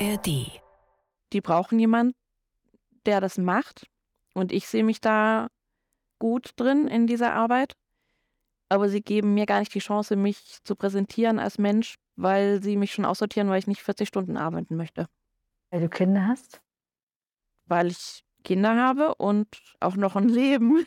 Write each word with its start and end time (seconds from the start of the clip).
ARD. 0.00 0.60
Die 1.32 1.40
brauchen 1.40 1.78
jemanden, 1.78 2.14
der 3.06 3.20
das 3.20 3.38
macht. 3.38 3.86
Und 4.34 4.52
ich 4.52 4.68
sehe 4.68 4.84
mich 4.84 5.00
da 5.00 5.48
gut 6.18 6.52
drin 6.56 6.88
in 6.88 7.06
dieser 7.06 7.32
Arbeit. 7.32 7.74
Aber 8.68 8.88
sie 8.88 9.00
geben 9.00 9.34
mir 9.34 9.46
gar 9.46 9.60
nicht 9.60 9.74
die 9.74 9.80
Chance, 9.80 10.14
mich 10.16 10.58
zu 10.62 10.76
präsentieren 10.76 11.38
als 11.38 11.58
Mensch, 11.58 11.96
weil 12.16 12.62
sie 12.62 12.76
mich 12.76 12.92
schon 12.92 13.04
aussortieren, 13.04 13.48
weil 13.48 13.58
ich 13.58 13.66
nicht 13.66 13.82
40 13.82 14.06
Stunden 14.08 14.36
arbeiten 14.36 14.76
möchte. 14.76 15.08
Weil 15.70 15.80
du 15.80 15.88
Kinder 15.88 16.26
hast? 16.26 16.60
Weil 17.66 17.88
ich 17.88 18.24
Kinder 18.44 18.76
habe 18.76 19.14
und 19.14 19.48
auch 19.80 19.96
noch 19.96 20.16
ein 20.16 20.28
Leben. 20.28 20.86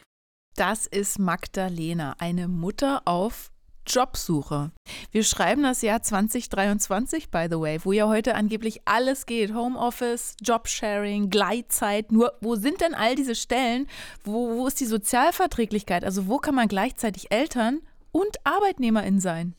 Das 0.55 0.85
ist 0.85 1.17
Magdalena, 1.17 2.15
eine 2.19 2.47
Mutter 2.47 3.01
auf 3.05 3.51
Jobsuche. 3.87 4.71
Wir 5.11 5.23
schreiben 5.23 5.63
das 5.63 5.81
Jahr 5.81 6.01
2023, 6.01 7.29
by 7.29 7.47
the 7.49 7.59
way, 7.59 7.79
wo 7.83 7.91
ja 7.91 8.07
heute 8.07 8.35
angeblich 8.35 8.81
alles 8.85 9.25
geht. 9.25 9.53
Homeoffice, 9.53 10.35
Jobsharing, 10.41 11.29
Gleitzeit. 11.29 12.11
Nur, 12.11 12.33
wo 12.41 12.55
sind 12.55 12.81
denn 12.81 12.93
all 12.93 13.15
diese 13.15 13.35
Stellen? 13.35 13.87
Wo, 14.23 14.57
wo 14.57 14.67
ist 14.67 14.79
die 14.79 14.85
Sozialverträglichkeit? 14.85 16.03
Also, 16.03 16.27
wo 16.27 16.37
kann 16.37 16.55
man 16.55 16.67
gleichzeitig 16.67 17.31
Eltern 17.31 17.81
und 18.11 18.37
Arbeitnehmerin 18.43 19.19
sein? 19.19 19.55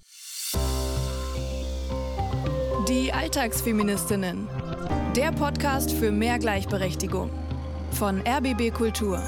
Die 2.89 3.13
Alltagsfeministinnen. 3.13 4.49
Der 5.17 5.31
Podcast 5.33 5.93
für 5.93 6.11
mehr 6.11 6.39
Gleichberechtigung. 6.39 7.31
Von 7.93 8.23
RBB 8.27 8.73
Kultur. 8.73 9.23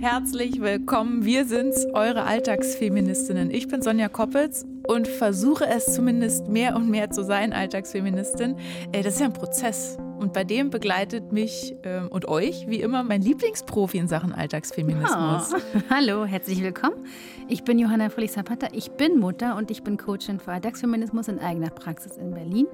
Herzlich 0.00 0.62
willkommen. 0.62 1.26
Wir 1.26 1.44
sind's, 1.44 1.84
eure 1.92 2.22
Alltagsfeministinnen. 2.22 3.50
Ich 3.50 3.68
bin 3.68 3.82
Sonja 3.82 4.08
Koppels 4.08 4.64
und 4.88 5.06
versuche 5.06 5.66
es 5.66 5.92
zumindest 5.92 6.48
mehr 6.48 6.74
und 6.74 6.88
mehr 6.88 7.10
zu 7.10 7.22
sein, 7.22 7.52
Alltagsfeministin. 7.52 8.56
Das 8.92 9.04
ist 9.04 9.20
ja 9.20 9.26
ein 9.26 9.34
Prozess. 9.34 9.98
Und 10.18 10.32
bei 10.32 10.42
dem 10.42 10.70
begleitet 10.70 11.32
mich 11.32 11.76
ähm, 11.82 12.08
und 12.08 12.26
euch, 12.28 12.66
wie 12.66 12.80
immer, 12.80 13.02
mein 13.02 13.20
Lieblingsprofi 13.20 13.98
in 13.98 14.08
Sachen 14.08 14.32
Alltagsfeminismus. 14.32 15.52
Oh. 15.52 15.80
Hallo, 15.90 16.24
herzlich 16.24 16.62
willkommen. 16.62 17.04
Ich 17.48 17.64
bin 17.64 17.78
Johanna 17.78 18.08
Fröhlich-Zapata. 18.08 18.68
Ich 18.72 18.92
bin 18.92 19.18
Mutter 19.18 19.54
und 19.56 19.70
ich 19.70 19.82
bin 19.82 19.98
Coachin 19.98 20.40
für 20.40 20.52
Alltagsfeminismus 20.52 21.28
in 21.28 21.40
eigener 21.40 21.68
Praxis 21.68 22.16
in 22.16 22.32
Berlin. 22.32 22.66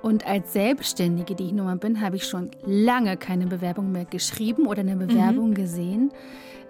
Und 0.00 0.26
als 0.26 0.52
Selbstständige, 0.52 1.34
die 1.34 1.46
ich 1.46 1.52
nun 1.52 1.66
mal 1.66 1.76
bin, 1.76 2.00
habe 2.00 2.16
ich 2.16 2.24
schon 2.24 2.52
lange 2.64 3.16
keine 3.16 3.46
Bewerbung 3.46 3.90
mehr 3.90 4.04
geschrieben 4.04 4.66
oder 4.66 4.80
eine 4.80 4.96
Bewerbung 4.96 5.50
mhm. 5.50 5.54
gesehen. 5.54 6.12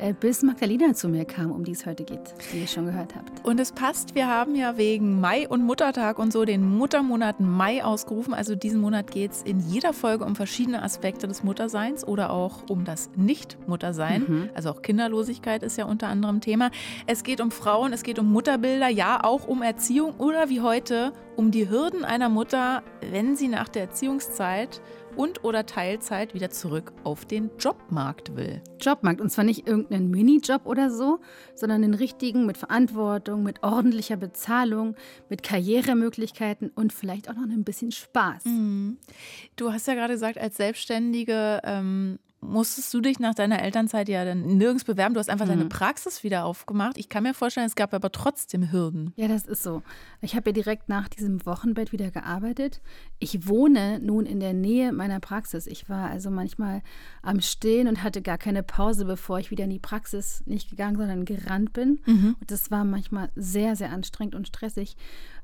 Äh, 0.02 0.14
bis 0.18 0.42
Magdalena 0.42 0.94
zu 0.94 1.08
mir 1.08 1.24
kam, 1.24 1.52
um 1.52 1.62
die 1.62 1.70
es 1.70 1.86
heute 1.86 2.02
geht, 2.02 2.34
wie 2.50 2.62
ihr 2.62 2.66
schon 2.66 2.86
gehört 2.86 3.14
habt. 3.14 3.44
Und 3.46 3.60
es 3.60 3.70
passt, 3.70 4.16
wir 4.16 4.26
haben 4.26 4.56
ja 4.56 4.76
wegen 4.76 5.20
Mai 5.20 5.48
und 5.48 5.62
Muttertag 5.62 6.18
und 6.18 6.32
so 6.32 6.44
den 6.44 6.68
Muttermonat 6.68 7.38
Mai 7.38 7.84
ausgerufen. 7.84 8.34
Also 8.34 8.56
diesen 8.56 8.80
Monat 8.80 9.12
geht 9.12 9.30
es 9.30 9.42
in 9.42 9.60
jeder 9.60 9.92
Folge 9.92 10.24
um 10.24 10.34
verschiedene 10.34 10.82
Aspekte 10.82 11.28
des 11.28 11.44
Mutterseins 11.44 12.04
oder 12.04 12.30
auch 12.30 12.68
um 12.68 12.84
das 12.84 13.10
Nicht-Muttersein. 13.14 14.24
Mhm. 14.26 14.50
Also 14.54 14.70
auch 14.70 14.82
Kinderlosigkeit 14.82 15.62
ist 15.62 15.78
ja 15.78 15.84
unter 15.84 16.08
anderem 16.08 16.40
Thema. 16.40 16.72
Es 17.06 17.22
geht 17.22 17.40
um 17.40 17.52
Frauen, 17.52 17.92
es 17.92 18.02
geht 18.02 18.18
um 18.18 18.26
Mutterbilder, 18.32 18.88
ja 18.88 19.22
auch 19.22 19.46
um 19.46 19.62
Erziehung 19.62 20.14
oder 20.18 20.48
wie 20.48 20.62
heute 20.62 21.12
um 21.36 21.52
die 21.52 21.70
Hürden 21.70 22.04
einer 22.04 22.28
Mutter, 22.28 22.82
wenn 23.12 23.36
sie 23.36 23.46
nach 23.46 23.68
der 23.68 23.82
Erziehungszeit 23.82 24.80
und 25.16 25.44
oder 25.44 25.66
Teilzeit 25.66 26.34
wieder 26.34 26.50
zurück 26.50 26.92
auf 27.04 27.24
den 27.24 27.50
Jobmarkt 27.58 28.36
will. 28.36 28.62
Jobmarkt 28.80 29.20
und 29.20 29.30
zwar 29.30 29.44
nicht 29.44 29.66
irgendeinen 29.66 30.10
Minijob 30.10 30.66
oder 30.66 30.90
so, 30.90 31.20
sondern 31.54 31.82
den 31.82 31.94
richtigen 31.94 32.46
mit 32.46 32.56
Verantwortung, 32.56 33.42
mit 33.42 33.62
ordentlicher 33.62 34.16
Bezahlung, 34.16 34.96
mit 35.28 35.42
Karrieremöglichkeiten 35.42 36.70
und 36.74 36.92
vielleicht 36.92 37.28
auch 37.28 37.34
noch 37.34 37.42
ein 37.42 37.64
bisschen 37.64 37.92
Spaß. 37.92 38.44
Mhm. 38.44 38.98
Du 39.56 39.72
hast 39.72 39.86
ja 39.86 39.94
gerade 39.94 40.14
gesagt, 40.14 40.38
als 40.38 40.56
Selbstständige 40.56 41.60
ähm, 41.64 42.18
musstest 42.42 42.92
du 42.92 43.00
dich 43.00 43.20
nach 43.20 43.34
deiner 43.34 43.62
Elternzeit 43.62 44.08
ja 44.08 44.24
dann 44.24 44.42
nirgends 44.58 44.84
bewerben. 44.84 45.14
Du 45.14 45.20
hast 45.20 45.30
einfach 45.30 45.46
mhm. 45.46 45.50
deine 45.50 45.64
Praxis 45.66 46.24
wieder 46.24 46.44
aufgemacht. 46.44 46.98
Ich 46.98 47.08
kann 47.08 47.22
mir 47.22 47.34
vorstellen, 47.34 47.66
es 47.66 47.76
gab 47.76 47.94
aber 47.94 48.10
trotzdem 48.10 48.72
Hürden. 48.72 49.12
Ja, 49.16 49.28
das 49.28 49.46
ist 49.46 49.62
so. 49.62 49.82
Ich 50.20 50.34
habe 50.34 50.50
ja 50.50 50.52
direkt 50.52 50.88
nach 50.88 51.08
diesem 51.08 51.44
Wochenbett 51.46 51.92
wieder 51.92 52.10
gearbeitet. 52.10 52.80
Ich 53.20 53.46
wohne 53.46 54.00
nun 54.00 54.26
in 54.26 54.40
der 54.40 54.54
Nähe 54.54 54.92
meiner 54.92 55.20
Praxis. 55.20 55.66
Ich 55.66 55.88
war 55.88 56.10
also 56.10 56.30
manchmal 56.30 56.82
am 57.22 57.40
Stehen 57.40 57.86
und 57.86 58.02
hatte 58.02 58.22
gar 58.22 58.38
keine 58.38 58.64
Pause, 58.64 59.04
bevor 59.04 59.38
ich 59.38 59.50
wieder 59.50 59.64
in 59.64 59.70
die 59.70 59.78
Praxis 59.78 60.42
nicht 60.44 60.68
gegangen, 60.68 60.96
sondern 60.96 61.24
gerannt 61.24 61.72
bin. 61.72 62.00
Mhm. 62.06 62.36
Und 62.40 62.50
das 62.50 62.72
war 62.72 62.84
manchmal 62.84 63.30
sehr, 63.36 63.76
sehr 63.76 63.90
anstrengend 63.90 64.34
und 64.34 64.48
stressig. 64.48 64.96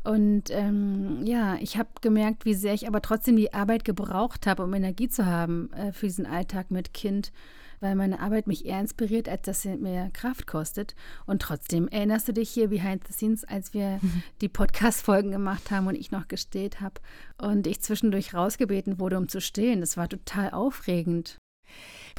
Und 0.05 0.45
ähm, 0.51 1.25
ja, 1.25 1.57
ich 1.57 1.77
habe 1.77 1.89
gemerkt, 2.01 2.45
wie 2.45 2.55
sehr 2.55 2.75
ich 2.75 2.87
aber 2.87 3.03
trotzdem 3.03 3.37
die 3.37 3.53
Arbeit 3.53 3.85
gebraucht 3.85 4.47
habe, 4.47 4.65
um 4.65 4.73
Energie 4.73 5.09
zu 5.09 5.27
haben 5.27 5.73
äh, 5.73 5.93
für 5.93 6.07
diesen 6.07 6.27
Alltag 6.27 6.71
mit 6.71 6.95
Kind, 6.95 7.33
weil 7.81 7.95
meine 7.95 8.21
Arbeit 8.21 8.47
mich 8.47 8.65
eher 8.65 8.81
inspiriert, 8.81 9.29
als 9.29 9.43
dass 9.43 9.63
sie 9.63 9.77
mir 9.77 10.11
Kraft 10.13 10.47
kostet. 10.47 10.95
Und 11.27 11.43
trotzdem 11.43 11.89
erinnerst 11.89 12.29
du 12.29 12.33
dich 12.33 12.49
hier 12.51 12.69
behind 12.69 13.07
the 13.07 13.13
scenes, 13.13 13.45
als 13.45 13.75
wir 13.75 13.99
mhm. 14.01 14.23
die 14.41 14.49
Podcast-Folgen 14.49 15.31
gemacht 15.31 15.71
haben 15.71 15.87
und 15.87 15.95
ich 15.95 16.11
noch 16.11 16.29
gestillt 16.29 16.81
habe 16.81 17.01
und 17.37 17.67
ich 17.67 17.81
zwischendurch 17.81 18.35
rausgebeten 18.35 18.99
wurde, 18.99 19.19
um 19.19 19.29
zu 19.29 19.41
stillen. 19.41 19.81
Das 19.81 19.97
war 19.97 20.09
total 20.09 20.51
aufregend. 20.51 21.39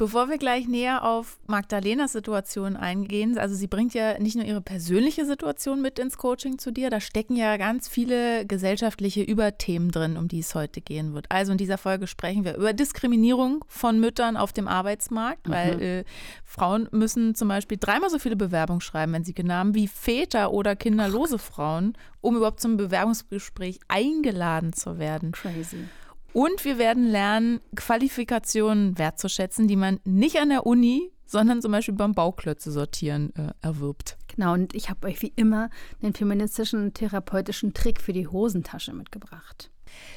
Bevor 0.00 0.30
wir 0.30 0.38
gleich 0.38 0.66
näher 0.66 1.04
auf 1.04 1.38
Magdalenas 1.46 2.12
Situation 2.12 2.74
eingehen, 2.74 3.36
also 3.36 3.54
sie 3.54 3.66
bringt 3.66 3.92
ja 3.92 4.18
nicht 4.18 4.34
nur 4.34 4.46
ihre 4.46 4.62
persönliche 4.62 5.26
Situation 5.26 5.82
mit 5.82 5.98
ins 5.98 6.16
Coaching 6.16 6.56
zu 6.58 6.70
dir, 6.70 6.88
da 6.88 7.00
stecken 7.00 7.36
ja 7.36 7.58
ganz 7.58 7.86
viele 7.86 8.46
gesellschaftliche 8.46 9.20
Überthemen 9.20 9.90
drin, 9.90 10.16
um 10.16 10.26
die 10.26 10.38
es 10.38 10.54
heute 10.54 10.80
gehen 10.80 11.12
wird. 11.12 11.26
Also 11.28 11.52
in 11.52 11.58
dieser 11.58 11.76
Folge 11.76 12.06
sprechen 12.06 12.46
wir 12.46 12.56
über 12.56 12.72
Diskriminierung 12.72 13.62
von 13.68 14.00
Müttern 14.00 14.38
auf 14.38 14.54
dem 14.54 14.68
Arbeitsmarkt, 14.68 15.48
mhm. 15.48 15.52
weil 15.52 15.82
äh, 15.82 16.04
Frauen 16.46 16.88
müssen 16.92 17.34
zum 17.34 17.48
Beispiel 17.48 17.76
dreimal 17.78 18.08
so 18.08 18.18
viele 18.18 18.36
Bewerbungen 18.36 18.80
schreiben, 18.80 19.12
wenn 19.12 19.24
sie 19.24 19.34
genommen 19.34 19.74
wie 19.74 19.86
Väter 19.86 20.50
oder 20.52 20.76
kinderlose 20.76 21.38
Frauen, 21.38 21.92
um 22.22 22.38
überhaupt 22.38 22.60
zum 22.60 22.78
Bewerbungsgespräch 22.78 23.80
eingeladen 23.88 24.72
zu 24.72 24.98
werden. 24.98 25.32
Crazy. 25.32 25.84
Und 26.32 26.64
wir 26.64 26.78
werden 26.78 27.06
lernen, 27.06 27.60
Qualifikationen 27.74 28.98
wertzuschätzen, 28.98 29.66
die 29.66 29.76
man 29.76 30.00
nicht 30.04 30.38
an 30.38 30.50
der 30.50 30.64
Uni, 30.64 31.10
sondern 31.26 31.62
zum 31.62 31.72
Beispiel 31.72 31.94
beim 31.94 32.14
Bauklötze 32.14 32.70
sortieren 32.70 33.32
äh, 33.36 33.52
erwirbt. 33.62 34.16
Genau, 34.34 34.54
und 34.54 34.74
ich 34.74 34.90
habe 34.90 35.08
euch 35.08 35.22
wie 35.22 35.32
immer 35.36 35.70
einen 36.02 36.14
feministischen 36.14 36.94
therapeutischen 36.94 37.74
Trick 37.74 38.00
für 38.00 38.12
die 38.12 38.28
Hosentasche 38.28 38.92
mitgebracht. 38.92 39.70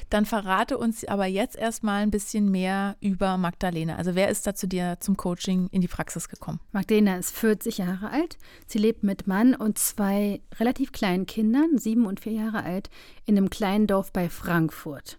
Dann 0.08 0.24
verrate 0.24 0.78
uns 0.78 1.04
aber 1.04 1.26
jetzt 1.26 1.56
erstmal 1.56 2.02
ein 2.02 2.10
bisschen 2.10 2.50
mehr 2.50 2.96
über 3.00 3.36
Magdalena. 3.36 3.96
Also 3.96 4.14
wer 4.14 4.28
ist 4.28 4.46
da 4.46 4.54
zu 4.54 4.68
dir 4.68 4.98
zum 5.00 5.16
Coaching 5.16 5.68
in 5.72 5.80
die 5.80 5.88
Praxis 5.88 6.28
gekommen? 6.28 6.60
Magdalena 6.72 7.16
ist 7.16 7.36
40 7.36 7.78
Jahre 7.78 8.10
alt. 8.10 8.38
Sie 8.66 8.78
lebt 8.78 9.02
mit 9.02 9.26
Mann 9.26 9.54
und 9.54 9.78
zwei 9.78 10.40
relativ 10.60 10.92
kleinen 10.92 11.26
Kindern, 11.26 11.78
sieben 11.78 12.06
und 12.06 12.20
vier 12.20 12.32
Jahre 12.32 12.62
alt, 12.62 12.88
in 13.24 13.36
einem 13.36 13.50
kleinen 13.50 13.88
Dorf 13.88 14.12
bei 14.12 14.28
Frankfurt. 14.28 15.18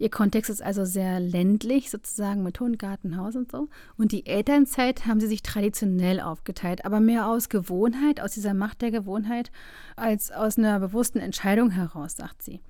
Ihr 0.00 0.08
Kontext 0.08 0.48
ist 0.48 0.62
also 0.62 0.86
sehr 0.86 1.20
ländlich, 1.20 1.90
sozusagen 1.90 2.42
mit 2.42 2.58
Hund, 2.58 2.78
Garten, 2.78 3.18
Haus 3.18 3.36
und 3.36 3.52
so. 3.52 3.68
Und 3.98 4.12
die 4.12 4.24
Elternzeit 4.24 5.04
haben 5.04 5.20
sie 5.20 5.26
sich 5.26 5.42
traditionell 5.42 6.20
aufgeteilt, 6.20 6.86
aber 6.86 7.00
mehr 7.00 7.28
aus 7.28 7.50
Gewohnheit, 7.50 8.18
aus 8.18 8.32
dieser 8.32 8.54
Macht 8.54 8.80
der 8.80 8.92
Gewohnheit, 8.92 9.52
als 9.96 10.30
aus 10.32 10.56
einer 10.56 10.80
bewussten 10.80 11.18
Entscheidung 11.18 11.68
heraus, 11.68 12.16
sagt 12.16 12.40
sie. 12.40 12.62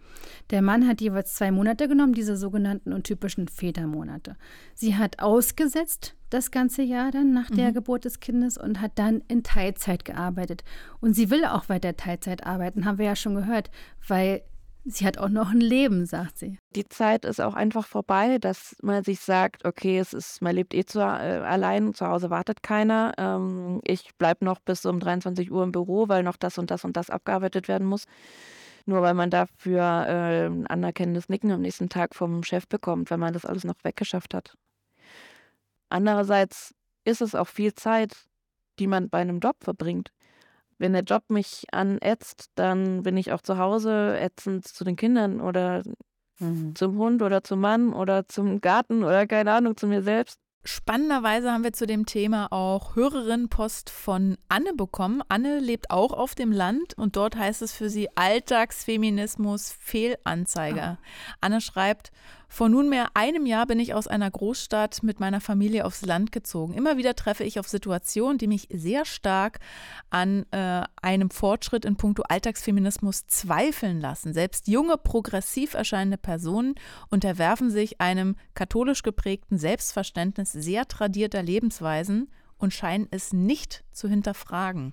Der 0.50 0.60
Mann 0.60 0.88
hat 0.88 1.00
jeweils 1.00 1.36
zwei 1.36 1.52
Monate 1.52 1.86
genommen, 1.86 2.14
diese 2.14 2.36
sogenannten 2.36 2.92
und 2.92 3.04
typischen 3.04 3.46
Vätermonate. 3.46 4.34
Sie 4.74 4.96
hat 4.96 5.20
ausgesetzt 5.20 6.16
das 6.30 6.50
ganze 6.50 6.82
Jahr 6.82 7.12
dann 7.12 7.32
nach 7.32 7.48
der 7.48 7.70
mhm. 7.70 7.74
Geburt 7.74 8.06
des 8.06 8.18
Kindes 8.18 8.58
und 8.58 8.80
hat 8.80 8.92
dann 8.96 9.22
in 9.28 9.44
Teilzeit 9.44 10.04
gearbeitet. 10.04 10.64
Und 11.00 11.14
sie 11.14 11.30
will 11.30 11.44
auch 11.44 11.68
weiter 11.68 11.96
Teilzeit 11.96 12.44
arbeiten, 12.44 12.86
haben 12.86 12.98
wir 12.98 13.06
ja 13.06 13.14
schon 13.14 13.36
gehört, 13.36 13.70
weil 14.08 14.42
Sie 14.84 15.06
hat 15.06 15.18
auch 15.18 15.28
noch 15.28 15.50
ein 15.50 15.60
Leben, 15.60 16.06
sagt 16.06 16.38
sie. 16.38 16.58
Die 16.74 16.88
Zeit 16.88 17.26
ist 17.26 17.40
auch 17.40 17.54
einfach 17.54 17.86
vorbei, 17.86 18.38
dass 18.38 18.76
man 18.82 19.04
sich 19.04 19.20
sagt, 19.20 19.64
okay, 19.66 19.98
es 19.98 20.14
ist, 20.14 20.40
man 20.40 20.54
lebt 20.54 20.72
eh 20.72 20.84
zu, 20.84 21.00
äh, 21.00 21.02
allein, 21.02 21.92
zu 21.92 22.06
Hause 22.06 22.30
wartet 22.30 22.62
keiner. 22.62 23.12
Ähm, 23.18 23.80
ich 23.84 24.14
bleibe 24.16 24.44
noch 24.44 24.58
bis 24.60 24.86
um 24.86 24.98
23 24.98 25.50
Uhr 25.50 25.62
im 25.64 25.72
Büro, 25.72 26.08
weil 26.08 26.22
noch 26.22 26.36
das 26.36 26.56
und 26.56 26.70
das 26.70 26.84
und 26.84 26.96
das 26.96 27.10
abgearbeitet 27.10 27.68
werden 27.68 27.86
muss. 27.86 28.04
Nur 28.86 29.02
weil 29.02 29.14
man 29.14 29.28
dafür 29.28 30.06
äh, 30.08 30.46
ein 30.46 30.66
anerkennendes 30.66 31.28
Nicken 31.28 31.50
am 31.50 31.60
nächsten 31.60 31.90
Tag 31.90 32.14
vom 32.14 32.42
Chef 32.42 32.66
bekommt, 32.66 33.10
weil 33.10 33.18
man 33.18 33.34
das 33.34 33.44
alles 33.44 33.64
noch 33.64 33.76
weggeschafft 33.82 34.32
hat. 34.32 34.56
Andererseits 35.90 36.74
ist 37.04 37.20
es 37.20 37.34
auch 37.34 37.48
viel 37.48 37.74
Zeit, 37.74 38.16
die 38.78 38.86
man 38.86 39.10
bei 39.10 39.18
einem 39.18 39.40
Job 39.40 39.56
verbringt 39.60 40.10
wenn 40.80 40.94
der 40.94 41.02
Job 41.02 41.24
mich 41.28 41.66
anätzt, 41.72 42.46
dann 42.54 43.02
bin 43.02 43.16
ich 43.16 43.32
auch 43.32 43.42
zu 43.42 43.58
Hause 43.58 44.18
ätzend 44.18 44.66
zu 44.66 44.82
den 44.82 44.96
Kindern 44.96 45.40
oder 45.40 45.82
mhm. 46.38 46.74
zum 46.74 46.98
Hund 46.98 47.22
oder 47.22 47.44
zum 47.44 47.60
Mann 47.60 47.92
oder 47.92 48.26
zum 48.26 48.60
Garten 48.60 49.04
oder 49.04 49.26
keine 49.26 49.52
Ahnung, 49.52 49.76
zu 49.76 49.86
mir 49.86 50.02
selbst. 50.02 50.38
Spannenderweise 50.62 51.52
haben 51.52 51.64
wir 51.64 51.72
zu 51.72 51.86
dem 51.86 52.04
Thema 52.04 52.48
auch 52.50 52.94
Hörerinnenpost 52.94 53.88
von 53.88 54.36
Anne 54.48 54.74
bekommen. 54.74 55.22
Anne 55.28 55.58
lebt 55.58 55.90
auch 55.90 56.12
auf 56.12 56.34
dem 56.34 56.52
Land 56.52 56.92
und 56.98 57.16
dort 57.16 57.34
heißt 57.34 57.62
es 57.62 57.72
für 57.72 57.88
sie 57.88 58.14
Alltagsfeminismus 58.14 59.72
Fehlanzeiger. 59.72 60.98
Oh. 61.00 61.34
Anne 61.40 61.62
schreibt, 61.62 62.12
vor 62.52 62.68
nunmehr 62.68 63.10
einem 63.14 63.46
Jahr 63.46 63.64
bin 63.64 63.78
ich 63.78 63.94
aus 63.94 64.08
einer 64.08 64.28
Großstadt 64.28 65.04
mit 65.04 65.20
meiner 65.20 65.40
Familie 65.40 65.84
aufs 65.84 66.04
Land 66.04 66.32
gezogen. 66.32 66.74
Immer 66.74 66.96
wieder 66.96 67.14
treffe 67.14 67.44
ich 67.44 67.60
auf 67.60 67.68
Situationen, 67.68 68.38
die 68.38 68.48
mich 68.48 68.66
sehr 68.72 69.04
stark 69.04 69.60
an 70.10 70.44
äh, 70.50 70.82
einem 71.00 71.30
Fortschritt 71.30 71.84
in 71.84 71.94
puncto 71.94 72.24
Alltagsfeminismus 72.28 73.28
zweifeln 73.28 74.00
lassen. 74.00 74.34
Selbst 74.34 74.66
junge, 74.66 74.96
progressiv 74.96 75.74
erscheinende 75.74 76.18
Personen 76.18 76.74
unterwerfen 77.08 77.70
sich 77.70 78.00
einem 78.00 78.34
katholisch 78.54 79.04
geprägten 79.04 79.56
Selbstverständnis 79.56 80.50
sehr 80.50 80.88
tradierter 80.88 81.44
Lebensweisen 81.44 82.32
und 82.58 82.74
scheinen 82.74 83.06
es 83.12 83.32
nicht 83.32 83.84
zu 83.92 84.08
hinterfragen. 84.08 84.92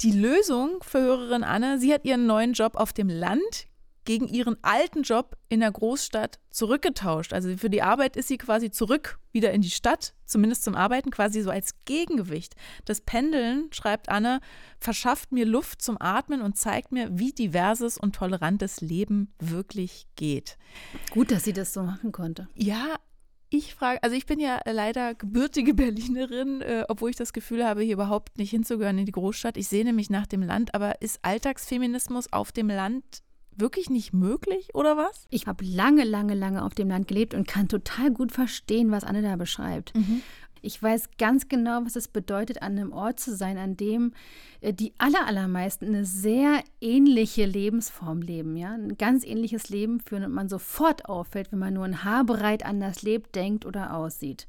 Die 0.00 0.12
Lösung 0.12 0.78
für 0.80 1.00
Hörerin 1.00 1.44
Anne, 1.44 1.78
sie 1.78 1.92
hat 1.92 2.06
ihren 2.06 2.26
neuen 2.26 2.54
Job 2.54 2.76
auf 2.76 2.94
dem 2.94 3.10
Land 3.10 3.68
gegen 4.04 4.28
ihren 4.28 4.56
alten 4.62 5.02
Job 5.02 5.36
in 5.48 5.60
der 5.60 5.70
Großstadt 5.70 6.40
zurückgetauscht. 6.50 7.32
Also 7.32 7.56
für 7.56 7.70
die 7.70 7.82
Arbeit 7.82 8.16
ist 8.16 8.28
sie 8.28 8.38
quasi 8.38 8.70
zurück 8.70 9.18
wieder 9.32 9.52
in 9.52 9.62
die 9.62 9.70
Stadt, 9.70 10.14
zumindest 10.24 10.64
zum 10.64 10.74
Arbeiten, 10.74 11.10
quasi 11.10 11.42
so 11.42 11.50
als 11.50 11.84
Gegengewicht. 11.84 12.54
Das 12.84 13.00
Pendeln, 13.00 13.68
schreibt 13.72 14.08
Anne, 14.08 14.40
verschafft 14.78 15.32
mir 15.32 15.46
Luft 15.46 15.82
zum 15.82 15.96
Atmen 16.00 16.42
und 16.42 16.56
zeigt 16.56 16.92
mir, 16.92 17.18
wie 17.18 17.32
diverses 17.32 17.98
und 17.98 18.14
tolerantes 18.14 18.80
Leben 18.80 19.32
wirklich 19.38 20.06
geht. 20.16 20.56
Gut, 21.10 21.30
dass 21.30 21.44
sie 21.44 21.52
das 21.52 21.72
so 21.72 21.82
machen 21.82 22.12
konnte. 22.12 22.48
Ja, 22.54 22.96
ich 23.50 23.74
frage, 23.74 24.02
also 24.02 24.16
ich 24.16 24.26
bin 24.26 24.40
ja 24.40 24.60
leider 24.66 25.14
gebürtige 25.14 25.74
Berlinerin, 25.74 26.60
äh, 26.60 26.84
obwohl 26.88 27.10
ich 27.10 27.16
das 27.16 27.32
Gefühl 27.32 27.64
habe, 27.64 27.82
hier 27.82 27.94
überhaupt 27.94 28.36
nicht 28.36 28.50
hinzugehören 28.50 28.98
in 28.98 29.06
die 29.06 29.12
Großstadt. 29.12 29.56
Ich 29.56 29.68
sehne 29.68 29.92
mich 29.92 30.10
nach 30.10 30.26
dem 30.26 30.42
Land, 30.42 30.74
aber 30.74 31.00
ist 31.00 31.20
Alltagsfeminismus 31.22 32.32
auf 32.32 32.50
dem 32.50 32.68
Land 32.68 33.22
wirklich 33.58 33.90
nicht 33.90 34.12
möglich 34.12 34.74
oder 34.74 34.96
was? 34.96 35.26
Ich 35.30 35.46
habe 35.46 35.64
lange, 35.64 36.04
lange, 36.04 36.34
lange 36.34 36.64
auf 36.64 36.74
dem 36.74 36.88
Land 36.88 37.08
gelebt 37.08 37.34
und 37.34 37.46
kann 37.46 37.68
total 37.68 38.10
gut 38.10 38.32
verstehen, 38.32 38.90
was 38.90 39.04
Anne 39.04 39.22
da 39.22 39.36
beschreibt. 39.36 39.94
Mhm. 39.94 40.22
Ich 40.64 40.82
weiß 40.82 41.10
ganz 41.18 41.48
genau, 41.48 41.84
was 41.84 41.94
es 41.94 42.08
bedeutet, 42.08 42.62
an 42.62 42.78
einem 42.78 42.92
Ort 42.92 43.20
zu 43.20 43.36
sein, 43.36 43.58
an 43.58 43.76
dem 43.76 44.14
äh, 44.62 44.72
die 44.72 44.94
allermeisten 44.96 45.84
eine 45.84 46.06
sehr 46.06 46.64
ähnliche 46.80 47.44
Lebensform 47.44 48.22
leben, 48.22 48.56
ja, 48.56 48.72
ein 48.72 48.96
ganz 48.96 49.26
ähnliches 49.26 49.68
Leben 49.68 50.00
führen 50.00 50.24
und 50.24 50.32
man 50.32 50.48
sofort 50.48 51.04
auffällt, 51.04 51.52
wenn 51.52 51.58
man 51.58 51.74
nur 51.74 51.84
ein 51.84 52.02
Haar 52.02 52.24
bereit 52.24 52.64
anders 52.64 53.02
lebt, 53.02 53.34
denkt 53.36 53.66
oder 53.66 53.94
aussieht. 53.94 54.46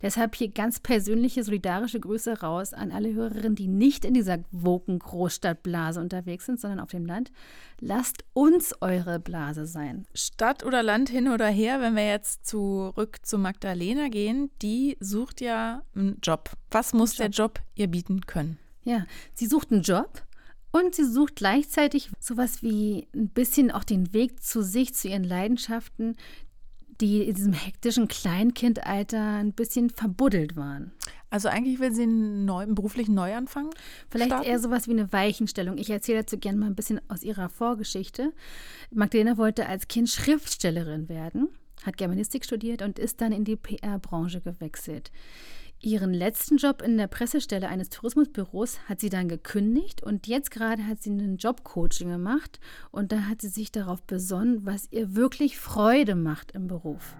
Deshalb 0.00 0.36
hier 0.36 0.48
ganz 0.48 0.80
persönliche, 0.80 1.44
solidarische 1.44 2.00
Grüße 2.00 2.40
raus 2.40 2.72
an 2.72 2.90
alle 2.90 3.12
Hörerinnen, 3.12 3.54
die 3.54 3.68
nicht 3.68 4.06
in 4.06 4.14
dieser 4.14 4.38
woken 4.50 4.98
Großstadtblase 4.98 6.00
unterwegs 6.00 6.46
sind, 6.46 6.58
sondern 6.58 6.80
auf 6.80 6.90
dem 6.90 7.04
Land. 7.04 7.30
Lasst 7.80 8.24
uns 8.32 8.74
eure 8.80 9.20
Blase 9.20 9.66
sein. 9.66 10.06
Stadt 10.12 10.64
oder 10.64 10.82
Land 10.82 11.10
hin 11.10 11.28
oder 11.28 11.46
her, 11.46 11.80
wenn 11.80 11.94
wir 11.94 12.06
jetzt 12.06 12.44
zurück 12.44 13.18
zu 13.22 13.38
Magdalena 13.38 14.08
gehen, 14.08 14.50
die 14.62 14.96
sucht 14.98 15.40
ja 15.40 15.82
einen 15.94 16.18
Job. 16.20 16.50
Was 16.70 16.92
muss 16.92 17.12
Job. 17.12 17.18
der 17.18 17.30
Job 17.30 17.60
ihr 17.76 17.86
bieten 17.86 18.22
können? 18.22 18.58
Ja, 18.84 19.06
sie 19.34 19.46
sucht 19.46 19.70
einen 19.70 19.82
Job 19.82 20.22
und 20.72 20.94
sie 20.94 21.04
sucht 21.04 21.36
gleichzeitig 21.36 22.10
sowas 22.18 22.62
wie 22.62 23.06
ein 23.14 23.28
bisschen 23.28 23.70
auch 23.70 23.84
den 23.84 24.12
Weg 24.12 24.42
zu 24.42 24.62
sich, 24.62 24.94
zu 24.94 25.08
ihren 25.08 25.24
Leidenschaften, 25.24 26.16
die 27.00 27.22
in 27.22 27.34
diesem 27.34 27.52
hektischen 27.52 28.08
Kleinkindalter 28.08 29.36
ein 29.36 29.52
bisschen 29.52 29.90
verbuddelt 29.90 30.56
waren. 30.56 30.92
Also 31.30 31.48
eigentlich 31.48 31.78
will 31.78 31.92
sie 31.92 32.04
einen, 32.04 32.44
neu, 32.44 32.62
einen 32.62 32.74
beruflichen 32.74 33.14
Neuanfang? 33.14 33.70
Vielleicht 34.08 34.30
starten? 34.30 34.48
eher 34.48 34.58
sowas 34.58 34.88
wie 34.88 34.92
eine 34.92 35.12
Weichenstellung. 35.12 35.76
Ich 35.78 35.90
erzähle 35.90 36.20
dazu 36.20 36.38
gerne 36.38 36.58
mal 36.58 36.66
ein 36.66 36.74
bisschen 36.74 37.00
aus 37.08 37.22
ihrer 37.22 37.48
Vorgeschichte. 37.48 38.32
Magdalena 38.90 39.36
wollte 39.36 39.66
als 39.66 39.88
Kind 39.88 40.08
Schriftstellerin 40.08 41.08
werden, 41.08 41.48
hat 41.84 41.96
Germanistik 41.96 42.44
studiert 42.44 42.82
und 42.82 42.98
ist 42.98 43.20
dann 43.20 43.32
in 43.32 43.44
die 43.44 43.56
PR-Branche 43.56 44.40
gewechselt. 44.40 45.10
Ihren 45.80 46.12
letzten 46.12 46.56
Job 46.56 46.82
in 46.82 46.96
der 46.96 47.06
Pressestelle 47.06 47.68
eines 47.68 47.88
Tourismusbüros 47.88 48.80
hat 48.88 49.00
sie 49.00 49.10
dann 49.10 49.28
gekündigt 49.28 50.02
und 50.02 50.26
jetzt 50.26 50.50
gerade 50.50 50.84
hat 50.84 51.00
sie 51.02 51.10
einen 51.10 51.36
Jobcoaching 51.36 52.08
gemacht 52.08 52.58
und 52.90 53.12
da 53.12 53.28
hat 53.28 53.42
sie 53.42 53.48
sich 53.48 53.70
darauf 53.70 54.02
besonnen, 54.02 54.66
was 54.66 54.88
ihr 54.90 55.14
wirklich 55.14 55.56
Freude 55.56 56.16
macht 56.16 56.50
im 56.50 56.66
Beruf. 56.66 57.16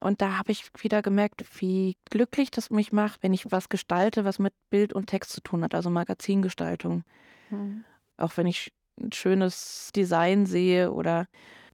Und 0.00 0.22
da 0.22 0.38
habe 0.38 0.50
ich 0.50 0.70
wieder 0.80 1.02
gemerkt, 1.02 1.44
wie 1.60 1.96
glücklich 2.10 2.50
das 2.50 2.70
mich 2.70 2.90
macht, 2.90 3.22
wenn 3.22 3.34
ich 3.34 3.52
was 3.52 3.68
gestalte, 3.68 4.24
was 4.24 4.38
mit 4.38 4.54
Bild 4.70 4.94
und 4.94 5.06
Text 5.06 5.30
zu 5.32 5.42
tun 5.42 5.62
hat, 5.62 5.74
also 5.74 5.90
Magazingestaltung. 5.90 7.04
Mhm. 7.50 7.84
Auch 8.16 8.36
wenn 8.36 8.46
ich 8.46 8.72
ein 8.98 9.12
schönes 9.12 9.90
Design 9.94 10.46
sehe 10.46 10.92
oder 10.92 11.26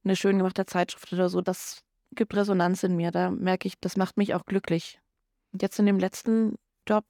eine 0.03 0.15
schön 0.15 0.37
gemachte 0.37 0.65
Zeitschrift 0.65 1.11
oder 1.13 1.29
so, 1.29 1.41
das 1.41 1.83
gibt 2.11 2.35
Resonanz 2.35 2.83
in 2.83 2.95
mir. 2.97 3.11
Da 3.11 3.31
merke 3.31 3.67
ich, 3.67 3.79
das 3.79 3.95
macht 3.95 4.17
mich 4.17 4.33
auch 4.33 4.45
glücklich. 4.45 4.99
Und 5.53 5.61
jetzt 5.61 5.79
in 5.79 5.85
dem 5.85 5.99
letzten 5.99 6.55
Job, 6.85 7.05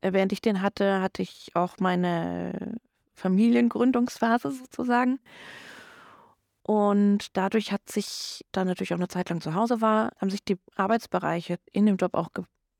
äh, 0.00 0.12
während 0.12 0.32
ich 0.32 0.40
den 0.40 0.62
hatte, 0.62 1.02
hatte 1.02 1.22
ich 1.22 1.50
auch 1.54 1.76
meine 1.78 2.76
Familiengründungsphase 3.14 4.50
sozusagen. 4.52 5.18
Und 6.68 7.34
dadurch 7.34 7.72
hat 7.72 7.88
sich 7.88 8.44
dann 8.52 8.66
natürlich 8.66 8.92
auch 8.92 8.98
eine 8.98 9.08
Zeit 9.08 9.30
lang 9.30 9.40
zu 9.40 9.54
Hause 9.54 9.80
war, 9.80 10.12
haben 10.20 10.28
sich 10.28 10.44
die 10.44 10.58
Arbeitsbereiche 10.76 11.58
in 11.72 11.86
dem 11.86 11.96
Job 11.96 12.12
auch 12.12 12.28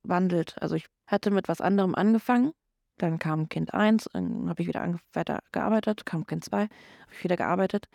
gewandelt. 0.04 0.56
Also 0.60 0.74
ich 0.74 0.88
hatte 1.06 1.30
mit 1.30 1.48
was 1.48 1.62
anderem 1.62 1.94
angefangen. 1.94 2.52
Dann 2.98 3.18
kam 3.18 3.48
Kind 3.48 3.72
1, 3.72 4.10
dann 4.12 4.50
habe 4.50 4.60
ich 4.60 4.68
wieder 4.68 4.94
weiter 5.14 5.38
gearbeitet, 5.52 6.04
kam 6.04 6.26
Kind 6.26 6.44
2, 6.44 6.64
habe 6.64 6.70
ich 7.12 7.24
wieder 7.24 7.38
gearbeitet. 7.38 7.86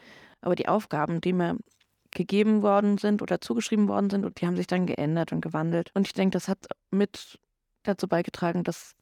Aber 0.42 0.56
die 0.56 0.68
Aufgaben, 0.68 1.22
die 1.22 1.32
mir 1.32 1.60
gegeben 2.10 2.64
worden 2.64 2.98
sind 2.98 3.22
oder 3.22 3.40
zugeschrieben 3.40 3.88
worden 3.88 4.10
sind 4.10 4.26
und 4.26 4.42
die 4.42 4.48
haben 4.48 4.58
sich 4.58 4.66
dann 4.66 4.88
geändert 4.88 5.32
und 5.32 5.42
gewandelt. 5.42 5.92
Und 5.94 6.08
ich 6.08 6.14
denke, 6.14 6.34
das 6.34 6.48
hat 6.48 6.66
mit 6.90 7.38
dazu 7.84 8.08
beigetragen, 8.08 8.64
dass, 8.64 8.96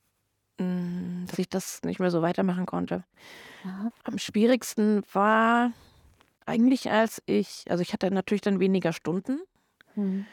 mm, 0.57 1.23
dass 1.27 1.39
ich 1.39 1.47
das 1.47 1.83
nicht 1.83 2.01
mehr 2.01 2.11
so 2.11 2.21
weitermachen 2.21 2.65
konnte. 2.65 3.05
Aha. 3.63 3.93
Am 4.03 4.17
schwierigsten 4.17 5.03
war 5.13 5.71
eigentlich, 6.51 6.91
als 6.91 7.21
ich, 7.25 7.65
also 7.69 7.81
ich 7.81 7.93
hatte 7.93 8.11
natürlich 8.11 8.41
dann 8.41 8.59
weniger 8.59 8.93
Stunden, 8.93 9.39
mhm. 9.95 10.25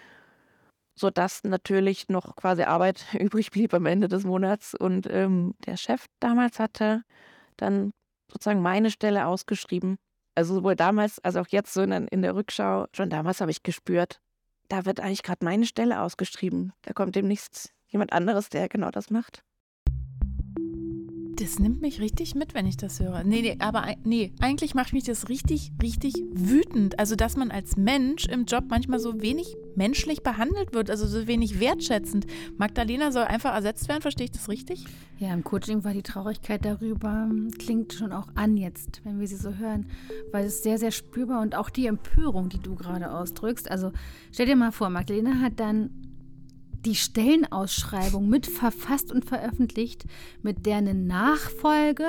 sodass 0.95 1.45
natürlich 1.45 2.09
noch 2.09 2.37
quasi 2.37 2.63
Arbeit 2.63 3.07
übrig 3.19 3.51
blieb 3.51 3.75
am 3.75 3.87
Ende 3.87 4.09
des 4.09 4.25
Monats. 4.25 4.75
Und 4.75 5.09
ähm, 5.11 5.55
der 5.67 5.77
Chef 5.77 6.07
damals 6.21 6.59
hatte 6.59 7.03
dann 7.57 7.93
sozusagen 8.31 8.61
meine 8.61 8.91
Stelle 8.91 9.27
ausgeschrieben 9.27 9.99
also 10.39 10.55
sowohl 10.55 10.77
damals 10.77 11.19
als 11.19 11.35
auch 11.35 11.49
jetzt 11.49 11.75
so 11.75 11.83
in, 11.83 11.91
in 11.91 12.23
der 12.23 12.37
Rückschau, 12.37 12.87
schon 12.95 13.11
damals 13.11 13.41
habe 13.41 13.51
ich 13.51 13.65
gespürt, 13.65 14.21
da 14.69 14.85
wird 14.85 15.01
eigentlich 15.01 15.25
gerade 15.25 15.45
meine 15.45 15.67
Stelle 15.67 16.01
ausgeschrieben. 16.01 16.73
Da 16.83 16.93
kommt 16.93 17.17
demnächst 17.17 17.75
jemand 17.89 18.13
anderes, 18.13 18.49
der 18.49 18.69
genau 18.69 18.93
das 18.93 19.11
macht. 19.11 19.43
Das 21.41 21.61
nimmt 21.61 21.81
mich 21.81 22.01
richtig 22.01 22.35
mit, 22.35 22.53
wenn 22.55 22.67
ich 22.67 22.77
das 22.77 22.99
höre. 22.99 23.23
Nee, 23.23 23.43
nee, 23.43 23.57
aber 23.61 23.87
nee, 24.03 24.33
eigentlich 24.41 24.75
macht 24.75 24.93
mich 24.93 25.05
das 25.05 25.29
richtig, 25.29 25.71
richtig 25.81 26.15
wütend. 26.33 26.99
Also, 26.99 27.15
dass 27.15 27.37
man 27.37 27.53
als 27.53 27.77
Mensch 27.77 28.27
im 28.27 28.45
Job 28.45 28.65
manchmal 28.69 28.99
so 28.99 29.23
wenig 29.23 29.57
menschlich 29.77 30.25
behandelt 30.25 30.75
wird, 30.75 30.91
also 30.91 31.07
so 31.07 31.29
wenig 31.29 31.61
wertschätzend. 31.61 32.27
Magdalena 32.57 33.13
soll 33.13 33.23
einfach 33.23 33.55
ersetzt 33.55 33.89
werden, 33.89 34.03
verstehe 34.03 34.25
ich 34.25 34.33
das 34.33 34.49
richtig? 34.49 34.85
Ja, 35.19 35.33
im 35.33 35.45
Coaching 35.45 35.85
war 35.85 35.93
die 35.95 36.03
Traurigkeit 36.03 36.65
darüber, 36.65 37.31
klingt 37.57 37.93
schon 37.93 38.13
auch 38.13 38.29
an 38.35 38.57
jetzt, 38.57 39.01
wenn 39.05 39.21
wir 39.21 39.29
sie 39.29 39.37
so 39.37 39.55
hören, 39.55 39.87
weil 40.33 40.47
es 40.47 40.65
sehr, 40.65 40.79
sehr 40.79 40.91
spürbar 40.91 41.41
und 41.41 41.55
auch 41.55 41.71
die 41.71 41.87
Empörung, 41.87 42.49
die 42.49 42.59
du 42.59 42.75
gerade 42.75 43.13
ausdrückst. 43.13 43.71
Also, 43.71 43.93
stell 44.33 44.47
dir 44.47 44.57
mal 44.57 44.73
vor, 44.73 44.91
Magdalena 44.91 45.41
hat 45.41 45.61
dann 45.61 45.91
die 46.85 46.95
Stellenausschreibung 46.95 48.29
mit 48.29 48.47
verfasst 48.47 49.13
und 49.13 49.25
veröffentlicht, 49.25 50.05
mit 50.43 50.67
der 50.67 50.77
eine 50.77 50.95
Nachfolge 50.95 52.05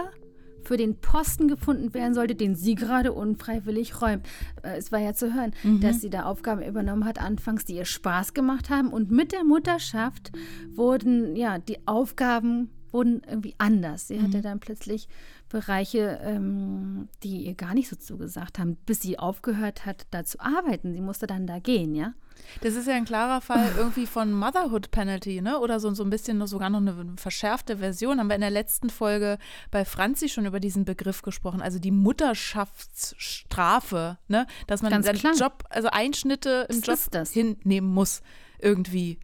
für 0.63 0.77
den 0.77 0.99
Posten 0.99 1.47
gefunden 1.47 1.93
werden 1.93 2.13
sollte, 2.13 2.35
den 2.35 2.55
sie 2.55 2.75
gerade 2.75 3.13
unfreiwillig 3.13 4.01
räumt. 4.01 4.27
Äh, 4.61 4.77
es 4.77 4.91
war 4.91 4.99
ja 4.99 5.13
zu 5.13 5.33
hören, 5.33 5.51
mhm. 5.63 5.79
dass 5.79 6.01
sie 6.01 6.09
da 6.09 6.23
Aufgaben 6.23 6.61
übernommen 6.61 7.05
hat, 7.05 7.19
anfangs, 7.19 7.65
die 7.65 7.75
ihr 7.75 7.85
Spaß 7.85 8.33
gemacht 8.33 8.69
haben. 8.69 8.89
Und 8.89 9.11
mit 9.11 9.31
der 9.31 9.43
Mutterschaft 9.43 10.31
wurden 10.75 11.35
ja 11.35 11.57
die 11.57 11.87
Aufgaben 11.87 12.69
wurden 12.93 13.21
irgendwie 13.27 13.55
anders. 13.57 14.07
Sie 14.07 14.17
mhm. 14.17 14.23
hatte 14.23 14.41
dann 14.41 14.59
plötzlich 14.59 15.07
Bereiche, 15.49 16.19
ähm, 16.23 17.09
die 17.23 17.45
ihr 17.45 17.55
gar 17.55 17.73
nicht 17.73 17.89
so 17.89 17.95
zugesagt 17.95 18.59
haben, 18.59 18.75
bis 18.85 19.01
sie 19.01 19.17
aufgehört 19.17 19.85
hat, 19.85 20.05
da 20.11 20.23
zu 20.23 20.39
arbeiten. 20.39 20.93
Sie 20.93 21.01
musste 21.01 21.27
dann 21.27 21.47
da 21.47 21.59
gehen, 21.59 21.95
ja. 21.95 22.13
Das 22.61 22.75
ist 22.75 22.87
ja 22.87 22.95
ein 22.95 23.05
klarer 23.05 23.41
Fall 23.41 23.71
irgendwie 23.77 24.05
von 24.05 24.31
Motherhood 24.31 24.91
Penalty, 24.91 25.41
ne? 25.41 25.59
Oder 25.59 25.79
so, 25.79 25.91
so 25.93 26.03
ein 26.03 26.09
bisschen 26.09 26.45
sogar 26.47 26.69
noch 26.69 26.81
eine 26.81 27.13
verschärfte 27.17 27.77
Version. 27.77 28.19
Haben 28.19 28.27
wir 28.29 28.35
in 28.35 28.41
der 28.41 28.49
letzten 28.49 28.89
Folge 28.89 29.37
bei 29.71 29.85
Franzi 29.85 30.27
schon 30.29 30.45
über 30.45 30.59
diesen 30.59 30.83
Begriff 30.85 31.21
gesprochen, 31.21 31.61
also 31.61 31.77
die 31.79 31.91
Mutterschaftsstrafe, 31.91 34.17
ne? 34.27 34.47
Dass 34.67 34.81
man 34.81 34.91
Ganz 34.91 35.05
seinen 35.05 35.19
klar. 35.19 35.35
Job, 35.35 35.63
also 35.69 35.89
Einschnitte 35.89 36.67
im 36.69 36.81
Was 36.87 37.09
Job 37.11 37.27
hinnehmen 37.27 37.93
muss, 37.93 38.21
irgendwie 38.59 39.19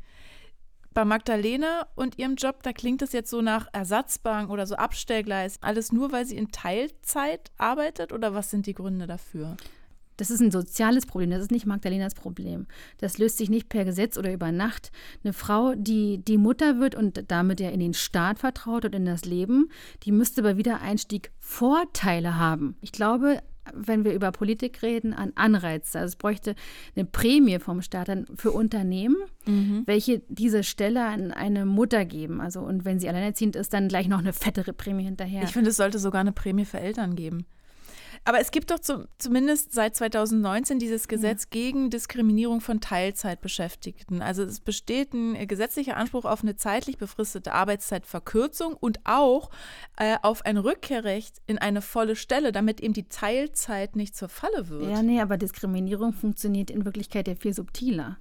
bei 0.96 1.06
Magdalena 1.06 1.88
und 1.94 2.18
ihrem 2.18 2.36
Job, 2.36 2.64
da 2.64 2.74
klingt 2.74 3.04
es 3.04 3.12
jetzt 3.12 3.30
so 3.30 3.42
nach 3.42 3.68
Ersatzbank 3.74 4.50
oder 4.50 4.66
so 4.66 4.76
Abstellgleis. 4.76 5.60
Alles 5.62 5.92
nur, 5.92 6.12
weil 6.12 6.26
sie 6.26 6.38
in 6.38 6.52
Teilzeit 6.52 7.52
arbeitet 7.58 8.12
oder 8.12 8.34
was 8.34 8.50
sind 8.50 8.66
die 8.66 8.74
Gründe 8.74 9.06
dafür? 9.06 9.58
Das 10.18 10.32
ist 10.32 10.40
ein 10.40 10.52
soziales 10.52 11.06
Problem, 11.06 11.30
das 11.30 11.42
ist 11.42 11.52
nicht 11.52 11.66
Magdalenas 11.66 12.16
Problem. 12.16 12.68
Das 13.00 13.18
löst 13.18 13.38
sich 13.38 13.50
nicht 13.50 13.68
per 13.68 13.84
Gesetz 13.84 14.18
oder 14.18 14.32
über 14.32 14.54
Nacht. 14.54 14.94
Eine 15.24 15.34
Frau, 15.34 15.76
die 15.76 16.20
die 16.20 16.38
Mutter 16.38 16.80
wird 16.80 16.96
und 16.96 17.26
damit 17.30 17.60
ja 17.60 17.70
in 17.70 17.82
den 17.82 17.94
Staat 17.94 18.40
vertraut 18.40 18.86
und 18.86 18.96
in 18.96 19.06
das 19.06 19.26
Leben, 19.26 19.70
die 20.04 20.14
müsste 20.14 20.42
bei 20.42 20.56
Wiedereinstieg 20.56 21.32
Vorteile 21.40 22.38
haben. 22.38 22.78
Ich 22.80 22.94
glaube, 22.94 23.42
wenn 23.74 24.06
wir 24.06 24.14
über 24.14 24.32
Politik 24.32 24.82
reden, 24.82 25.14
an 25.14 25.32
Anreize. 25.36 26.00
Also 26.00 26.12
es 26.12 26.16
bräuchte 26.16 26.56
eine 26.96 27.06
Prämie 27.06 27.60
vom 27.60 27.82
Staat 27.82 28.10
dann 28.10 28.26
für 28.36 28.52
Unternehmen, 28.52 29.18
mhm. 29.46 29.84
welche 29.86 30.20
diese 30.30 30.64
Stelle 30.64 31.06
an 31.06 31.32
eine 31.32 31.66
Mutter 31.66 32.06
geben. 32.06 32.42
Also 32.42 32.62
und 32.62 32.86
wenn 32.86 33.00
sie 33.00 33.10
alleinerziehend 33.10 33.56
ist, 33.56 33.74
dann 33.74 33.88
gleich 33.88 34.08
noch 34.08 34.20
eine 34.20 34.34
fettere 34.34 34.74
Prämie 34.74 35.04
hinterher. 35.04 35.44
Ich 35.44 35.52
finde, 35.52 35.70
es 35.70 35.78
sollte 35.78 36.00
sogar 36.00 36.22
eine 36.22 36.32
Prämie 36.32 36.66
für 36.66 36.80
Eltern 36.80 37.16
geben. 37.16 37.46
Aber 38.28 38.40
es 38.40 38.50
gibt 38.50 38.72
doch 38.72 38.80
zu, 38.80 39.08
zumindest 39.20 39.72
seit 39.72 39.96
2019 39.96 40.80
dieses 40.80 41.08
Gesetz 41.08 41.44
ja. 41.44 41.50
gegen 41.52 41.92
Diskriminierung 41.92 42.60
von 42.60 42.82
Teilzeitbeschäftigten. 42.82 44.24
Also 44.24 44.44
es 44.44 44.60
besteht 44.60 45.14
ein 45.14 45.36
äh, 45.36 45.46
gesetzlicher 45.46 45.96
Anspruch 45.96 46.26
auf 46.26 46.42
eine 46.42 46.56
zeitlich 46.56 46.98
befristete 46.98 47.54
Arbeitszeitverkürzung 47.54 48.74
und 48.74 49.00
auch 49.04 49.52
äh, 49.98 50.18
auf 50.24 50.44
ein 50.44 50.58
Rückkehrrecht 50.58 51.40
in 51.46 51.60
eine 51.60 51.84
volle 51.84 52.16
Stelle, 52.16 52.52
damit 52.52 52.82
eben 52.82 52.96
die 52.96 53.08
Teilzeit 53.08 53.96
nicht 53.96 54.16
zur 54.16 54.30
Falle 54.30 54.70
wird. 54.70 54.90
Ja, 54.90 55.04
nee, 55.04 55.22
aber 55.22 55.38
Diskriminierung 55.38 56.12
funktioniert 56.12 56.72
in 56.72 56.84
Wirklichkeit 56.84 57.28
ja 57.28 57.36
viel 57.36 57.54
subtiler 57.54 58.18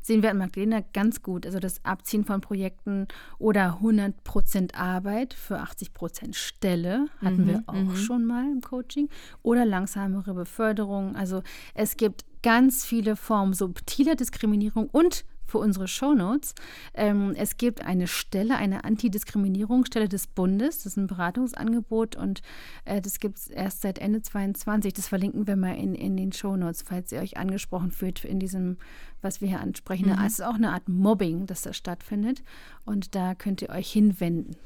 sehen 0.00 0.22
wir 0.22 0.30
an 0.30 0.38
Magdalena 0.38 0.82
ganz 0.92 1.22
gut. 1.22 1.46
Also 1.46 1.58
das 1.58 1.84
Abziehen 1.84 2.24
von 2.24 2.40
Projekten 2.40 3.06
oder 3.38 3.74
100 3.74 4.24
Prozent 4.24 4.74
Arbeit 4.74 5.34
für 5.34 5.58
80 5.58 5.94
Prozent 5.94 6.36
Stelle 6.36 7.06
hatten 7.22 7.42
mhm, 7.42 7.48
wir 7.48 7.62
auch 7.66 7.74
mhm. 7.74 7.96
schon 7.96 8.24
mal 8.24 8.44
im 8.50 8.60
Coaching. 8.60 9.08
Oder 9.42 9.64
langsamere 9.64 10.34
Beförderung. 10.34 11.16
Also 11.16 11.42
es 11.74 11.96
gibt 11.96 12.24
ganz 12.42 12.84
viele 12.84 13.16
Formen 13.16 13.52
subtiler 13.52 14.14
Diskriminierung 14.14 14.88
und 14.90 15.24
für 15.48 15.58
unsere 15.58 15.88
Shownotes. 15.88 16.54
Ähm, 16.94 17.34
es 17.36 17.56
gibt 17.56 17.84
eine 17.84 18.06
Stelle, 18.06 18.56
eine 18.56 18.84
Antidiskriminierungsstelle 18.84 20.08
des 20.08 20.26
Bundes. 20.26 20.78
Das 20.78 20.86
ist 20.86 20.96
ein 20.96 21.06
Beratungsangebot 21.06 22.16
und 22.16 22.42
äh, 22.84 23.00
das 23.00 23.18
gibt 23.18 23.38
es 23.38 23.48
erst 23.48 23.82
seit 23.82 23.98
Ende 23.98 24.22
22. 24.22 24.92
Das 24.92 25.08
verlinken 25.08 25.46
wir 25.46 25.56
mal 25.56 25.76
in, 25.76 25.94
in 25.94 26.16
den 26.16 26.32
Shownotes, 26.32 26.82
falls 26.82 27.12
ihr 27.12 27.20
euch 27.20 27.36
angesprochen 27.36 27.90
fühlt 27.90 28.24
in 28.24 28.38
diesem, 28.38 28.76
was 29.22 29.40
wir 29.40 29.48
hier 29.48 29.60
ansprechen. 29.60 30.10
Mhm. 30.10 30.24
Es 30.24 30.34
ist 30.34 30.44
auch 30.44 30.54
eine 30.54 30.72
Art 30.72 30.88
Mobbing, 30.88 31.46
das 31.46 31.62
da 31.62 31.72
stattfindet 31.72 32.42
und 32.84 33.14
da 33.14 33.34
könnt 33.34 33.62
ihr 33.62 33.70
euch 33.70 33.90
hinwenden. 33.90 34.56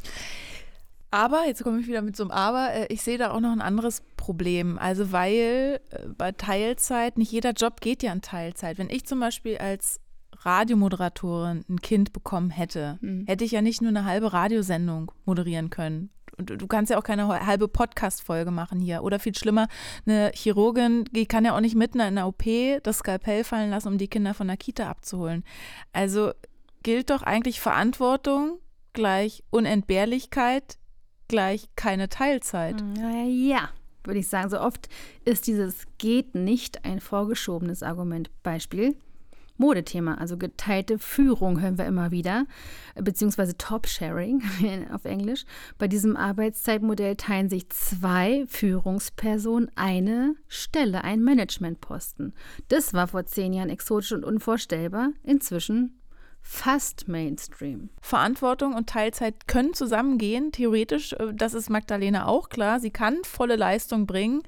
Aber, 1.14 1.44
jetzt 1.46 1.62
komme 1.62 1.78
ich 1.78 1.86
wieder 1.86 2.00
mit 2.00 2.16
so 2.16 2.24
einem 2.24 2.30
Aber, 2.30 2.72
äh, 2.72 2.86
ich 2.88 3.02
sehe 3.02 3.18
da 3.18 3.32
auch 3.32 3.40
noch 3.40 3.52
ein 3.52 3.60
anderes 3.60 4.02
Problem. 4.16 4.78
Also, 4.78 5.12
weil 5.12 5.78
äh, 5.90 6.08
bei 6.16 6.32
Teilzeit, 6.32 7.18
nicht 7.18 7.30
jeder 7.30 7.52
Job 7.52 7.82
geht 7.82 8.02
ja 8.02 8.12
in 8.14 8.22
Teilzeit. 8.22 8.78
Wenn 8.78 8.88
ich 8.88 9.04
zum 9.04 9.20
Beispiel 9.20 9.58
als 9.58 10.00
Radiomoderatorin 10.44 11.64
ein 11.68 11.80
Kind 11.80 12.12
bekommen 12.12 12.50
hätte, 12.50 12.98
mhm. 13.00 13.26
hätte 13.26 13.44
ich 13.44 13.52
ja 13.52 13.62
nicht 13.62 13.82
nur 13.82 13.90
eine 13.90 14.04
halbe 14.04 14.32
Radiosendung 14.32 15.12
moderieren 15.24 15.70
können. 15.70 16.10
Und 16.38 16.50
du 16.50 16.66
kannst 16.66 16.90
ja 16.90 16.98
auch 16.98 17.04
keine 17.04 17.28
halbe 17.46 17.68
Podcast-Folge 17.68 18.50
machen 18.50 18.80
hier. 18.80 19.02
Oder 19.02 19.18
viel 19.18 19.34
schlimmer, 19.34 19.68
eine 20.06 20.32
Chirurgin 20.34 21.04
die 21.12 21.26
kann 21.26 21.44
ja 21.44 21.54
auch 21.54 21.60
nicht 21.60 21.76
mitten 21.76 22.00
in 22.00 22.14
der 22.14 22.26
OP 22.26 22.44
das 22.82 22.98
Skalpell 22.98 23.44
fallen 23.44 23.70
lassen, 23.70 23.88
um 23.88 23.98
die 23.98 24.08
Kinder 24.08 24.32
von 24.32 24.48
der 24.48 24.56
Kita 24.56 24.88
abzuholen. 24.88 25.44
Also 25.92 26.32
gilt 26.82 27.10
doch 27.10 27.22
eigentlich 27.22 27.60
Verantwortung 27.60 28.58
gleich 28.94 29.44
Unentbehrlichkeit 29.50 30.78
gleich 31.32 31.68
keine 31.76 32.10
Teilzeit. 32.10 32.78
Hm, 32.78 32.94
ja, 33.48 33.70
würde 34.04 34.20
ich 34.20 34.28
sagen. 34.28 34.50
So 34.50 34.60
oft 34.60 34.90
ist 35.24 35.46
dieses 35.46 35.86
geht 35.96 36.34
nicht 36.34 36.84
ein 36.84 37.00
vorgeschobenes 37.00 37.82
Argument. 37.82 38.30
Beispiel 38.42 38.96
Modethema, 39.56 40.14
also 40.14 40.36
geteilte 40.36 40.98
Führung 40.98 41.60
hören 41.60 41.78
wir 41.78 41.86
immer 41.86 42.10
wieder, 42.10 42.46
beziehungsweise 42.94 43.56
Top-Sharing 43.56 44.42
auf 44.92 45.04
Englisch. 45.04 45.44
Bei 45.78 45.88
diesem 45.88 46.16
Arbeitszeitmodell 46.16 47.16
teilen 47.16 47.48
sich 47.48 47.68
zwei 47.70 48.44
Führungspersonen 48.48 49.70
eine 49.76 50.34
Stelle, 50.48 51.04
einen 51.04 51.22
Managementposten. 51.22 52.34
Das 52.68 52.94
war 52.94 53.08
vor 53.08 53.24
zehn 53.26 53.52
Jahren 53.52 53.70
exotisch 53.70 54.12
und 54.12 54.24
unvorstellbar. 54.24 55.10
Inzwischen 55.22 55.98
fast 56.42 57.06
Mainstream. 57.06 57.90
Verantwortung 58.00 58.74
und 58.74 58.88
Teilzeit 58.88 59.46
können 59.46 59.74
zusammengehen, 59.74 60.50
theoretisch. 60.52 61.12
Äh, 61.14 61.32
das 61.34 61.54
ist 61.54 61.70
Magdalena 61.70 62.26
auch 62.26 62.48
klar. 62.48 62.80
Sie 62.80 62.90
kann 62.90 63.18
volle 63.22 63.56
Leistung 63.56 64.06
bringen 64.06 64.42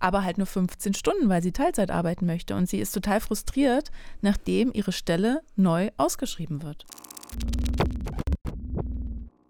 aber 0.00 0.24
halt 0.24 0.38
nur 0.38 0.46
15 0.46 0.94
Stunden, 0.94 1.28
weil 1.28 1.42
sie 1.42 1.52
Teilzeit 1.52 1.90
arbeiten 1.90 2.26
möchte. 2.26 2.56
Und 2.56 2.68
sie 2.68 2.80
ist 2.80 2.92
total 2.92 3.20
frustriert, 3.20 3.90
nachdem 4.20 4.72
ihre 4.72 4.92
Stelle 4.92 5.42
neu 5.56 5.90
ausgeschrieben 5.96 6.62
wird. 6.62 6.86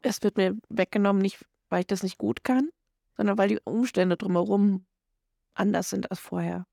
Es 0.02 0.22
wird 0.22 0.36
mir 0.36 0.56
weggenommen, 0.68 1.22
nicht 1.22 1.44
weil 1.70 1.80
ich 1.80 1.86
das 1.86 2.02
nicht 2.02 2.18
gut 2.18 2.44
kann, 2.44 2.68
sondern 3.16 3.38
weil 3.38 3.48
die 3.48 3.60
Umstände 3.64 4.16
drumherum 4.16 4.84
anders 5.54 5.90
sind 5.90 6.10
als 6.10 6.20
vorher. 6.20 6.66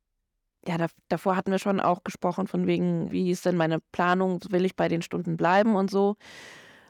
Ja, 0.67 0.77
da, 0.77 0.87
davor 1.07 1.35
hatten 1.35 1.51
wir 1.51 1.59
schon 1.59 1.79
auch 1.79 2.03
gesprochen 2.03 2.47
von 2.47 2.67
wegen, 2.67 3.11
wie 3.11 3.31
ist 3.31 3.45
denn 3.45 3.55
meine 3.55 3.79
Planung, 3.91 4.39
will 4.49 4.65
ich 4.65 4.75
bei 4.75 4.87
den 4.87 5.01
Stunden 5.01 5.37
bleiben 5.37 5.75
und 5.75 5.91
so. 5.91 6.17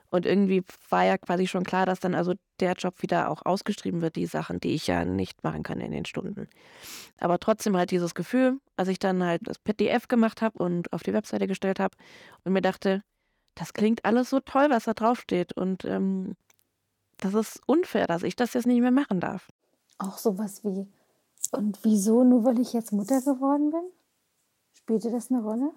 Und 0.10 0.26
irgendwie 0.26 0.64
war 0.90 1.04
ja 1.04 1.18
quasi 1.18 1.48
schon 1.48 1.64
klar, 1.64 1.86
dass 1.86 2.00
dann 2.00 2.16
also 2.16 2.34
der 2.60 2.74
Job 2.74 3.02
wieder 3.02 3.30
auch 3.30 3.46
ausgeschrieben 3.46 4.02
wird, 4.02 4.16
die 4.16 4.26
Sachen, 4.26 4.60
die 4.60 4.74
ich 4.74 4.88
ja 4.88 5.04
nicht 5.04 5.44
machen 5.44 5.64
kann 5.64 5.82
in 5.82 5.92
den 5.92 6.06
Stunden. 6.06 6.48
Aber 7.18 7.40
trotzdem 7.40 7.76
halt 7.76 7.92
dieses 7.92 8.16
Gefühl, 8.16 8.60
als 8.78 8.88
ich 8.88 9.00
dann 9.00 9.24
halt 9.24 9.42
das 9.46 9.60
PDF 9.60 10.08
gemacht 10.08 10.42
habe 10.42 10.60
und 10.60 10.94
auf 10.94 11.04
die 11.04 11.14
Webseite 11.14 11.48
gestellt 11.48 11.80
habe 11.80 11.98
und 12.46 12.54
mir 12.54 12.62
dachte, 12.62 13.04
das 13.56 13.74
klingt 13.74 14.06
alles 14.06 14.30
so 14.30 14.40
toll, 14.40 14.68
was 14.70 14.86
da 14.86 14.94
draufsteht. 14.94 15.54
Und 15.54 15.84
ähm, 15.84 16.36
das 17.18 17.34
ist 17.34 17.62
unfair, 17.66 18.08
dass 18.08 18.24
ich 18.24 18.36
das 18.36 18.54
jetzt 18.54 18.68
nicht 18.68 18.82
mehr 18.82 18.92
machen 18.92 19.20
darf. 19.20 19.50
Auch 19.98 20.18
sowas 20.18 20.64
wie, 20.64 20.88
und 21.52 21.80
wieso, 21.84 22.24
nur 22.24 22.46
weil 22.46 22.60
ich 22.60 22.74
jetzt 22.74 22.92
Mutter 22.92 23.22
geworden 23.22 23.72
bin? 23.72 23.92
Spielte 24.74 25.12
das 25.12 25.32
eine 25.32 25.42
Rolle? 25.42 25.72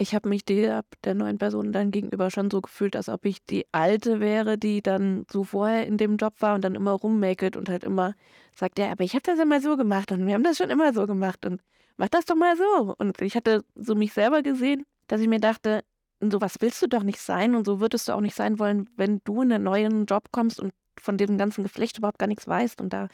Ich 0.00 0.14
habe 0.14 0.30
mich 0.30 0.46
der, 0.46 0.82
der 1.04 1.14
neuen 1.14 1.36
Person 1.36 1.72
dann 1.72 1.90
gegenüber 1.90 2.30
schon 2.30 2.50
so 2.50 2.62
gefühlt, 2.62 2.96
als 2.96 3.10
ob 3.10 3.26
ich 3.26 3.44
die 3.44 3.66
alte 3.70 4.18
wäre, 4.18 4.56
die 4.56 4.80
dann 4.82 5.26
so 5.30 5.44
vorher 5.44 5.86
in 5.86 5.98
dem 5.98 6.16
Job 6.16 6.34
war 6.40 6.54
und 6.54 6.64
dann 6.64 6.74
immer 6.74 6.92
rummäkelt 6.92 7.54
und 7.54 7.68
halt 7.68 7.84
immer 7.84 8.14
sagt, 8.56 8.78
ja, 8.78 8.90
aber 8.90 9.04
ich 9.04 9.12
habe 9.12 9.22
das 9.22 9.38
immer 9.38 9.60
so 9.60 9.76
gemacht 9.76 10.10
und 10.10 10.26
wir 10.26 10.32
haben 10.32 10.42
das 10.42 10.56
schon 10.56 10.70
immer 10.70 10.94
so 10.94 11.06
gemacht 11.06 11.44
und 11.44 11.60
mach 11.98 12.08
das 12.08 12.24
doch 12.24 12.34
mal 12.34 12.56
so. 12.56 12.94
Und 12.96 13.20
ich 13.20 13.36
hatte 13.36 13.62
so 13.74 13.94
mich 13.94 14.14
selber 14.14 14.40
gesehen, 14.42 14.86
dass 15.06 15.20
ich 15.20 15.28
mir 15.28 15.38
dachte, 15.38 15.82
so 16.20 16.40
was 16.40 16.56
willst 16.60 16.80
du 16.80 16.86
doch 16.86 17.02
nicht 17.02 17.20
sein 17.20 17.54
und 17.54 17.66
so 17.66 17.80
würdest 17.80 18.08
du 18.08 18.12
auch 18.12 18.22
nicht 18.22 18.34
sein 18.34 18.58
wollen, 18.58 18.88
wenn 18.96 19.20
du 19.24 19.42
in 19.42 19.52
einen 19.52 19.64
neuen 19.64 20.06
Job 20.06 20.28
kommst 20.32 20.60
und 20.60 20.72
von 20.98 21.18
diesem 21.18 21.36
ganzen 21.36 21.62
Geflecht 21.62 21.98
überhaupt 21.98 22.18
gar 22.18 22.26
nichts 22.26 22.48
weißt 22.48 22.80
und 22.80 22.94
da 22.94 23.08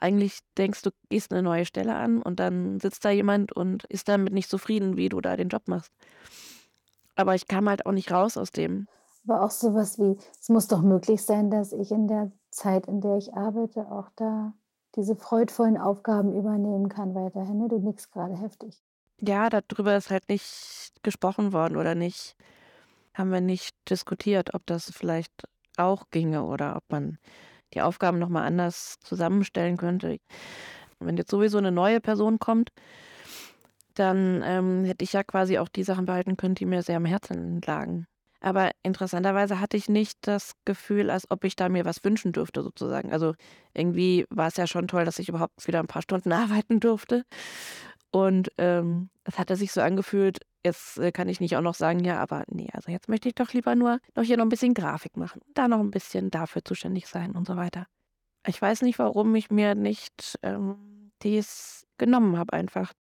eigentlich 0.00 0.40
denkst, 0.56 0.82
du 0.82 0.90
gehst 1.08 1.32
eine 1.32 1.42
neue 1.42 1.64
Stelle 1.64 1.94
an 1.94 2.22
und 2.22 2.40
dann 2.40 2.80
sitzt 2.80 3.04
da 3.04 3.10
jemand 3.10 3.52
und 3.52 3.84
ist 3.84 4.08
damit 4.08 4.32
nicht 4.32 4.50
zufrieden, 4.50 4.96
wie 4.96 5.08
du 5.08 5.20
da 5.20 5.36
den 5.36 5.48
Job 5.48 5.68
machst. 5.68 5.92
Aber 7.16 7.34
ich 7.34 7.46
kam 7.48 7.68
halt 7.68 7.86
auch 7.86 7.92
nicht 7.92 8.10
raus 8.10 8.36
aus 8.36 8.50
dem. 8.50 8.86
Aber 9.28 9.42
auch 9.42 9.50
sowas 9.50 9.98
wie, 9.98 10.16
es 10.40 10.48
muss 10.48 10.68
doch 10.68 10.82
möglich 10.82 11.22
sein, 11.22 11.50
dass 11.50 11.72
ich 11.72 11.90
in 11.90 12.08
der 12.08 12.32
Zeit, 12.50 12.86
in 12.86 13.00
der 13.00 13.16
ich 13.16 13.34
arbeite, 13.34 13.90
auch 13.90 14.08
da 14.16 14.54
diese 14.96 15.14
freudvollen 15.14 15.78
Aufgaben 15.78 16.36
übernehmen 16.36 16.88
kann 16.88 17.14
weiterhin. 17.14 17.58
Ne? 17.58 17.68
Du 17.68 17.78
nickst 17.78 18.10
gerade 18.10 18.36
heftig. 18.36 18.82
Ja, 19.20 19.50
darüber 19.50 19.96
ist 19.96 20.10
halt 20.10 20.28
nicht 20.28 20.92
gesprochen 21.02 21.52
worden 21.52 21.76
oder 21.76 21.94
nicht, 21.94 22.36
haben 23.14 23.30
wir 23.30 23.42
nicht 23.42 23.76
diskutiert, 23.88 24.54
ob 24.54 24.66
das 24.66 24.90
vielleicht 24.90 25.32
auch 25.76 26.10
ginge 26.10 26.44
oder 26.44 26.76
ob 26.76 26.84
man 26.88 27.18
die 27.74 27.82
Aufgaben 27.82 28.18
nochmal 28.18 28.46
anders 28.46 28.98
zusammenstellen 29.00 29.76
könnte. 29.76 30.18
Wenn 30.98 31.16
jetzt 31.16 31.30
sowieso 31.30 31.58
eine 31.58 31.72
neue 31.72 32.00
Person 32.00 32.38
kommt, 32.38 32.70
dann 33.94 34.42
ähm, 34.44 34.84
hätte 34.84 35.04
ich 35.04 35.12
ja 35.12 35.22
quasi 35.22 35.58
auch 35.58 35.68
die 35.68 35.82
Sachen 35.82 36.06
behalten 36.06 36.36
können, 36.36 36.54
die 36.54 36.66
mir 36.66 36.82
sehr 36.82 36.96
am 36.96 37.04
Herzen 37.04 37.60
lagen. 37.64 38.06
Aber 38.40 38.70
interessanterweise 38.82 39.60
hatte 39.60 39.76
ich 39.76 39.88
nicht 39.88 40.18
das 40.22 40.52
Gefühl, 40.64 41.10
als 41.10 41.30
ob 41.30 41.44
ich 41.44 41.56
da 41.56 41.68
mir 41.68 41.84
was 41.84 42.02
wünschen 42.04 42.32
dürfte, 42.32 42.62
sozusagen. 42.62 43.12
Also 43.12 43.34
irgendwie 43.74 44.24
war 44.30 44.48
es 44.48 44.56
ja 44.56 44.66
schon 44.66 44.88
toll, 44.88 45.04
dass 45.04 45.18
ich 45.18 45.28
überhaupt 45.28 45.66
wieder 45.66 45.80
ein 45.80 45.86
paar 45.86 46.02
Stunden 46.02 46.32
arbeiten 46.32 46.80
durfte. 46.80 47.24
Und 48.10 48.50
ähm, 48.58 49.10
es 49.24 49.38
hatte 49.38 49.56
sich 49.56 49.72
so 49.72 49.80
angefühlt, 49.82 50.38
jetzt 50.64 50.98
äh, 50.98 51.12
kann 51.12 51.28
ich 51.28 51.40
nicht 51.40 51.56
auch 51.56 51.62
noch 51.62 51.74
sagen, 51.74 52.00
ja, 52.00 52.18
aber 52.18 52.44
nee, 52.48 52.68
also 52.72 52.90
jetzt 52.90 53.08
möchte 53.08 53.28
ich 53.28 53.34
doch 53.34 53.52
lieber 53.52 53.74
nur 53.74 53.98
noch 54.14 54.24
hier 54.24 54.36
noch 54.36 54.44
ein 54.44 54.50
bisschen 54.50 54.74
Grafik 54.74 55.16
machen, 55.16 55.40
da 55.54 55.68
noch 55.68 55.80
ein 55.80 55.90
bisschen 55.90 56.30
dafür 56.30 56.64
zuständig 56.64 57.06
sein 57.06 57.32
und 57.32 57.46
so 57.46 57.56
weiter. 57.56 57.86
Ich 58.46 58.60
weiß 58.60 58.82
nicht, 58.82 58.98
warum 58.98 59.34
ich 59.34 59.50
mir 59.50 59.74
nicht 59.74 60.38
ähm, 60.42 61.12
dies 61.22 61.86
genommen 61.98 62.38
habe 62.38 62.54
einfach. 62.54 62.92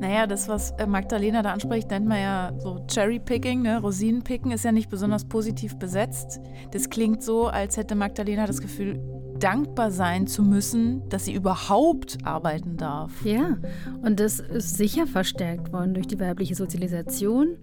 Naja, 0.00 0.26
das, 0.26 0.48
was 0.48 0.72
äh, 0.72 0.86
Magdalena 0.86 1.42
da 1.42 1.52
anspricht, 1.52 1.88
nennt 1.90 2.06
man 2.06 2.20
ja 2.20 2.52
so 2.58 2.84
Cherry-Picking, 2.88 3.62
ne? 3.62 3.80
Rosinenpicken 3.80 4.50
ist 4.50 4.64
ja 4.64 4.72
nicht 4.72 4.90
besonders 4.90 5.24
positiv 5.26 5.78
besetzt. 5.78 6.40
Das 6.72 6.90
klingt 6.90 7.22
so, 7.22 7.46
als 7.46 7.76
hätte 7.76 7.94
Magdalena 7.94 8.46
das 8.46 8.60
Gefühl, 8.60 9.00
dankbar 9.44 9.90
sein 9.90 10.26
zu 10.26 10.42
müssen, 10.42 11.06
dass 11.10 11.26
sie 11.26 11.34
überhaupt 11.34 12.16
arbeiten 12.24 12.78
darf. 12.78 13.12
Ja, 13.26 13.58
und 14.00 14.18
das 14.18 14.40
ist 14.40 14.78
sicher 14.78 15.06
verstärkt 15.06 15.70
worden 15.70 15.92
durch 15.92 16.06
die 16.06 16.18
weibliche 16.18 16.54
Sozialisation. 16.54 17.58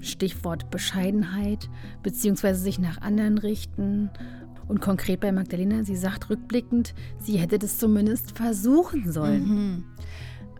Stichwort 0.00 0.70
Bescheidenheit, 0.70 1.68
beziehungsweise 2.04 2.60
sich 2.60 2.78
nach 2.78 3.00
anderen 3.00 3.38
richten. 3.38 4.10
Und 4.68 4.80
konkret 4.80 5.18
bei 5.18 5.32
Magdalena, 5.32 5.82
sie 5.82 5.96
sagt 5.96 6.30
rückblickend, 6.30 6.94
sie 7.18 7.38
hätte 7.38 7.58
das 7.58 7.78
zumindest 7.78 8.36
versuchen 8.36 9.10
sollen. 9.10 9.48
Mhm. 9.48 9.84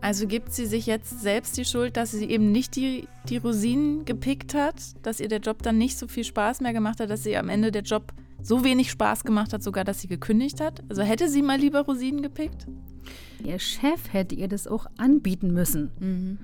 Also 0.01 0.27
gibt 0.27 0.51
sie 0.51 0.65
sich 0.65 0.85
jetzt 0.85 1.21
selbst 1.21 1.55
die 1.57 1.65
Schuld, 1.65 1.95
dass 1.95 2.11
sie 2.11 2.25
eben 2.25 2.51
nicht 2.51 2.75
die, 2.75 3.07
die 3.29 3.37
Rosinen 3.37 4.03
gepickt 4.03 4.53
hat, 4.53 4.75
dass 5.03 5.21
ihr 5.21 5.27
der 5.29 5.39
Job 5.39 5.61
dann 5.63 5.77
nicht 5.77 5.97
so 5.97 6.07
viel 6.07 6.25
Spaß 6.25 6.59
mehr 6.59 6.73
gemacht 6.73 6.99
hat, 6.99 7.09
dass 7.09 7.23
sie 7.23 7.37
am 7.37 7.47
Ende 7.47 7.71
der 7.71 7.83
Job 7.83 8.13
so 8.41 8.63
wenig 8.63 8.91
Spaß 8.91 9.23
gemacht 9.23 9.53
hat, 9.53 9.63
sogar 9.63 9.83
dass 9.83 10.01
sie 10.01 10.07
gekündigt 10.07 10.61
hat? 10.61 10.83
Also 10.89 11.01
hätte 11.01 11.29
sie 11.29 11.41
mal 11.41 11.57
lieber 11.57 11.81
Rosinen 11.81 12.21
gepickt? 12.21 12.67
Ihr 13.43 13.59
Chef 13.59 14.11
hätte 14.11 14.35
ihr 14.35 14.47
das 14.47 14.67
auch 14.67 14.85
anbieten 14.97 15.53
müssen. 15.53 15.91
Mhm. 15.99 16.37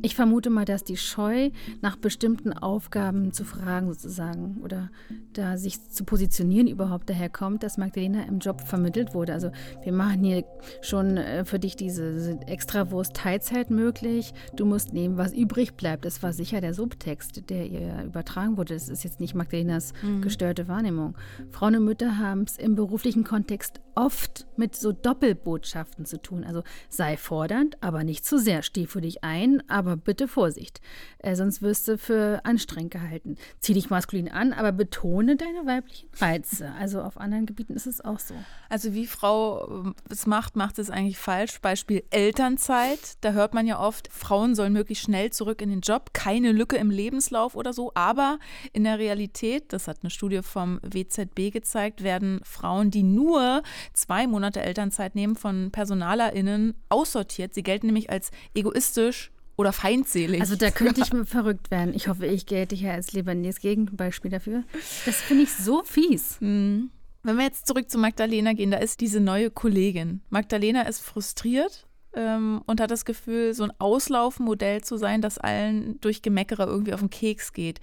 Ich 0.00 0.14
vermute 0.14 0.48
mal, 0.48 0.64
dass 0.64 0.84
die 0.84 0.96
Scheu 0.96 1.50
nach 1.82 1.96
bestimmten 1.96 2.52
Aufgaben 2.52 3.32
zu 3.32 3.44
fragen 3.44 3.92
sozusagen 3.92 4.60
oder 4.62 4.90
da 5.34 5.58
sich 5.58 5.82
zu 5.90 6.04
positionieren 6.04 6.66
überhaupt 6.66 7.10
daherkommt, 7.10 7.62
dass 7.62 7.76
Magdalena 7.76 8.22
im 8.24 8.38
Job 8.38 8.62
vermittelt 8.62 9.12
wurde. 9.14 9.34
Also 9.34 9.50
wir 9.82 9.92
machen 9.92 10.24
hier 10.24 10.44
schon 10.80 11.16
äh, 11.16 11.44
für 11.44 11.58
dich 11.58 11.76
diese 11.76 12.38
Extrawurst 12.46 13.14
Teilzeit 13.14 13.70
möglich. 13.70 14.32
Du 14.56 14.64
musst 14.64 14.92
nehmen, 14.92 15.16
was 15.16 15.34
übrig 15.34 15.74
bleibt. 15.74 16.04
Das 16.04 16.22
war 16.22 16.32
sicher 16.32 16.60
der 16.60 16.74
Subtext, 16.74 17.50
der 17.50 17.66
ihr 17.66 18.04
übertragen 18.04 18.56
wurde. 18.56 18.74
Das 18.74 18.88
ist 18.88 19.04
jetzt 19.04 19.20
nicht 19.20 19.34
Magdalenas 19.34 19.92
mhm. 20.02 20.22
gestörte 20.22 20.68
Wahrnehmung. 20.68 21.16
Frauen 21.50 21.76
und 21.76 21.84
Mütter 21.84 22.18
haben 22.18 22.42
es 22.42 22.56
im 22.56 22.74
beruflichen 22.74 23.24
Kontext 23.24 23.80
oft 23.94 24.46
mit 24.56 24.74
so 24.74 24.92
Doppelbotschaften 24.92 26.06
zu 26.06 26.11
tun. 26.18 26.44
Also 26.44 26.62
sei 26.88 27.16
fordernd, 27.16 27.82
aber 27.82 28.04
nicht 28.04 28.24
zu 28.24 28.38
sehr. 28.38 28.62
Steh 28.62 28.86
für 28.86 29.00
dich 29.00 29.24
ein, 29.24 29.62
aber 29.68 29.96
bitte 29.96 30.28
Vorsicht. 30.28 30.80
Äh, 31.18 31.36
sonst 31.36 31.62
wirst 31.62 31.88
du 31.88 31.98
für 31.98 32.40
anstrengend 32.44 32.92
gehalten. 32.92 33.36
Zieh 33.60 33.74
dich 33.74 33.90
maskulin 33.90 34.30
an, 34.30 34.52
aber 34.52 34.72
betone 34.72 35.36
deine 35.36 35.66
weiblichen 35.66 36.08
Reize. 36.18 36.72
Also 36.78 37.02
auf 37.02 37.18
anderen 37.18 37.46
Gebieten 37.46 37.74
ist 37.74 37.86
es 37.86 38.00
auch 38.00 38.18
so. 38.18 38.34
Also 38.68 38.94
wie 38.94 39.06
Frau 39.06 39.84
äh, 39.86 39.92
es 40.10 40.26
macht, 40.26 40.56
macht 40.56 40.78
es 40.78 40.90
eigentlich 40.90 41.18
falsch. 41.18 41.60
Beispiel 41.60 42.02
Elternzeit. 42.10 43.16
Da 43.20 43.32
hört 43.32 43.54
man 43.54 43.66
ja 43.66 43.80
oft, 43.80 44.08
Frauen 44.12 44.54
sollen 44.54 44.72
möglichst 44.72 45.04
schnell 45.04 45.30
zurück 45.30 45.62
in 45.62 45.70
den 45.70 45.80
Job. 45.80 46.10
Keine 46.12 46.52
Lücke 46.52 46.76
im 46.76 46.90
Lebenslauf 46.90 47.54
oder 47.54 47.72
so. 47.72 47.92
Aber 47.94 48.38
in 48.72 48.84
der 48.84 48.98
Realität, 48.98 49.72
das 49.72 49.88
hat 49.88 49.98
eine 50.02 50.10
Studie 50.10 50.42
vom 50.42 50.80
WZB 50.82 51.52
gezeigt, 51.52 52.02
werden 52.02 52.40
Frauen, 52.44 52.90
die 52.90 53.02
nur 53.02 53.62
zwei 53.92 54.26
Monate 54.26 54.60
Elternzeit 54.60 55.14
nehmen, 55.14 55.36
von 55.36 55.70
PersonalerInnen 56.02 56.74
aussortiert. 56.88 57.54
Sie 57.54 57.62
gelten 57.62 57.86
nämlich 57.86 58.10
als 58.10 58.30
egoistisch 58.54 59.30
oder 59.56 59.72
feindselig. 59.72 60.40
Also 60.40 60.56
da 60.56 60.70
könnte 60.70 61.02
ich 61.02 61.10
verrückt 61.28 61.70
werden. 61.70 61.94
Ich 61.94 62.08
hoffe, 62.08 62.26
ich 62.26 62.46
gelte 62.46 62.74
hier 62.74 62.92
als 62.92 63.12
lebendiges 63.12 63.60
Gegenbeispiel 63.60 64.30
dafür. 64.30 64.64
Das 65.06 65.16
finde 65.16 65.44
ich 65.44 65.52
so 65.52 65.82
fies. 65.84 66.38
Mhm. 66.40 66.90
Wenn 67.22 67.36
wir 67.36 67.44
jetzt 67.44 67.68
zurück 67.68 67.88
zu 67.88 67.98
Magdalena 67.98 68.52
gehen, 68.52 68.72
da 68.72 68.78
ist 68.78 69.00
diese 69.00 69.20
neue 69.20 69.50
Kollegin. 69.50 70.22
Magdalena 70.30 70.82
ist 70.82 71.00
frustriert 71.00 71.86
ähm, 72.14 72.62
und 72.66 72.80
hat 72.80 72.90
das 72.90 73.04
Gefühl, 73.04 73.54
so 73.54 73.62
ein 73.62 73.72
Auslaufmodell 73.78 74.82
zu 74.82 74.96
sein, 74.96 75.22
das 75.22 75.38
allen 75.38 76.00
durch 76.00 76.22
Gemeckere 76.22 76.64
irgendwie 76.64 76.94
auf 76.94 77.00
den 77.00 77.10
Keks 77.10 77.52
geht. 77.52 77.80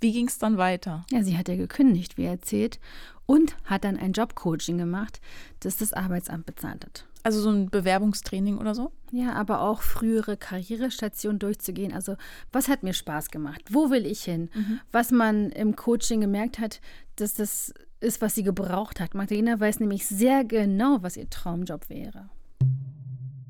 Wie 0.00 0.12
ging 0.12 0.28
es 0.28 0.36
dann 0.36 0.58
weiter? 0.58 1.06
Ja, 1.10 1.22
sie 1.22 1.38
hat 1.38 1.48
ja 1.48 1.56
gekündigt, 1.56 2.18
wie 2.18 2.24
erzählt, 2.24 2.78
und 3.24 3.56
hat 3.64 3.84
dann 3.84 3.96
ein 3.96 4.12
Jobcoaching 4.12 4.76
gemacht, 4.76 5.22
das 5.60 5.78
das 5.78 5.94
Arbeitsamt 5.94 6.44
bezahlt 6.44 6.84
hat. 6.84 7.06
Also 7.24 7.40
so 7.40 7.50
ein 7.50 7.70
Bewerbungstraining 7.70 8.58
oder 8.58 8.74
so? 8.74 8.92
Ja, 9.10 9.32
aber 9.32 9.62
auch 9.62 9.80
frühere 9.80 10.36
Karrierestationen 10.36 11.38
durchzugehen. 11.38 11.94
Also 11.94 12.16
was 12.52 12.68
hat 12.68 12.82
mir 12.82 12.92
Spaß 12.92 13.30
gemacht? 13.30 13.62
Wo 13.70 13.90
will 13.90 14.04
ich 14.04 14.24
hin? 14.24 14.50
Mhm. 14.54 14.80
Was 14.92 15.10
man 15.10 15.50
im 15.50 15.74
Coaching 15.74 16.20
gemerkt 16.20 16.58
hat, 16.58 16.82
dass 17.16 17.32
das 17.32 17.72
ist, 18.00 18.20
was 18.20 18.34
sie 18.34 18.42
gebraucht 18.42 19.00
hat. 19.00 19.14
Magdalena 19.14 19.58
weiß 19.58 19.80
nämlich 19.80 20.06
sehr 20.06 20.44
genau, 20.44 20.98
was 21.00 21.16
ihr 21.16 21.30
Traumjob 21.30 21.88
wäre. 21.88 22.28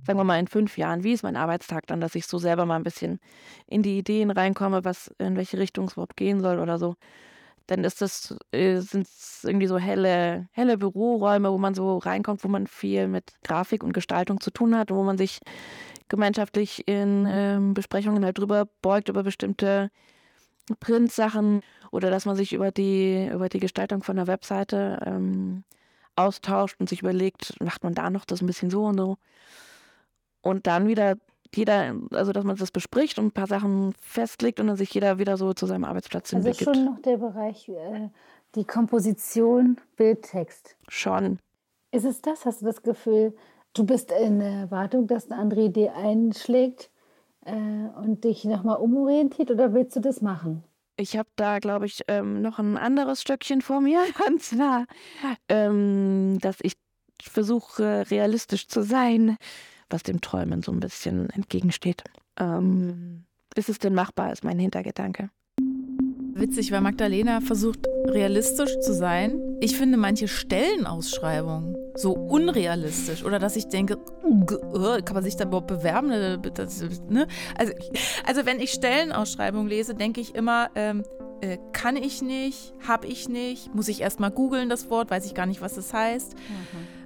Sagen 0.07 0.19
wir 0.19 0.25
mal 0.25 0.39
in 0.39 0.47
fünf 0.47 0.79
Jahren, 0.79 1.03
wie 1.03 1.13
ist 1.13 1.25
mein 1.25 1.37
Arbeitstag 1.37 1.89
dann, 1.89 2.01
dass 2.01 2.15
ich 2.15 2.27
so 2.27 2.39
selber 2.39 2.67
mal 2.67 2.77
ein 2.77 2.85
bisschen 2.85 3.19
in 3.67 3.83
die 3.83 3.99
Ideen 3.99 4.31
reinkomme, 4.31 4.85
was 4.85 5.09
in 5.19 5.37
welche 5.37 5.59
Richtung 5.59 5.87
es 5.87 5.95
überhaupt 5.95 6.17
gehen 6.17 6.41
soll 6.41 6.61
oder 6.61 6.79
so 6.79 6.95
dann 7.67 7.85
ist 7.85 8.03
das, 8.03 8.37
äh, 8.53 8.81
sind 8.81 9.07
es 9.07 9.45
irgendwie 9.45 9.67
so 9.67 9.79
helle, 9.79 10.49
helle 10.53 10.79
Büroräume, 10.79 11.51
wo 11.51 11.59
man 11.59 11.75
so 11.75 11.99
reinkommt, 11.99 12.45
wo 12.45 12.49
man 12.49 12.67
viel 12.67 13.09
mit 13.09 13.33
Grafik 13.43 13.83
und 13.83 13.93
Gestaltung 13.93 14.41
zu 14.41 14.51
tun 14.51 14.77
hat, 14.77 14.91
wo 14.91 15.03
man 15.03 15.17
sich 15.19 15.41
gemeinschaftlich 16.09 16.87
in 16.87 17.27
ähm, 17.29 17.75
Besprechungen 17.75 18.25
halt 18.25 18.39
drüber 18.39 18.69
beugt, 18.83 19.09
über 19.09 19.23
bestimmte 19.23 19.91
Printsachen 20.81 21.63
oder 21.91 22.11
dass 22.11 22.27
man 22.27 22.37
sich 22.37 22.53
über 22.53 22.71
die, 22.71 23.29
über 23.33 23.49
die 23.49 23.61
Gestaltung 23.61 24.03
von 24.03 24.17
der 24.17 24.27
Webseite 24.27 25.01
ähm, 25.07 25.65
austauscht 26.17 26.77
und 26.79 26.89
sich 26.89 27.01
überlegt, 27.03 27.61
macht 27.61 27.85
man 27.85 27.95
da 27.95 28.11
noch 28.11 28.25
das 28.25 28.43
ein 28.43 28.47
bisschen 28.47 28.71
so 28.71 28.85
und 28.85 28.99
so. 28.99 29.17
Und 30.43 30.67
dann 30.67 30.87
wieder 30.87 31.17
jeder, 31.57 31.95
also 32.13 32.33
dass 32.33 32.45
man 32.45 32.57
das 32.57 32.71
bespricht 32.71 33.19
und 33.19 33.27
ein 33.27 33.33
paar 33.33 33.47
Sachen 33.47 33.95
festlegt 34.01 34.61
und 34.61 34.67
dann 34.67 34.77
sich 34.77 34.93
jeder 34.93 35.19
wieder 35.19 35.37
so 35.37 35.53
zu 35.53 35.67
seinem 35.67 35.85
Arbeitsplatz 35.85 36.33
also 36.33 36.47
hinbegibt. 36.47 36.69
Also 36.69 36.81
schon 36.81 36.95
noch 36.95 37.03
der 37.03 37.17
Bereich, 37.17 37.69
äh, 37.69 38.09
die 38.55 38.65
Komposition, 38.65 39.79
Bildtext. 39.97 40.77
Schon. 40.89 41.39
Ist 41.91 42.05
es 42.05 42.21
das? 42.23 42.45
Hast 42.45 42.63
du 42.63 42.67
das 42.67 42.83
Gefühl, 42.83 43.35
du 43.75 43.85
bist 43.85 44.13
in 44.13 44.41
Erwartung, 44.41 45.07
dass 45.07 45.31
eine 45.31 45.41
andere 45.41 45.63
Idee 45.63 45.91
einschlägt 45.91 46.91
äh, 47.45 47.53
und 47.53 48.25
dich 48.25 48.45
nochmal 48.45 48.79
umorientiert 48.79 49.51
oder 49.51 49.73
willst 49.75 49.97
du 49.97 50.01
das 50.01 50.21
machen? 50.21 50.65
Ich 50.97 51.17
habe 51.17 51.29
da, 51.37 51.59
glaube 51.59 51.87
ich, 51.87 52.03
ähm, 52.07 52.41
noch 52.41 52.59
ein 52.59 52.77
anderes 52.77 53.21
Stöckchen 53.21 53.63
vor 53.63 53.81
mir. 53.81 54.01
Und 54.29 54.43
zwar, 54.43 54.87
ähm, 55.49 56.39
dass 56.41 56.59
ich 56.63 56.75
versuche, 57.21 58.09
realistisch 58.11 58.69
zu 58.69 58.83
sein 58.83 59.37
was 59.95 60.03
dem 60.03 60.21
Träumen 60.21 60.63
so 60.63 60.73
ein 60.73 60.81
bisschen 60.81 61.31
entgegensteht. 61.31 62.05
Ähm, 62.39 63.25
ist 63.55 63.69
es 63.69 63.79
denn 63.79 63.95
machbar, 63.95 64.33
ist 64.33 64.45
mein 64.45 64.59
Hintergedanke. 64.59 65.31
Witzig, 66.37 66.73
weil 66.73 66.81
Magdalena 66.81 67.41
versucht, 67.41 67.87
realistisch 68.07 68.81
zu 68.81 68.93
sein. 68.93 69.41
Ich 69.61 69.77
finde 69.77 69.97
manche 69.97 70.27
Stellenausschreibungen 70.27 71.77
so 71.95 72.13
unrealistisch 72.13 73.25
oder 73.25 73.39
dass 73.39 73.55
ich 73.55 73.69
denke, 73.69 73.95
äh, 73.95 75.03
kann 75.03 75.15
man 75.15 75.23
sich 75.23 75.37
da 75.37 75.45
überhaupt 75.45 75.69
bewerben? 75.69 76.43
Das, 76.55 76.83
ne? 77.09 77.29
also, 77.57 77.73
also 78.27 78.47
wenn 78.47 78.59
ich 78.59 78.71
Stellenausschreibungen 78.71 79.69
lese, 79.69 79.95
denke 79.95 80.21
ich 80.21 80.35
immer, 80.35 80.71
ähm, 80.75 81.05
äh, 81.41 81.59
kann 81.73 81.95
ich 81.95 82.21
nicht, 82.21 82.75
habe 82.87 83.07
ich 83.07 83.29
nicht, 83.29 83.73
muss 83.73 83.87
ich 83.87 84.01
erst 84.01 84.19
mal 84.19 84.31
googeln 84.31 84.69
das 84.69 84.91
Wort, 84.91 85.11
weiß 85.11 85.27
ich 85.27 85.35
gar 85.35 85.47
nicht, 85.47 85.61
was 85.61 85.75
das 85.75 85.93
heißt. 85.93 86.35
Mhm. 86.35 87.04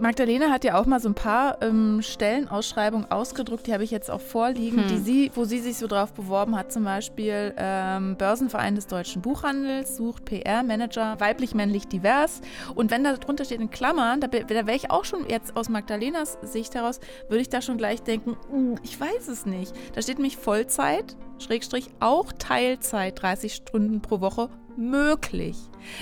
Magdalena 0.00 0.50
hat 0.50 0.64
ja 0.64 0.78
auch 0.78 0.86
mal 0.86 1.00
so 1.00 1.08
ein 1.08 1.14
paar 1.14 1.62
ähm, 1.62 2.00
Stellenausschreibungen 2.02 3.10
ausgedruckt, 3.10 3.66
die 3.66 3.72
habe 3.72 3.84
ich 3.84 3.90
jetzt 3.90 4.10
auch 4.10 4.20
vorliegen, 4.20 4.82
hm. 4.82 4.88
die 4.88 4.98
sie, 4.98 5.30
wo 5.34 5.44
sie 5.44 5.58
sich 5.58 5.78
so 5.78 5.86
drauf 5.86 6.12
beworben 6.12 6.56
hat, 6.56 6.72
zum 6.72 6.84
Beispiel 6.84 7.54
ähm, 7.56 8.16
Börsenverein 8.16 8.74
des 8.74 8.86
deutschen 8.86 9.22
Buchhandels, 9.22 9.96
sucht 9.96 10.24
PR-Manager, 10.24 11.18
weiblich, 11.18 11.54
männlich, 11.54 11.88
divers. 11.88 12.40
Und 12.74 12.90
wenn 12.90 13.04
da 13.04 13.14
drunter 13.14 13.44
steht 13.44 13.60
in 13.60 13.70
Klammern, 13.70 14.20
da, 14.20 14.26
da 14.26 14.66
wäre 14.66 14.76
ich 14.76 14.90
auch 14.90 15.04
schon 15.04 15.28
jetzt 15.28 15.56
aus 15.56 15.68
Magdalenas 15.68 16.38
Sicht 16.42 16.74
heraus, 16.74 17.00
würde 17.28 17.40
ich 17.42 17.48
da 17.48 17.62
schon 17.62 17.78
gleich 17.78 18.02
denken, 18.02 18.36
hm, 18.50 18.76
ich 18.82 19.00
weiß 19.00 19.28
es 19.28 19.46
nicht. 19.46 19.74
Da 19.94 20.02
steht 20.02 20.18
nämlich 20.18 20.36
Vollzeit, 20.36 21.16
Schrägstrich, 21.38 21.88
auch 22.00 22.32
Teilzeit, 22.32 23.20
30 23.20 23.54
Stunden 23.54 24.02
pro 24.02 24.20
Woche 24.20 24.50
möglich. 24.76 25.56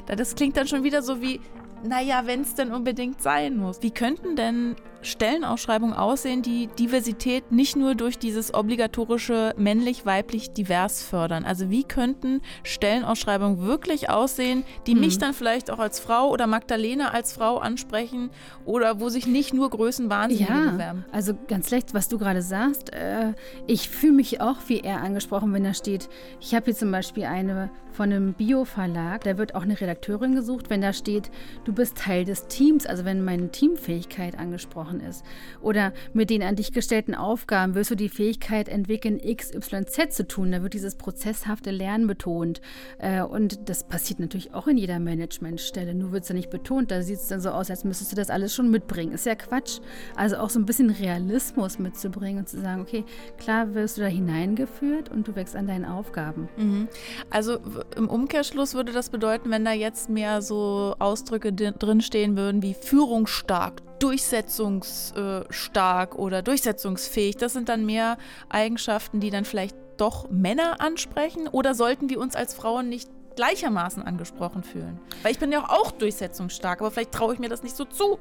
Das 0.06 0.34
klingt 0.34 0.56
dann 0.56 0.66
schon 0.66 0.84
wieder 0.84 1.02
so 1.02 1.20
wie, 1.20 1.40
naja, 1.84 2.22
wenn 2.26 2.42
es 2.42 2.54
denn 2.54 2.72
unbedingt 2.72 3.22
sein 3.22 3.56
muss. 3.56 3.82
Wie 3.82 3.90
könnten 3.90 4.36
denn 4.36 4.76
Stellenausschreibungen 5.02 5.94
aussehen, 5.94 6.42
die 6.42 6.68
Diversität 6.78 7.52
nicht 7.52 7.76
nur 7.76 7.94
durch 7.94 8.18
dieses 8.18 8.52
obligatorische 8.52 9.54
männlich-weiblich 9.56 10.52
divers 10.52 11.02
fördern? 11.02 11.44
Also 11.44 11.70
wie 11.70 11.84
könnten 11.84 12.40
Stellenausschreibungen 12.64 13.62
wirklich 13.62 14.10
aussehen, 14.10 14.64
die 14.86 14.92
hm. 14.92 15.00
mich 15.00 15.18
dann 15.18 15.34
vielleicht 15.34 15.70
auch 15.70 15.78
als 15.78 16.00
Frau 16.00 16.30
oder 16.30 16.46
Magdalena 16.46 17.10
als 17.10 17.32
Frau 17.32 17.58
ansprechen 17.58 18.30
oder 18.64 19.00
wo 19.00 19.08
sich 19.08 19.26
nicht 19.26 19.54
nur 19.54 19.70
Größenwahnsinnige 19.70 20.52
ja, 20.52 20.70
bewerben? 20.70 21.04
Also 21.12 21.34
ganz 21.46 21.70
leicht, 21.70 21.94
was 21.94 22.08
du 22.08 22.18
gerade 22.18 22.42
sagst. 22.42 22.92
Äh, 22.92 23.34
ich 23.66 23.88
fühle 23.88 24.14
mich 24.14 24.40
auch 24.40 24.56
wie 24.66 24.80
er 24.80 25.00
angesprochen, 25.00 25.52
wenn 25.52 25.64
da 25.64 25.74
steht, 25.74 26.08
ich 26.40 26.54
habe 26.54 26.66
hier 26.66 26.74
zum 26.74 26.90
Beispiel 26.90 27.24
eine 27.24 27.70
von 27.92 28.12
einem 28.12 28.32
Bio-Verlag, 28.32 29.24
da 29.24 29.38
wird 29.38 29.56
auch 29.56 29.62
eine 29.62 29.80
Redakteurin 29.80 30.34
gesucht, 30.34 30.70
wenn 30.70 30.80
da 30.80 30.92
steht, 30.92 31.30
du 31.64 31.72
bist 31.72 31.96
Teil 31.96 32.24
des 32.24 32.46
Teams, 32.46 32.86
also 32.86 33.04
wenn 33.04 33.24
meine 33.24 33.50
Teamfähigkeit 33.50 34.38
angesprochen 34.38 34.87
ist. 34.96 35.24
Oder 35.60 35.92
mit 36.12 36.30
den 36.30 36.42
an 36.42 36.56
dich 36.56 36.72
gestellten 36.72 37.14
Aufgaben 37.14 37.74
wirst 37.74 37.90
du 37.90 37.94
die 37.94 38.08
Fähigkeit 38.08 38.68
entwickeln, 38.68 39.20
X, 39.22 39.54
Y, 39.54 39.86
Z 39.86 40.12
zu 40.12 40.26
tun. 40.26 40.52
Da 40.52 40.62
wird 40.62 40.74
dieses 40.74 40.96
prozesshafte 40.96 41.70
Lernen 41.70 42.06
betont. 42.06 42.60
Äh, 42.98 43.22
und 43.22 43.68
das 43.68 43.84
passiert 43.84 44.20
natürlich 44.20 44.54
auch 44.54 44.66
in 44.66 44.76
jeder 44.76 44.98
Managementstelle. 44.98 45.94
Nur 45.94 46.12
wird 46.12 46.24
es 46.24 46.28
ja 46.28 46.34
nicht 46.34 46.50
betont. 46.50 46.90
Da 46.90 47.02
sieht 47.02 47.18
es 47.18 47.28
dann 47.28 47.40
so 47.40 47.50
aus, 47.50 47.70
als 47.70 47.84
müsstest 47.84 48.12
du 48.12 48.16
das 48.16 48.30
alles 48.30 48.54
schon 48.54 48.70
mitbringen. 48.70 49.12
Ist 49.12 49.26
ja 49.26 49.34
Quatsch. 49.34 49.80
Also 50.16 50.38
auch 50.38 50.50
so 50.50 50.58
ein 50.58 50.66
bisschen 50.66 50.90
Realismus 50.90 51.78
mitzubringen 51.78 52.40
und 52.40 52.48
zu 52.48 52.60
sagen, 52.60 52.82
okay, 52.82 53.04
klar 53.38 53.74
wirst 53.74 53.98
du 53.98 54.02
da 54.02 54.08
hineingeführt 54.08 55.10
und 55.10 55.28
du 55.28 55.36
wächst 55.36 55.56
an 55.56 55.66
deinen 55.66 55.84
Aufgaben. 55.84 56.48
Mhm. 56.56 56.88
Also 57.30 57.58
im 57.96 58.08
Umkehrschluss 58.08 58.74
würde 58.74 58.92
das 58.92 59.10
bedeuten, 59.10 59.50
wenn 59.50 59.64
da 59.64 59.72
jetzt 59.72 60.08
mehr 60.08 60.42
so 60.42 60.94
Ausdrücke 60.98 61.52
drinstehen 61.52 62.36
würden 62.36 62.62
wie 62.62 62.74
führungsstark, 62.74 63.82
durchsetzungsstark 63.98 66.16
oder 66.16 66.42
durchsetzungsfähig. 66.42 67.36
Das 67.36 67.52
sind 67.52 67.68
dann 67.68 67.86
mehr 67.86 68.18
Eigenschaften, 68.48 69.20
die 69.20 69.30
dann 69.30 69.44
vielleicht 69.44 69.76
doch 69.98 70.30
Männer 70.30 70.80
ansprechen? 70.80 71.48
Oder 71.48 71.74
sollten 71.74 72.08
wir 72.08 72.20
uns 72.20 72.36
als 72.36 72.54
Frauen 72.54 72.88
nicht 72.88 73.10
gleichermaßen 73.36 74.02
angesprochen 74.02 74.62
fühlen? 74.62 74.98
Weil 75.22 75.32
ich 75.32 75.38
bin 75.38 75.52
ja 75.52 75.68
auch 75.68 75.90
durchsetzungsstark, 75.90 76.80
aber 76.80 76.90
vielleicht 76.90 77.12
traue 77.12 77.34
ich 77.34 77.40
mir 77.40 77.48
das 77.48 77.62
nicht 77.62 77.76
so 77.76 77.84
zu. 77.84 78.18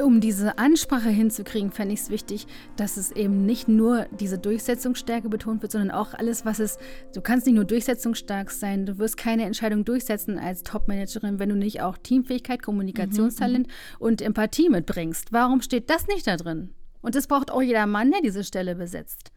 Um 0.00 0.20
diese 0.20 0.58
Ansprache 0.58 1.08
hinzukriegen, 1.08 1.70
fände 1.70 1.94
ich 1.94 2.00
es 2.00 2.10
wichtig, 2.10 2.46
dass 2.76 2.96
es 2.96 3.12
eben 3.12 3.46
nicht 3.46 3.68
nur 3.68 4.06
diese 4.18 4.38
Durchsetzungsstärke 4.38 5.28
betont 5.28 5.62
wird, 5.62 5.72
sondern 5.72 5.92
auch 5.92 6.14
alles, 6.14 6.44
was 6.44 6.58
es. 6.58 6.78
Du 7.14 7.20
kannst 7.20 7.46
nicht 7.46 7.54
nur 7.54 7.64
durchsetzungsstark 7.64 8.50
sein, 8.50 8.86
du 8.86 8.98
wirst 8.98 9.16
keine 9.16 9.44
Entscheidung 9.44 9.84
durchsetzen 9.84 10.38
als 10.38 10.64
Topmanagerin, 10.64 11.38
wenn 11.38 11.48
du 11.48 11.56
nicht 11.56 11.80
auch 11.80 11.96
Teamfähigkeit, 11.96 12.62
Kommunikationstalent 12.62 13.68
mhm, 13.68 13.72
mhm. 13.72 14.06
und 14.06 14.22
Empathie 14.22 14.68
mitbringst. 14.68 15.32
Warum 15.32 15.60
steht 15.62 15.90
das 15.90 16.06
nicht 16.08 16.26
da 16.26 16.36
drin? 16.36 16.74
Und 17.00 17.14
das 17.14 17.26
braucht 17.26 17.50
auch 17.50 17.62
jeder 17.62 17.86
Mann, 17.86 18.10
der 18.10 18.22
diese 18.22 18.44
Stelle 18.44 18.74
besetzt. 18.74 19.30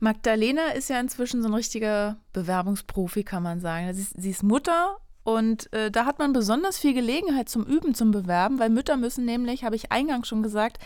Magdalena 0.00 0.72
ist 0.72 0.90
ja 0.90 1.00
inzwischen 1.00 1.42
so 1.42 1.48
ein 1.48 1.54
richtiger 1.54 2.18
Bewerbungsprofi, 2.32 3.24
kann 3.24 3.42
man 3.42 3.60
sagen. 3.60 3.92
Sie 3.94 4.02
ist, 4.02 4.20
sie 4.20 4.30
ist 4.30 4.42
Mutter 4.42 4.98
und 5.28 5.70
äh, 5.74 5.90
da 5.90 6.06
hat 6.06 6.18
man 6.18 6.32
besonders 6.32 6.78
viel 6.78 6.94
Gelegenheit 6.94 7.50
zum 7.50 7.62
Üben, 7.66 7.94
zum 7.94 8.12
Bewerben, 8.12 8.58
weil 8.58 8.70
Mütter 8.70 8.96
müssen 8.96 9.26
nämlich, 9.26 9.62
habe 9.62 9.76
ich 9.76 9.92
eingangs 9.92 10.26
schon 10.26 10.42
gesagt, 10.42 10.78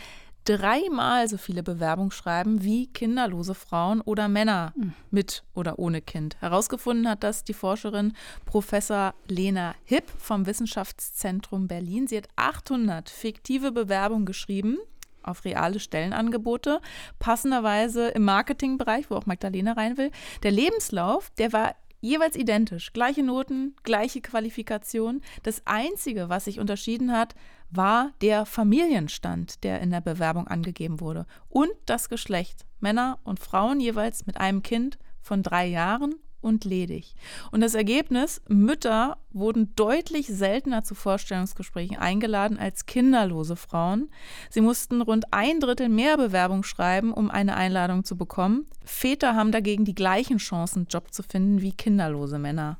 dreimal 0.42 1.28
so 1.28 1.36
viele 1.36 1.62
Bewerbungen 1.62 2.10
schreiben 2.10 2.64
wie 2.64 2.88
kinderlose 2.88 3.54
Frauen 3.54 4.00
oder 4.00 4.26
Männer 4.26 4.72
hm. 4.74 4.94
mit 5.12 5.44
oder 5.54 5.78
ohne 5.78 6.02
Kind. 6.02 6.38
Herausgefunden 6.40 7.08
hat 7.08 7.22
das 7.22 7.44
die 7.44 7.54
Forscherin 7.54 8.14
Professor 8.44 9.14
Lena 9.28 9.76
Hipp 9.84 10.10
vom 10.18 10.44
Wissenschaftszentrum 10.44 11.68
Berlin. 11.68 12.08
Sie 12.08 12.16
hat 12.16 12.26
800 12.34 13.10
fiktive 13.10 13.70
Bewerbungen 13.70 14.26
geschrieben 14.26 14.78
auf 15.22 15.44
reale 15.44 15.78
Stellenangebote, 15.78 16.80
passenderweise 17.20 18.08
im 18.08 18.24
Marketingbereich, 18.24 19.08
wo 19.08 19.14
auch 19.14 19.26
Magdalena 19.26 19.74
rein 19.74 19.96
will. 19.96 20.10
Der 20.42 20.50
Lebenslauf, 20.50 21.30
der 21.38 21.52
war 21.52 21.76
jeweils 22.02 22.36
identisch. 22.36 22.92
Gleiche 22.92 23.22
Noten, 23.22 23.74
gleiche 23.82 24.20
Qualifikation. 24.20 25.22
Das 25.42 25.62
Einzige, 25.64 26.28
was 26.28 26.44
sich 26.44 26.60
unterschieden 26.60 27.12
hat, 27.12 27.34
war 27.70 28.12
der 28.20 28.44
Familienstand, 28.44 29.64
der 29.64 29.80
in 29.80 29.90
der 29.90 30.02
Bewerbung 30.02 30.46
angegeben 30.46 31.00
wurde. 31.00 31.26
Und 31.48 31.70
das 31.86 32.10
Geschlecht. 32.10 32.66
Männer 32.80 33.18
und 33.24 33.40
Frauen 33.40 33.80
jeweils 33.80 34.26
mit 34.26 34.36
einem 34.36 34.62
Kind 34.62 34.98
von 35.22 35.42
drei 35.42 35.66
Jahren 35.66 36.16
und 36.42 36.64
ledig. 36.64 37.14
Und 37.50 37.62
das 37.62 37.74
Ergebnis, 37.74 38.42
Mütter 38.48 39.16
wurden 39.30 39.74
deutlich 39.76 40.26
seltener 40.26 40.84
zu 40.84 40.94
Vorstellungsgesprächen 40.94 41.96
eingeladen 41.96 42.58
als 42.58 42.84
kinderlose 42.86 43.56
Frauen. 43.56 44.10
Sie 44.50 44.60
mussten 44.60 45.00
rund 45.00 45.32
ein 45.32 45.60
Drittel 45.60 45.88
mehr 45.88 46.16
Bewerbung 46.16 46.64
schreiben, 46.64 47.12
um 47.12 47.30
eine 47.30 47.56
Einladung 47.56 48.04
zu 48.04 48.16
bekommen. 48.16 48.66
Väter 48.84 49.34
haben 49.34 49.52
dagegen 49.52 49.84
die 49.84 49.94
gleichen 49.94 50.38
Chancen, 50.38 50.86
Job 50.90 51.12
zu 51.14 51.22
finden 51.22 51.62
wie 51.62 51.72
kinderlose 51.72 52.38
Männer. 52.38 52.78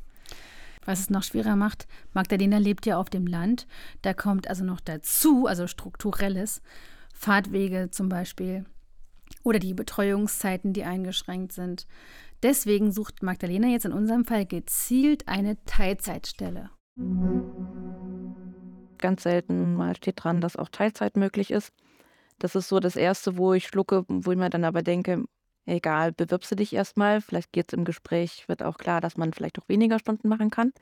Was 0.84 0.98
es 0.98 1.10
noch 1.10 1.22
schwerer 1.22 1.54
macht, 1.54 1.86
Magdalena 2.12 2.58
lebt 2.58 2.86
ja 2.86 2.98
auf 2.98 3.08
dem 3.08 3.26
Land. 3.26 3.66
Da 4.02 4.14
kommt 4.14 4.48
also 4.48 4.64
noch 4.64 4.80
dazu, 4.80 5.46
also 5.46 5.68
strukturelles, 5.68 6.60
Fahrtwege 7.14 7.90
zum 7.90 8.08
Beispiel 8.08 8.64
oder 9.44 9.58
die 9.58 9.74
Betreuungszeiten, 9.74 10.72
die 10.72 10.84
eingeschränkt 10.84 11.52
sind. 11.52 11.86
Deswegen 12.42 12.90
sucht 12.90 13.22
Magdalena 13.22 13.68
jetzt 13.68 13.84
in 13.84 13.92
unserem 13.92 14.24
Fall 14.24 14.46
gezielt 14.46 15.28
eine 15.28 15.62
Teilzeitstelle. 15.64 16.70
Ganz 18.98 19.22
selten 19.22 19.74
mal 19.74 19.94
steht 19.96 20.22
dran, 20.22 20.40
dass 20.40 20.56
auch 20.56 20.68
Teilzeit 20.68 21.16
möglich 21.16 21.50
ist. 21.50 21.72
Das 22.38 22.56
ist 22.56 22.68
so 22.68 22.80
das 22.80 22.96
Erste, 22.96 23.36
wo 23.36 23.52
ich 23.52 23.66
schlucke, 23.66 24.04
wo 24.08 24.32
ich 24.32 24.38
mir 24.38 24.50
dann 24.50 24.64
aber 24.64 24.82
denke, 24.82 25.24
egal, 25.66 26.12
bewirbst 26.12 26.50
du 26.50 26.56
dich 26.56 26.72
erstmal. 26.72 27.20
Vielleicht 27.20 27.52
geht 27.52 27.72
es 27.72 27.78
im 27.78 27.84
Gespräch, 27.84 28.48
wird 28.48 28.62
auch 28.64 28.78
klar, 28.78 29.00
dass 29.00 29.16
man 29.16 29.32
vielleicht 29.32 29.60
auch 29.60 29.68
weniger 29.68 30.00
Stunden 30.00 30.28
machen 30.28 30.50
kann. 30.50 30.72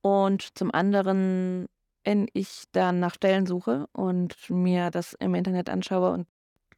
Und 0.00 0.56
zum 0.56 0.72
anderen, 0.72 1.66
wenn 2.04 2.28
ich 2.32 2.64
dann 2.72 3.00
nach 3.00 3.14
Stellen 3.14 3.44
suche 3.44 3.86
und 3.92 4.48
mir 4.48 4.90
das 4.90 5.12
im 5.14 5.34
Internet 5.34 5.68
anschaue 5.68 6.12
und 6.12 6.26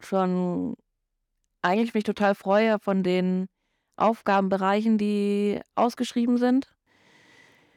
schon 0.00 0.74
eigentlich 1.62 1.94
mich 1.94 2.04
total 2.04 2.34
freue 2.34 2.78
von 2.78 3.02
den 3.02 3.48
Aufgabenbereichen, 3.96 4.98
die 4.98 5.60
ausgeschrieben 5.74 6.36
sind. 6.36 6.74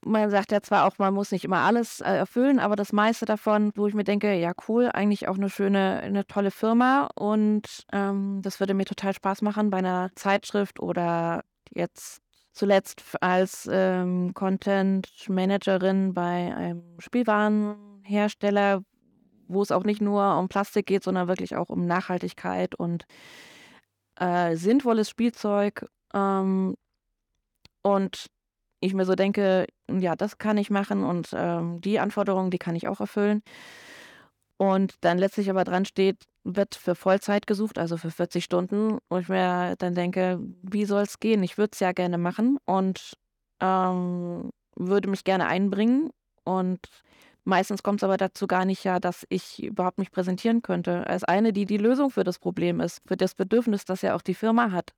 Man 0.04 0.30
sagt 0.30 0.52
ja 0.52 0.62
zwar 0.62 0.86
auch, 0.86 1.00
man 1.00 1.14
muss 1.16 1.32
nicht 1.32 1.46
immer 1.46 1.62
alles 1.62 2.00
äh, 2.00 2.16
erfüllen, 2.16 2.60
aber 2.60 2.76
das 2.76 2.94
meiste 2.94 3.26
davon, 3.26 3.72
wo 3.76 3.88
ich 3.88 3.96
mir 3.96 4.04
denke, 4.04 4.34
ja 4.36 4.52
cool, 4.68 4.92
eigentlich 4.94 5.28
auch 5.28 5.36
eine 5.36 5.50
schöne, 5.50 6.00
eine 6.02 6.28
tolle 6.28 6.52
Firma 6.52 7.10
und 7.16 7.86
ähm, 7.92 8.40
das 8.44 8.60
würde 8.60 8.76
mir 8.76 8.86
total 8.86 9.14
Spaß 9.14 9.42
machen 9.42 9.72
bei 9.72 9.80
einer 9.80 10.12
Zeitschrift 10.16 10.80
oder 10.80 11.44
jetzt 11.74 12.22
zuletzt 12.56 13.04
als 13.20 13.68
ähm, 13.72 14.34
Content 14.36 15.10
Managerin 15.28 16.14
bei 16.14 16.56
einem 16.56 17.00
Spielwarenhersteller, 17.00 18.84
wo 19.48 19.62
es 19.62 19.72
auch 19.72 19.84
nicht 19.84 20.02
nur 20.02 20.38
um 20.38 20.48
Plastik 20.50 20.86
geht, 20.86 21.04
sondern 21.04 21.28
wirklich 21.28 21.56
auch 21.56 21.70
um 21.70 21.86
Nachhaltigkeit 21.86 22.76
und 22.76 23.06
äh, 24.20 24.56
sinnvolles 24.56 25.10
Spielzeug. 25.10 25.86
Ähm, 26.14 26.76
und 27.82 28.28
ich 28.80 28.94
mir 28.94 29.06
so 29.06 29.16
denke, 29.16 29.68
ja, 29.90 30.16
das 30.16 30.38
kann 30.38 30.58
ich 30.58 30.70
machen 30.70 31.04
und 31.04 31.30
ähm, 31.34 31.82
die 31.82 32.00
Anforderungen, 32.00 32.52
die 32.52 32.58
kann 32.58 32.76
ich 32.76 32.88
auch 32.88 33.00
erfüllen. 33.00 33.42
Und 34.58 34.96
dann 35.02 35.18
letztlich 35.18 35.50
aber 35.50 35.64
dran 35.64 35.86
steht, 35.86 36.24
wird 36.44 36.76
für 36.76 36.96
Vollzeit 36.96 37.48
gesucht, 37.48 37.78
also 37.78 37.98
für 37.98 38.12
40 38.12 38.44
Stunden. 38.44 39.00
Und 39.10 39.22
ich 39.22 39.30
mir 39.30 39.76
dann 39.78 39.96
denke, 39.96 40.40
wie 40.62 40.86
soll 40.86 41.04
es 41.04 41.20
gehen? 41.20 41.44
Ich 41.44 41.58
würde 41.58 41.72
es 41.74 41.80
ja 41.80 41.92
gerne 41.92 42.18
machen 42.18 42.58
und 42.66 43.18
ähm, 43.60 44.52
würde 44.76 45.10
mich 45.10 45.24
gerne 45.24 45.48
einbringen. 45.48 46.12
Und 46.44 46.80
Meistens 47.48 47.84
kommt 47.84 48.00
es 48.00 48.04
aber 48.04 48.18
dazu 48.18 48.48
gar 48.48 48.66
nicht 48.66 48.84
ja, 48.84 49.00
dass 49.00 49.26
ich 49.30 49.64
überhaupt 49.64 50.00
mich 50.00 50.12
präsentieren 50.12 50.64
könnte, 50.64 51.06
als 51.06 51.24
eine, 51.24 51.54
die 51.54 51.66
die 51.66 51.78
Lösung 51.78 52.10
für 52.10 52.24
das 52.24 52.40
Problem 52.40 52.80
ist, 52.80 53.02
für 53.06 53.16
das 53.16 53.36
Bedürfnis, 53.36 53.86
das 53.86 54.02
ja 54.02 54.16
auch 54.16 54.24
die 54.24 54.34
Firma 54.34 54.72
hat. 54.72 54.94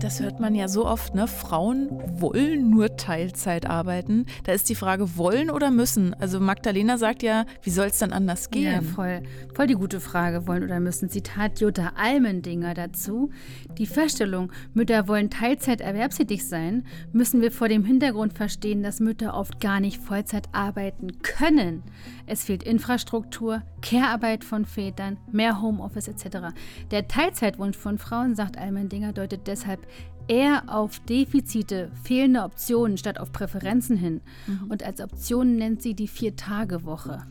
Das 0.00 0.18
hört 0.18 0.40
man 0.40 0.54
ja 0.54 0.66
so 0.66 0.86
oft, 0.86 1.14
ne? 1.14 1.28
Frauen 1.28 1.90
wollen 2.18 2.70
nur 2.70 2.96
Teilzeit 2.96 3.66
arbeiten. 3.66 4.24
Da 4.44 4.52
ist 4.52 4.70
die 4.70 4.74
Frage, 4.74 5.18
wollen 5.18 5.50
oder 5.50 5.70
müssen? 5.70 6.14
Also 6.14 6.40
Magdalena 6.40 6.96
sagt 6.96 7.22
ja, 7.22 7.44
wie 7.62 7.70
soll 7.70 7.88
es 7.88 7.98
dann 7.98 8.14
anders 8.14 8.50
gehen? 8.50 8.72
Ja, 8.72 8.80
voll, 8.80 9.22
voll 9.54 9.66
die 9.66 9.74
gute 9.74 10.00
Frage, 10.00 10.46
wollen 10.46 10.64
oder 10.64 10.80
müssen. 10.80 11.10
Zitat 11.10 11.60
Jutta 11.60 11.92
Almendinger 11.96 12.72
dazu. 12.72 13.30
Die 13.76 13.84
Feststellung, 13.84 14.50
Mütter 14.72 15.06
wollen 15.06 15.28
Teilzeit 15.28 15.82
erwerbstätig 15.82 16.48
sein, 16.48 16.84
müssen 17.12 17.42
wir 17.42 17.52
vor 17.52 17.68
dem 17.68 17.84
Hintergrund 17.84 18.32
verstehen, 18.32 18.82
dass 18.82 19.00
Mütter 19.00 19.34
oft 19.34 19.60
gar 19.60 19.80
nicht 19.80 20.00
Vollzeit 20.00 20.48
arbeiten 20.52 21.20
können. 21.20 21.82
Es 22.30 22.44
fehlt 22.44 22.62
Infrastruktur, 22.62 23.62
Care-Arbeit 23.82 24.44
von 24.44 24.64
Vätern, 24.64 25.16
mehr 25.32 25.60
Homeoffice 25.60 26.06
etc. 26.06 26.54
Der 26.92 27.08
Teilzeitwunsch 27.08 27.76
von 27.76 27.98
Frauen, 27.98 28.36
sagt 28.36 28.56
Almendinger, 28.56 29.12
deutet 29.12 29.48
deshalb 29.48 29.84
eher 30.28 30.62
auf 30.68 31.00
Defizite, 31.00 31.90
fehlende 32.04 32.44
Optionen 32.44 32.98
statt 32.98 33.18
auf 33.18 33.32
Präferenzen 33.32 33.96
hin. 33.96 34.20
Mhm. 34.46 34.70
Und 34.70 34.84
als 34.84 35.00
Option 35.00 35.56
nennt 35.56 35.82
sie 35.82 35.94
die 35.94 36.06
Vier-Tage-Woche. 36.06 37.24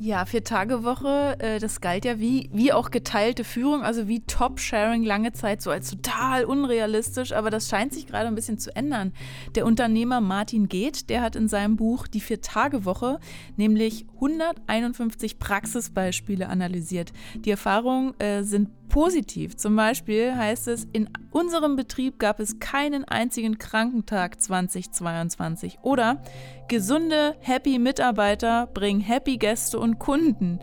Ja, 0.00 0.24
Vier-Tage-Woche, 0.24 1.36
äh, 1.38 1.58
das 1.60 1.80
galt 1.80 2.04
ja 2.04 2.18
wie, 2.18 2.50
wie 2.52 2.72
auch 2.72 2.90
geteilte 2.90 3.44
Führung, 3.44 3.82
also 3.82 4.08
wie 4.08 4.20
Top-Sharing 4.20 5.04
lange 5.04 5.32
Zeit 5.32 5.62
so 5.62 5.70
als 5.70 5.90
total 5.90 6.44
unrealistisch, 6.44 7.32
aber 7.32 7.50
das 7.50 7.68
scheint 7.68 7.94
sich 7.94 8.06
gerade 8.06 8.26
ein 8.26 8.34
bisschen 8.34 8.58
zu 8.58 8.74
ändern. 8.74 9.12
Der 9.54 9.64
Unternehmer 9.64 10.20
Martin 10.20 10.68
Geht, 10.68 11.10
der 11.10 11.22
hat 11.22 11.36
in 11.36 11.48
seinem 11.48 11.76
Buch 11.76 12.08
Die 12.08 12.20
Vier-Tage-Woche 12.20 13.20
nämlich 13.56 14.06
151 14.16 15.38
Praxisbeispiele 15.38 16.48
analysiert. 16.48 17.12
Die 17.36 17.50
Erfahrungen 17.50 18.18
äh, 18.18 18.42
sind 18.42 18.70
positiv. 18.88 19.56
Zum 19.56 19.76
Beispiel 19.76 20.34
heißt 20.34 20.68
es, 20.68 20.86
in 20.92 21.08
unserem 21.30 21.76
Betrieb 21.76 22.18
gab 22.18 22.40
es 22.40 22.58
keinen 22.58 23.04
einzigen 23.04 23.58
Krankentag 23.58 24.40
2022. 24.40 25.78
Oder 25.82 26.22
gesunde, 26.68 27.34
happy 27.40 27.78
Mitarbeiter 27.78 28.68
bringen 28.72 29.00
happy 29.00 29.36
Gäste 29.36 29.78
und 29.78 29.98
Kunden. 29.98 30.60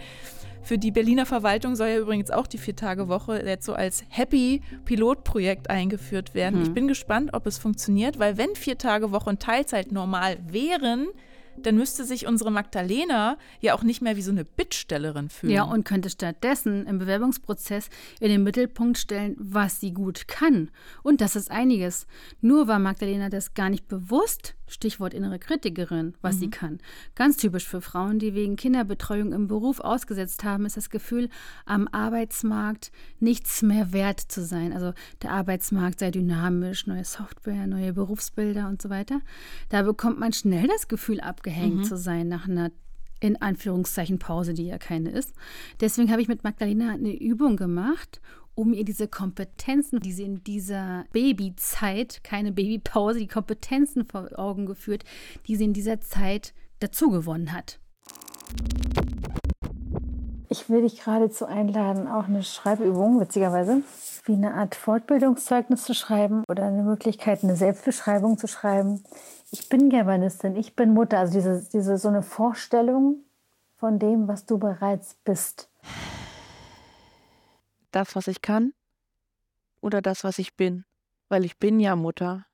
Für 0.64 0.78
die 0.78 0.92
Berliner 0.92 1.26
Verwaltung 1.26 1.76
soll 1.76 1.88
ja 1.88 1.98
übrigens 1.98 2.30
auch 2.30 2.46
die 2.46 2.60
Vier-Tage-Woche 2.60 3.44
jetzt 3.46 3.66
so 3.66 3.74
als 3.74 4.04
Happy-Pilotprojekt 4.10 5.70
eingeführt 5.70 6.36
werden. 6.36 6.58
Hm. 6.58 6.64
Ich 6.64 6.74
bin 6.74 6.88
gespannt, 6.88 7.32
ob 7.34 7.48
es 7.48 7.58
funktioniert, 7.58 8.20
weil 8.20 8.38
wenn 8.38 8.56
Vier-Tage-Woche 8.56 9.30
und 9.30 9.42
Teilzeit 9.42 9.92
normal 9.92 10.38
wären, 10.48 11.08
dann 11.58 11.76
müsste 11.76 12.06
sich 12.06 12.28
unsere 12.28 12.52
Magdalena 12.52 13.38
ja 13.60 13.74
auch 13.74 13.84
nicht 13.84 14.02
mehr 14.02 14.16
wie 14.16 14.22
so 14.22 14.32
eine 14.32 14.46
Bittstellerin 14.46 15.30
fühlen. 15.30 15.54
Ja, 15.54 15.64
und 15.64 15.84
könnte 15.84 16.10
stattdessen 16.10 16.86
im 16.86 17.00
Bewerbungsprozess 17.00 17.90
in 18.20 18.30
den 18.30 18.44
Mittelpunkt 18.44 18.98
stellen, 18.98 19.36
was 19.38 19.80
sie 19.80 19.94
gut 19.94 20.28
kann. 20.28 20.72
Und 21.04 21.22
das 21.22 21.36
ist 21.36 21.52
einiges. 21.52 22.08
Nur 22.42 22.68
war 22.68 22.80
Magdalena 22.80 23.30
das 23.30 23.54
gar 23.54 23.70
nicht 23.70 23.88
bewusst, 23.88 24.56
Stichwort 24.72 25.14
innere 25.14 25.40
Kritikerin, 25.40 26.14
was 26.22 26.36
mhm. 26.36 26.40
sie 26.40 26.50
kann. 26.50 26.80
Ganz 27.16 27.38
typisch 27.38 27.68
für 27.68 27.82
Frauen, 27.82 28.20
die 28.20 28.34
wegen 28.34 28.56
Kinderbetreuung 28.56 29.34
im 29.34 29.48
Beruf 29.48 29.80
ausgesetzt 29.80 30.44
haben, 30.44 30.66
ist 30.66 30.78
das 30.78 30.90
Gefühl, 30.90 31.30
am 31.66 31.88
Arbeitsmarkt 31.92 32.92
nichts 33.20 33.62
mehr 33.62 33.94
wert 33.94 34.20
zu 34.20 34.44
sein. 34.44 34.74
Also 34.74 34.94
der 35.22 35.32
Arbeitsmarkt 35.32 36.00
sei 36.00 36.12
dynamisch, 36.12 36.88
neue 36.88 37.06
Software, 37.06 37.68
neue 37.68 37.94
Berufsbilder 37.94 38.68
und 38.68 38.82
so 38.82 38.90
weiter. 38.90 39.22
Da 39.70 39.84
bekommt 39.84 40.20
man 40.20 40.34
schnell 40.34 40.68
das 40.68 40.88
Gefühl, 40.88 41.20
abgehängt 41.20 41.78
mhm. 41.78 41.84
zu 41.84 41.98
sein 41.98 42.28
nach 42.28 42.48
einer 42.48 42.72
in 43.22 43.40
Anführungszeichen 43.40 44.20
Pause, 44.20 44.54
die 44.54 44.66
ja 44.66 44.80
keine 44.80 45.12
ist. 45.12 45.34
Deswegen 45.80 46.12
habe 46.12 46.22
ich 46.22 46.28
mit 46.28 46.44
Magdalena 46.44 46.92
eine 46.92 47.16
Übung 47.16 47.56
gemacht, 47.56 48.20
um 48.56 48.74
ihr 48.74 48.86
diese 48.86 49.08
Kompetenzen, 49.08 50.00
die 50.00 50.12
sie 50.12 50.24
in 50.24 50.44
dieser 50.44 51.06
Babyzeit, 51.12 52.24
keine 52.24 52.52
Babypause, 52.52 53.20
die 53.20 53.28
Kompetenzen 53.28 54.06
vor 54.06 54.28
Augen 54.38 54.66
geführt, 54.66 55.04
die 55.48 55.56
sie 55.56 55.66
in 55.66 55.74
dieser 55.74 56.02
Zeit 56.02 56.54
dazugewonnen 56.80 57.54
hat. 57.54 57.80
Ich 60.50 60.70
will 60.70 60.82
dich 60.82 61.04
geradezu 61.04 61.46
einladen, 61.46 62.08
auch 62.08 62.26
eine 62.26 62.44
Schreibübung, 62.44 63.22
witzigerweise, 63.22 63.84
wie 64.26 64.34
eine 64.34 64.54
Art 64.54 64.76
Fortbildungszeugnis 64.76 65.84
zu 65.84 65.94
schreiben 65.94 66.44
oder 66.50 66.66
eine 66.66 66.84
Möglichkeit, 66.84 67.44
eine 67.44 67.56
Selbstbeschreibung 67.56 68.38
zu 68.38 68.48
schreiben. 68.48 69.02
Ich 69.52 69.70
bin 69.70 69.90
Germanistin, 69.90 70.58
ich 70.58 70.76
bin 70.76 70.94
Mutter, 70.94 71.20
also 71.20 71.34
diese, 71.34 71.66
diese 71.72 71.98
so 71.98 72.10
eine 72.10 72.22
Vorstellung 72.22 73.24
von 73.78 73.98
dem, 73.98 74.28
was 74.28 74.46
du 74.46 74.58
bereits 74.58 75.16
bist 75.24 75.70
das, 77.92 78.16
was 78.16 78.28
ich 78.28 78.42
kann 78.42 78.74
oder 79.82 80.02
das, 80.02 80.24
was 80.24 80.40
ich 80.40 80.56
bin. 80.56 80.86
Weil 81.30 81.46
ich 81.46 81.58
bin 81.58 81.80
ja 81.80 81.96
Mutter. 81.96 82.46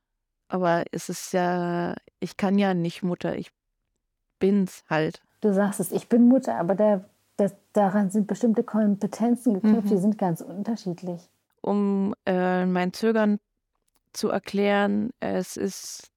Aber 0.48 0.86
es 0.92 1.10
ist 1.10 1.34
ja, 1.34 1.96
ich 2.20 2.38
kann 2.38 2.58
ja 2.58 2.74
nicht 2.74 3.04
Mutter, 3.04 3.36
ich 3.36 3.52
bin's 4.40 4.84
halt. 4.90 5.22
Du 5.42 5.54
sagst 5.54 5.80
es, 5.80 5.92
ich 5.92 6.08
bin 6.08 6.28
Mutter, 6.28 6.56
aber 6.58 6.76
da, 6.76 7.04
das, 7.36 7.56
daran 7.74 8.10
sind 8.10 8.28
bestimmte 8.28 8.64
Kompetenzen 8.64 9.56
geknüpft, 9.56 9.86
mhm. 9.86 9.90
die 9.90 9.98
sind 9.98 10.18
ganz 10.18 10.42
unterschiedlich. 10.42 11.30
Um 11.62 12.16
äh, 12.26 12.66
mein 12.66 12.94
Zögern 12.94 13.40
zu 14.14 14.30
erklären, 14.30 15.12
es 15.20 15.58
ist 15.58 16.12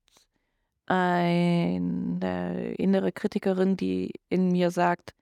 eine 0.86 2.74
innere 2.74 3.12
Kritikerin, 3.12 3.76
die 3.76 4.12
in 4.28 4.48
mir 4.50 4.70
sagt, 4.70 5.14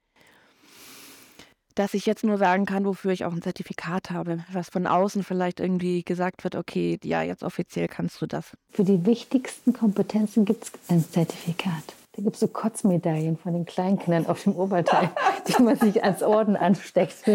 dass 1.79 1.95
ich 1.95 2.07
jetzt 2.07 2.25
nur 2.25 2.38
sagen 2.38 2.67
kann, 2.67 2.85
wofür 2.85 3.12
ich 3.12 3.25
auch 3.25 3.33
ein 3.33 3.41
Zertifikat 3.41 4.11
habe, 4.11 4.45
was 4.53 4.69
von 4.69 4.87
außen 4.87 5.23
vielleicht 5.23 5.61
irgendwie 5.61 6.03
gesagt 6.03 6.43
wird, 6.43 6.57
okay, 6.57 6.99
ja, 7.05 7.23
jetzt 7.23 7.45
offiziell 7.45 7.87
kannst 7.87 8.21
du 8.21 8.27
das. 8.27 8.57
Für 8.71 8.83
die 8.83 9.07
wichtigsten 9.07 9.73
Kompetenzen 9.73 10.45
gibt 10.45 10.64
es 10.64 10.73
ein 10.88 11.05
Zertifikat. 11.05 11.85
Da 12.12 12.23
gibt 12.23 12.35
es 12.35 12.41
so 12.41 12.49
Kotzmedaillen 12.49 13.37
von 13.37 13.53
den 13.53 13.64
Kleinkindern 13.64 14.27
auf 14.27 14.43
dem 14.43 14.57
Oberteil, 14.57 15.11
die 15.49 15.62
man 15.62 15.77
sich 15.77 16.03
als 16.03 16.25
Orden 16.25 16.57
ansteckt. 16.57 17.25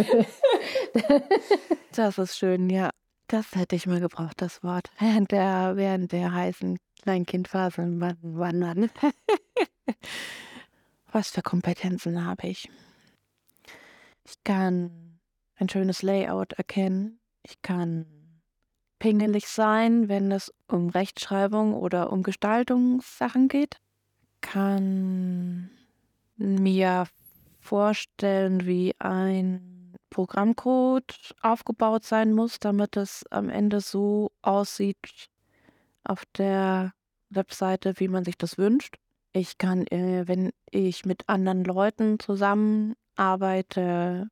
das 1.96 2.18
ist 2.18 2.38
schön, 2.38 2.70
ja. 2.70 2.90
Das 3.28 3.56
hätte 3.56 3.78
ich 3.78 3.88
mal 3.88 4.02
gebraucht, 4.02 4.42
das 4.42 4.62
Wort. 4.62 4.90
Während 5.00 5.32
der, 5.32 5.78
während 5.78 6.12
der 6.12 6.34
heißen 6.34 6.78
Kleinkindphase. 7.02 7.88
Wann. 8.22 8.90
Was 11.14 11.30
für 11.30 11.42
Kompetenzen 11.42 12.26
habe 12.26 12.48
ich? 12.48 12.70
Ich 14.26 14.44
kann 14.44 15.20
ein 15.56 15.70
schönes 15.70 16.02
Layout 16.02 16.54
erkennen. 16.54 17.20
Ich 17.44 17.62
kann 17.62 18.06
pingelig 19.00 19.48
sein, 19.48 20.08
wenn 20.08 20.32
es 20.32 20.54
um 20.68 20.90
Rechtschreibung 20.90 21.74
oder 21.74 22.12
um 22.12 22.24
Gestaltungssachen 22.24 23.50
geht. 23.50 23.78
Kann 24.42 25.70
mir 26.38 27.06
vorstellen, 27.60 28.66
wie 28.66 28.94
ein 29.00 29.96
Programmcode 30.10 31.34
aufgebaut 31.42 32.04
sein 32.04 32.34
muss, 32.34 32.60
damit 32.60 32.98
es 32.98 33.26
am 33.32 33.50
Ende 33.50 33.82
so 33.82 34.32
aussieht 34.42 35.30
auf 36.04 36.24
der 36.38 36.94
Webseite, 37.30 37.94
wie 37.98 38.08
man 38.08 38.24
sich 38.24 38.38
das 38.38 38.58
wünscht. 38.58 38.98
Ich 39.32 39.58
kann, 39.58 39.88
äh, 39.88 40.28
wenn 40.28 40.52
ich 40.70 41.06
mit 41.06 41.28
anderen 41.28 41.64
Leuten 41.64 42.20
zusammen 42.20 42.96
arbeite, 43.16 44.30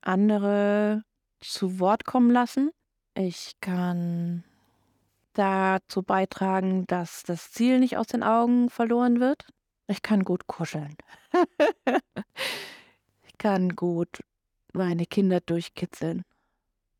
andere 0.00 1.02
zu 1.40 1.78
Wort 1.78 2.04
kommen 2.04 2.30
lassen. 2.30 2.70
Ich 3.14 3.54
kann 3.60 4.44
dazu 5.32 6.02
beitragen, 6.02 6.86
dass 6.86 7.22
das 7.22 7.52
Ziel 7.52 7.78
nicht 7.78 7.96
aus 7.96 8.06
den 8.06 8.22
Augen 8.22 8.70
verloren 8.70 9.20
wird. 9.20 9.46
Ich 9.88 10.02
kann 10.02 10.24
gut 10.24 10.46
kuscheln. 10.46 10.96
ich 13.26 13.38
kann 13.38 13.76
gut 13.76 14.20
meine 14.72 15.06
Kinder 15.06 15.40
durchkitzeln. 15.40 16.24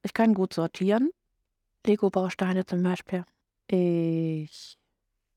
Ich 0.02 0.14
kann 0.14 0.34
gut 0.34 0.54
sortieren. 0.54 1.10
Lego-Bausteine 1.84 2.64
zum 2.66 2.82
Beispiel. 2.82 3.24
Ich 3.68 4.78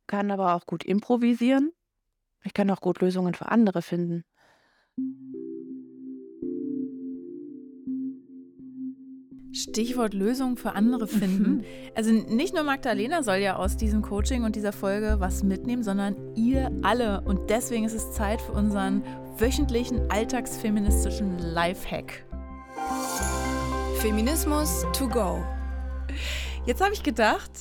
kann 0.07 0.31
aber 0.31 0.55
auch 0.55 0.65
gut 0.65 0.83
improvisieren. 0.83 1.71
Ich 2.43 2.53
kann 2.53 2.69
auch 2.69 2.81
gut 2.81 3.01
Lösungen 3.01 3.33
für 3.33 3.49
andere 3.49 3.81
finden. 3.81 4.23
Stichwort 9.51 10.13
Lösung 10.13 10.57
für 10.57 10.73
andere 10.73 11.07
finden. 11.07 11.57
Mhm. 11.57 11.63
Also 11.95 12.11
nicht 12.11 12.53
nur 12.53 12.63
Magdalena 12.63 13.23
soll 13.23 13.37
ja 13.37 13.57
aus 13.57 13.77
diesem 13.77 14.01
Coaching 14.01 14.43
und 14.43 14.55
dieser 14.55 14.71
Folge 14.71 15.17
was 15.19 15.43
mitnehmen, 15.43 15.83
sondern 15.83 16.15
ihr 16.35 16.71
alle. 16.81 17.21
Und 17.21 17.49
deswegen 17.49 17.85
ist 17.85 17.93
es 17.93 18.11
Zeit 18.13 18.41
für 18.41 18.53
unseren 18.53 19.03
wöchentlichen 19.37 20.09
alltagsfeministischen 20.09 21.39
Lifehack. 21.39 22.25
Feminismus 23.99 24.85
to 24.93 25.07
go. 25.07 25.43
Jetzt 26.65 26.81
habe 26.81 26.93
ich 26.93 27.03
gedacht, 27.03 27.51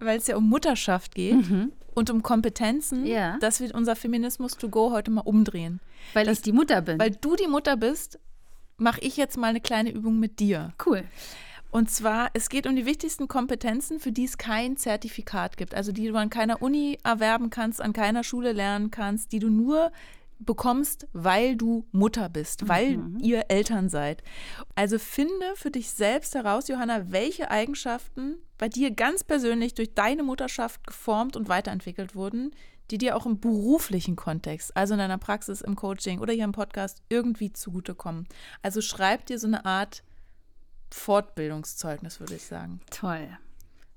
weil 0.00 0.18
es 0.18 0.26
ja 0.26 0.36
um 0.36 0.48
Mutterschaft 0.48 1.14
geht, 1.14 1.34
mhm 1.34 1.72
und 1.94 2.10
um 2.10 2.22
Kompetenzen, 2.22 3.06
ja. 3.06 3.38
dass 3.38 3.60
wir 3.60 3.74
unser 3.74 3.96
Feminismus 3.96 4.56
to 4.56 4.68
go 4.68 4.90
heute 4.90 5.10
mal 5.10 5.22
umdrehen. 5.22 5.80
Weil 6.14 6.26
dass, 6.26 6.38
ich 6.38 6.42
die 6.42 6.52
Mutter 6.52 6.82
bin. 6.82 6.98
Weil 6.98 7.10
du 7.10 7.36
die 7.36 7.46
Mutter 7.46 7.76
bist, 7.76 8.18
mache 8.76 9.00
ich 9.00 9.16
jetzt 9.16 9.36
mal 9.36 9.48
eine 9.48 9.60
kleine 9.60 9.90
Übung 9.90 10.18
mit 10.18 10.40
dir. 10.40 10.72
Cool. 10.84 11.04
Und 11.70 11.90
zwar, 11.90 12.28
es 12.34 12.50
geht 12.50 12.66
um 12.66 12.76
die 12.76 12.84
wichtigsten 12.84 13.28
Kompetenzen, 13.28 13.98
für 13.98 14.12
die 14.12 14.24
es 14.24 14.36
kein 14.36 14.76
Zertifikat 14.76 15.56
gibt. 15.56 15.74
Also 15.74 15.90
die 15.90 16.06
du 16.06 16.14
an 16.16 16.28
keiner 16.28 16.60
Uni 16.60 16.98
erwerben 17.02 17.48
kannst, 17.48 17.80
an 17.80 17.94
keiner 17.94 18.24
Schule 18.24 18.52
lernen 18.52 18.90
kannst, 18.90 19.32
die 19.32 19.38
du 19.38 19.48
nur 19.48 19.90
bekommst, 20.44 21.06
weil 21.12 21.56
du 21.56 21.86
Mutter 21.92 22.28
bist, 22.28 22.68
weil 22.68 22.98
mhm. 22.98 23.18
ihr 23.20 23.46
Eltern 23.48 23.88
seid. 23.88 24.22
Also 24.74 24.98
finde 24.98 25.54
für 25.54 25.70
dich 25.70 25.90
selbst 25.90 26.34
heraus, 26.34 26.68
Johanna, 26.68 27.10
welche 27.10 27.50
Eigenschaften 27.50 28.36
bei 28.58 28.68
dir 28.68 28.90
ganz 28.90 29.24
persönlich 29.24 29.74
durch 29.74 29.94
deine 29.94 30.22
Mutterschaft 30.22 30.86
geformt 30.86 31.36
und 31.36 31.48
weiterentwickelt 31.48 32.14
wurden, 32.14 32.52
die 32.90 32.98
dir 32.98 33.16
auch 33.16 33.26
im 33.26 33.40
beruflichen 33.40 34.16
Kontext, 34.16 34.76
also 34.76 34.94
in 34.94 34.98
deiner 34.98 35.18
Praxis, 35.18 35.62
im 35.62 35.76
Coaching 35.76 36.20
oder 36.20 36.32
hier 36.32 36.44
im 36.44 36.52
Podcast 36.52 37.02
irgendwie 37.08 37.52
zugutekommen. 37.52 38.28
Also 38.60 38.80
schreib 38.80 39.26
dir 39.26 39.38
so 39.38 39.46
eine 39.46 39.64
Art 39.64 40.02
Fortbildungszeugnis, 40.90 42.20
würde 42.20 42.34
ich 42.34 42.44
sagen. 42.44 42.80
Toll. 42.90 43.28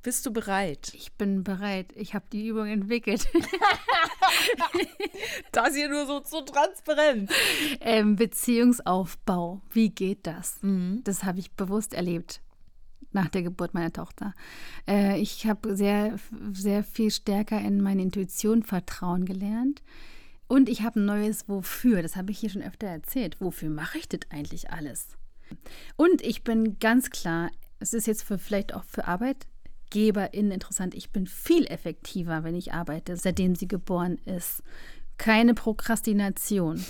Bist 0.05 0.23
du 0.27 0.31
bereit? 0.31 0.91
Ich 0.93 1.13
bin 1.13 1.43
bereit. 1.43 1.91
Ich 1.95 2.13
habe 2.13 2.25
die 2.31 2.45
Übung 2.45 2.67
entwickelt. 2.67 3.27
das 5.51 5.73
hier 5.73 5.89
nur 5.89 6.05
so, 6.05 6.21
so 6.23 6.41
transparent. 6.41 7.31
Ähm, 7.79 8.15
Beziehungsaufbau. 8.15 9.63
Wie 9.71 9.89
geht 9.89 10.27
das? 10.27 10.61
Mhm. 10.61 11.01
Das 11.03 11.23
habe 11.23 11.39
ich 11.39 11.53
bewusst 11.53 11.95
erlebt 11.95 12.39
nach 13.13 13.29
der 13.29 13.41
Geburt 13.41 13.73
meiner 13.73 13.91
Tochter. 13.91 14.35
Äh, 14.87 15.19
ich 15.19 15.47
habe 15.47 15.75
sehr, 15.75 16.19
sehr 16.53 16.83
viel 16.83 17.09
stärker 17.09 17.59
in 17.59 17.81
meine 17.81 18.03
Intuition 18.03 18.61
vertrauen 18.61 19.25
gelernt. 19.25 19.81
Und 20.47 20.69
ich 20.69 20.83
habe 20.83 20.99
ein 20.99 21.05
neues 21.05 21.49
Wofür. 21.49 22.03
Das 22.03 22.15
habe 22.15 22.29
ich 22.29 22.37
hier 22.37 22.51
schon 22.51 22.61
öfter 22.61 22.85
erzählt. 22.85 23.37
Wofür 23.39 23.71
mache 23.71 23.97
ich 23.97 24.07
das 24.07 24.19
eigentlich 24.29 24.69
alles? 24.69 25.07
Und 25.95 26.21
ich 26.21 26.43
bin 26.43 26.77
ganz 26.77 27.09
klar, 27.09 27.49
es 27.79 27.95
ist 27.95 28.05
jetzt 28.05 28.21
für, 28.21 28.37
vielleicht 28.37 28.75
auch 28.75 28.83
für 28.83 29.07
Arbeit 29.07 29.47
ArbeitgeberInnen 29.85 30.51
interessant. 30.51 30.93
Ich 30.95 31.11
bin 31.11 31.27
viel 31.27 31.65
effektiver, 31.67 32.43
wenn 32.43 32.55
ich 32.55 32.73
arbeite, 32.73 33.17
seitdem 33.17 33.55
sie 33.55 33.67
geboren 33.67 34.17
ist. 34.25 34.63
Keine 35.17 35.53
Prokrastination. 35.53 36.83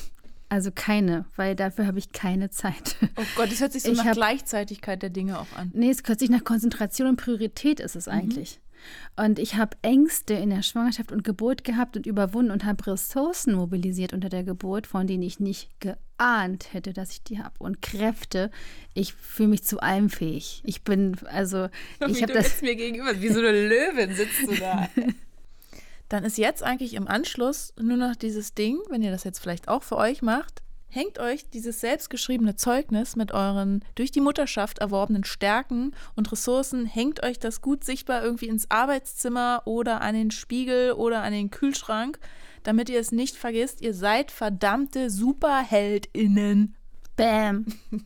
Also 0.47 0.71
keine, 0.73 1.25
weil 1.35 1.55
dafür 1.55 1.87
habe 1.87 1.97
ich 1.97 2.11
keine 2.11 2.49
Zeit. 2.49 2.97
Oh 3.17 3.23
Gott, 3.35 3.51
das 3.51 3.61
hört 3.61 3.71
sich 3.71 3.83
so 3.83 3.91
ich 3.91 3.97
nach 3.97 4.05
hab, 4.05 4.13
Gleichzeitigkeit 4.13 5.01
der 5.01 5.09
Dinge 5.09 5.39
auch 5.39 5.51
an. 5.55 5.71
Nee, 5.73 5.89
es 5.89 6.03
hört 6.05 6.19
sich 6.19 6.29
nach 6.29 6.43
Konzentration 6.43 7.07
und 7.07 7.15
Priorität 7.15 7.79
ist 7.79 7.95
es 7.95 8.05
mhm. 8.05 8.13
eigentlich. 8.13 8.59
Und 9.15 9.39
ich 9.39 9.55
habe 9.55 9.77
Ängste 9.81 10.33
in 10.33 10.49
der 10.49 10.61
Schwangerschaft 10.61 11.11
und 11.11 11.23
Geburt 11.23 11.63
gehabt 11.63 11.95
und 11.97 12.05
überwunden 12.05 12.51
und 12.51 12.65
habe 12.65 12.85
Ressourcen 12.87 13.55
mobilisiert 13.55 14.13
unter 14.13 14.29
der 14.29 14.43
Geburt, 14.43 14.87
von 14.87 15.07
denen 15.07 15.23
ich 15.23 15.39
nicht 15.39 15.69
geahnt 15.79 16.73
hätte, 16.73 16.93
dass 16.93 17.11
ich 17.11 17.23
die 17.23 17.39
habe. 17.39 17.55
Und 17.59 17.81
Kräfte. 17.81 18.51
Ich 18.93 19.13
fühle 19.13 19.49
mich 19.49 19.63
zu 19.63 19.79
allem 19.79 20.09
fähig. 20.09 20.61
Ich 20.65 20.83
bin, 20.83 21.15
also, 21.25 21.69
ich 22.07 22.21
habe 22.21 22.33
das. 22.33 22.61
mir 22.61 22.75
gegenüber, 22.75 23.21
wie 23.21 23.29
so 23.29 23.39
eine 23.39 23.67
Löwin 23.67 24.13
sitzt 24.15 24.47
du 24.47 24.55
da. 24.55 24.89
Dann 26.09 26.23
ist 26.23 26.37
jetzt 26.37 26.63
eigentlich 26.63 26.93
im 26.93 27.07
Anschluss 27.07 27.73
nur 27.79 27.97
noch 27.97 28.15
dieses 28.15 28.53
Ding, 28.53 28.79
wenn 28.89 29.01
ihr 29.01 29.11
das 29.11 29.23
jetzt 29.23 29.39
vielleicht 29.39 29.67
auch 29.67 29.83
für 29.83 29.97
euch 29.97 30.21
macht, 30.21 30.61
hängt 30.87 31.19
euch 31.19 31.49
dieses 31.49 31.81
selbstgeschriebene 31.81 32.55
Zeugnis 32.55 33.15
mit 33.15 33.33
euren 33.33 33.83
durch 33.95 34.11
die 34.11 34.21
Mutterschaft 34.21 34.79
erworbenen 34.79 35.25
Stärken 35.25 35.93
und 36.15 36.31
Ressourcen, 36.31 36.85
hängt 36.85 37.23
euch 37.23 37.37
das 37.37 37.61
gut 37.61 37.83
sichtbar 37.83 38.23
irgendwie 38.23 38.47
ins 38.47 38.71
Arbeitszimmer 38.71 39.63
oder 39.65 40.01
an 40.01 40.15
den 40.15 40.31
Spiegel 40.31 40.93
oder 40.93 41.21
an 41.21 41.33
den 41.33 41.51
Kühlschrank, 41.51 42.19
damit 42.63 42.89
ihr 42.89 42.99
es 42.99 43.11
nicht 43.11 43.35
vergisst. 43.35 43.81
Ihr 43.81 43.93
seid 43.93 44.31
verdammte 44.31 45.09
SuperheldInnen. 45.09 46.75
Bam. 47.17 47.65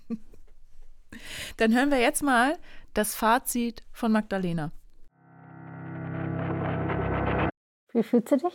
Dann 1.57 1.73
hören 1.73 1.91
wir 1.91 1.99
jetzt 1.99 2.23
mal 2.23 2.57
das 2.93 3.15
Fazit 3.15 3.83
von 3.91 4.11
Magdalena. 4.11 4.71
Wie 7.93 8.03
fühlst 8.03 8.31
du 8.31 8.37
dich? 8.37 8.53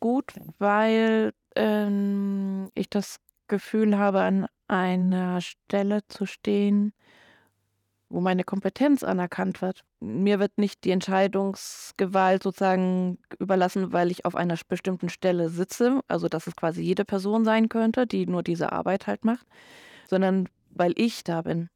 Gut, 0.00 0.34
weil 0.58 1.32
ähm, 1.56 2.70
ich 2.74 2.88
das 2.88 3.18
Gefühl 3.48 3.98
habe, 3.98 4.20
an 4.20 4.46
einer 4.68 5.40
Stelle 5.40 6.00
zu 6.08 6.26
stehen, 6.26 6.92
wo 8.10 8.20
meine 8.20 8.44
Kompetenz 8.44 9.02
anerkannt 9.02 9.60
wird. 9.60 9.84
Mir 10.00 10.38
wird 10.38 10.56
nicht 10.56 10.84
die 10.84 10.92
Entscheidungsgewalt 10.92 12.42
sozusagen 12.42 13.18
überlassen, 13.38 13.92
weil 13.92 14.10
ich 14.10 14.24
auf 14.24 14.34
einer 14.34 14.56
bestimmten 14.68 15.08
Stelle 15.08 15.50
sitze, 15.50 16.00
also 16.08 16.28
dass 16.28 16.46
es 16.46 16.56
quasi 16.56 16.82
jede 16.82 17.04
Person 17.04 17.44
sein 17.44 17.68
könnte, 17.68 18.06
die 18.06 18.26
nur 18.26 18.42
diese 18.42 18.72
Arbeit 18.72 19.06
halt 19.06 19.24
macht, 19.24 19.46
sondern 20.08 20.48
weil 20.70 20.92
ich 20.96 21.24
da 21.24 21.42
bin. 21.42 21.68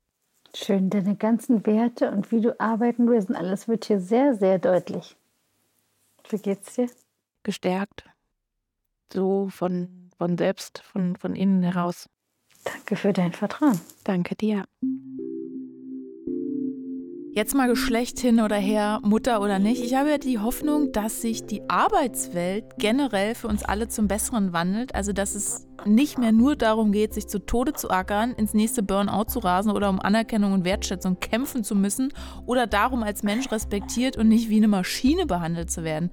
Schön, 0.55 0.91
deine 0.91 1.17
ganzen 1.17 1.67
Werte 1.67 2.11
und 2.11 2.31
wie 2.31 2.41
du 2.41 2.59
arbeiten 2.61 3.09
willst, 3.09 3.35
alles 3.35 3.69
wird 3.69 3.87
hier 3.87 4.01
sehr, 4.01 4.35
sehr 4.35 4.59
deutlich. 4.59 5.17
Wie 6.31 6.39
geht's 6.39 6.75
dir? 6.75 6.89
Gestärkt. 7.43 8.05
So 9.13 9.49
von 9.51 10.03
von 10.23 10.39
selbst, 10.39 10.79
von, 10.85 11.17
von 11.17 11.35
innen 11.35 11.65
heraus. 11.65 12.09
Danke 12.63 12.95
für 12.95 13.13
dein 13.13 13.33
Vertrauen. 13.33 13.81
Danke 14.05 14.37
dir. 14.37 14.67
Jetzt 17.35 17.55
mal 17.55 17.67
Geschlecht 17.67 18.19
hin 18.21 18.41
oder 18.41 18.57
her, 18.57 19.01
Mutter 19.03 19.41
oder 19.41 19.59
nicht. 19.59 19.83
Ich 19.83 19.95
habe 19.95 20.11
ja 20.11 20.19
die 20.19 20.39
Hoffnung, 20.39 20.93
dass 20.93 21.23
sich 21.23 21.47
die 21.47 21.63
Arbeitswelt 21.67 22.65
generell 22.77 23.35
für 23.35 23.49
uns 23.49 23.65
alle 23.65 23.89
zum 23.89 24.07
Besseren 24.07 24.53
wandelt. 24.53 24.95
Also, 24.95 25.15
dass 25.15 25.35
es 25.35 25.67
nicht 25.87 26.19
mehr 26.19 26.33
nur 26.33 26.57
darum 26.57 26.93
geht, 26.93 27.15
sich 27.15 27.29
zu 27.29 27.39
Tode 27.39 27.73
zu 27.73 27.89
ackern, 27.89 28.33
ins 28.33 28.53
nächste 28.53 28.83
Burnout 28.83 29.31
zu 29.31 29.39
rasen 29.39 29.73
oder 29.73 29.89
um 29.89 29.99
Anerkennung 29.99 30.53
und 30.53 30.67
Wertschätzung 30.67 31.21
kämpfen 31.21 31.65
zu 31.65 31.75
müssen 31.75 32.13
oder 32.45 32.67
darum, 32.67 33.03
als 33.03 33.23
Mensch 33.23 33.51
respektiert 33.51 34.19
und 34.19 34.29
nicht 34.29 34.51
wie 34.51 34.59
eine 34.59 34.69
Maschine 34.69 35.25
behandelt 35.25 35.71
zu 35.71 35.85
werden. 35.85 36.11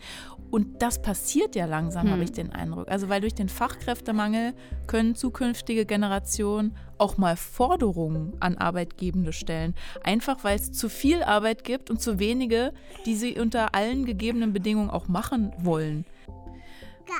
Und 0.52 0.82
das 0.82 1.02
passiert 1.02 1.56
ja 1.56 1.66
langsam, 1.66 2.04
hm. 2.04 2.12
habe 2.12 2.24
ich 2.24 2.32
den 2.32 2.52
Eindruck. 2.52 2.90
Also 2.90 3.10
weil 3.10 3.22
durch 3.22 3.36
den 3.36 3.50
Fachkräftemangel 3.50 4.54
können 4.88 5.16
zukünftige 5.16 5.86
Generationen 5.86 6.76
auch 6.98 7.18
mal 7.18 7.38
Forderungen 7.38 8.34
an 8.40 8.58
Arbeitgebende 8.58 9.34
stellen. 9.34 9.76
Einfach 10.04 10.44
weil 10.44 10.58
es 10.58 10.72
zu 10.72 10.90
viel 10.90 11.24
Arbeit 11.24 11.64
gibt 11.64 11.90
und 11.90 12.02
zu 12.02 12.20
wenige, 12.20 12.74
die 13.06 13.16
sie 13.16 13.40
unter 13.40 13.76
allen 13.76 14.06
gegebenen 14.06 14.54
Bedingungen 14.54 14.90
auch 14.90 15.08
machen 15.08 15.54
wollen. 15.60 16.06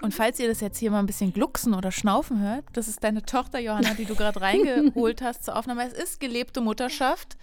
Und 0.02 0.13
falls 0.13 0.39
ihr 0.39 0.48
das 0.48 0.62
jetzt 0.62 0.78
hier 0.78 0.92
mal 0.92 1.00
ein 1.00 1.06
bisschen 1.06 1.34
glucksen 1.34 1.74
oder 1.74 1.92
schnaufen 1.92 2.39
hört, 2.42 2.63
das 2.74 2.88
ist 2.88 3.04
deine 3.04 3.24
Tochter 3.24 3.60
Johanna, 3.60 3.94
die 3.96 4.06
du 4.06 4.15
gerade 4.15 4.39
reingeholt 4.42 5.22
hast 5.22 5.44
zur 5.44 5.56
Aufnahme. 5.56 5.86
Es 5.88 5.94
ist 5.94 6.20
gelebte 6.20 6.62
Mutterschaft. 6.62 7.38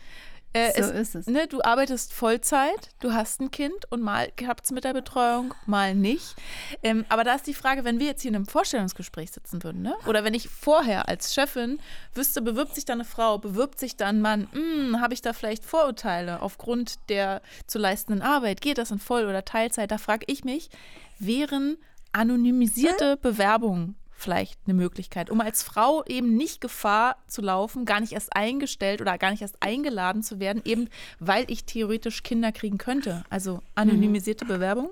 Äh, 0.56 0.72
so 0.82 0.90
es, 0.90 1.08
ist 1.08 1.14
es. 1.14 1.26
Ne, 1.26 1.46
du 1.46 1.60
arbeitest 1.62 2.12
Vollzeit, 2.12 2.90
du 3.00 3.12
hast 3.12 3.40
ein 3.40 3.50
Kind 3.50 3.90
und 3.90 4.02
mal 4.02 4.30
klappt 4.36 4.64
es 4.64 4.70
mit 4.70 4.84
der 4.84 4.94
Betreuung, 4.94 5.54
mal 5.66 5.94
nicht. 5.94 6.34
Ähm, 6.82 7.04
aber 7.08 7.24
da 7.24 7.34
ist 7.34 7.46
die 7.46 7.54
Frage, 7.54 7.84
wenn 7.84 7.98
wir 7.98 8.06
jetzt 8.06 8.22
hier 8.22 8.30
in 8.30 8.36
einem 8.36 8.46
Vorstellungsgespräch 8.46 9.30
sitzen 9.32 9.62
würden, 9.62 9.82
ne? 9.82 9.94
oder 10.06 10.24
wenn 10.24 10.34
ich 10.34 10.48
vorher 10.48 11.08
als 11.08 11.34
Chefin 11.34 11.78
wüsste, 12.14 12.40
bewirbt 12.40 12.74
sich 12.74 12.84
da 12.84 12.94
eine 12.94 13.04
Frau, 13.04 13.38
bewirbt 13.38 13.78
sich 13.78 13.96
da 13.96 14.06
ein 14.06 14.20
Mann, 14.20 14.48
hm, 14.52 15.00
habe 15.00 15.14
ich 15.14 15.20
da 15.20 15.32
vielleicht 15.32 15.64
Vorurteile 15.64 16.40
aufgrund 16.40 16.96
der 17.08 17.42
zu 17.66 17.78
leistenden 17.78 18.22
Arbeit, 18.22 18.60
geht 18.60 18.78
das 18.78 18.90
in 18.90 18.98
Voll- 18.98 19.26
oder 19.26 19.44
Teilzeit? 19.44 19.90
Da 19.90 19.98
frage 19.98 20.24
ich 20.28 20.44
mich, 20.44 20.70
wären 21.18 21.76
anonymisierte 22.12 23.18
Bewerbungen 23.18 23.94
vielleicht 24.16 24.58
eine 24.66 24.74
Möglichkeit, 24.74 25.30
um 25.30 25.40
als 25.40 25.62
Frau 25.62 26.02
eben 26.06 26.36
nicht 26.36 26.60
Gefahr 26.60 27.16
zu 27.26 27.42
laufen, 27.42 27.84
gar 27.84 28.00
nicht 28.00 28.12
erst 28.12 28.34
eingestellt 28.34 29.00
oder 29.00 29.18
gar 29.18 29.30
nicht 29.30 29.42
erst 29.42 29.62
eingeladen 29.62 30.22
zu 30.22 30.40
werden, 30.40 30.62
eben 30.64 30.88
weil 31.20 31.44
ich 31.48 31.64
theoretisch 31.64 32.22
Kinder 32.22 32.50
kriegen 32.50 32.78
könnte. 32.78 33.24
Also 33.30 33.60
anonymisierte 33.74 34.44
mhm. 34.44 34.48
Bewerbung. 34.48 34.90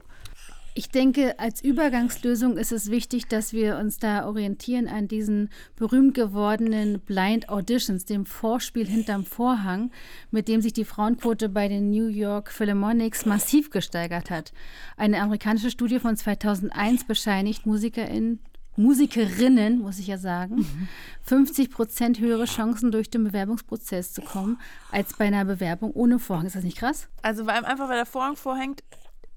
Ich 0.76 0.88
denke, 0.88 1.38
als 1.38 1.62
Übergangslösung 1.62 2.56
ist 2.56 2.72
es 2.72 2.90
wichtig, 2.90 3.28
dass 3.28 3.52
wir 3.52 3.78
uns 3.78 4.00
da 4.00 4.26
orientieren 4.26 4.88
an 4.88 5.06
diesen 5.06 5.50
berühmt 5.76 6.14
gewordenen 6.14 6.98
Blind 6.98 7.48
Auditions, 7.48 8.06
dem 8.06 8.26
Vorspiel 8.26 8.84
hinterm 8.84 9.24
Vorhang, 9.24 9.92
mit 10.32 10.48
dem 10.48 10.60
sich 10.60 10.72
die 10.72 10.84
Frauenquote 10.84 11.48
bei 11.48 11.68
den 11.68 11.90
New 11.90 12.08
York 12.08 12.50
Philharmonics 12.50 13.24
massiv 13.24 13.70
gesteigert 13.70 14.30
hat. 14.30 14.52
Eine 14.96 15.20
amerikanische 15.20 15.70
Studie 15.70 16.00
von 16.00 16.16
2001 16.16 17.04
bescheinigt 17.04 17.66
MusikerInnen 17.66 18.40
Musikerinnen, 18.76 19.80
muss 19.80 19.98
ich 19.98 20.08
ja 20.08 20.18
sagen, 20.18 20.56
mhm. 20.56 20.88
50 21.22 21.70
Prozent 21.70 22.18
höhere 22.18 22.44
Chancen 22.44 22.90
durch 22.90 23.10
den 23.10 23.24
Bewerbungsprozess 23.24 24.12
zu 24.12 24.22
kommen, 24.22 24.58
als 24.90 25.16
bei 25.16 25.26
einer 25.26 25.44
Bewerbung 25.44 25.92
ohne 25.92 26.18
Vorhang. 26.18 26.46
Ist 26.46 26.56
das 26.56 26.64
nicht 26.64 26.78
krass? 26.78 27.08
Also 27.22 27.46
weil 27.46 27.64
einfach, 27.64 27.88
weil 27.88 27.96
der 27.96 28.06
Vorhang 28.06 28.36
vorhängt, 28.36 28.82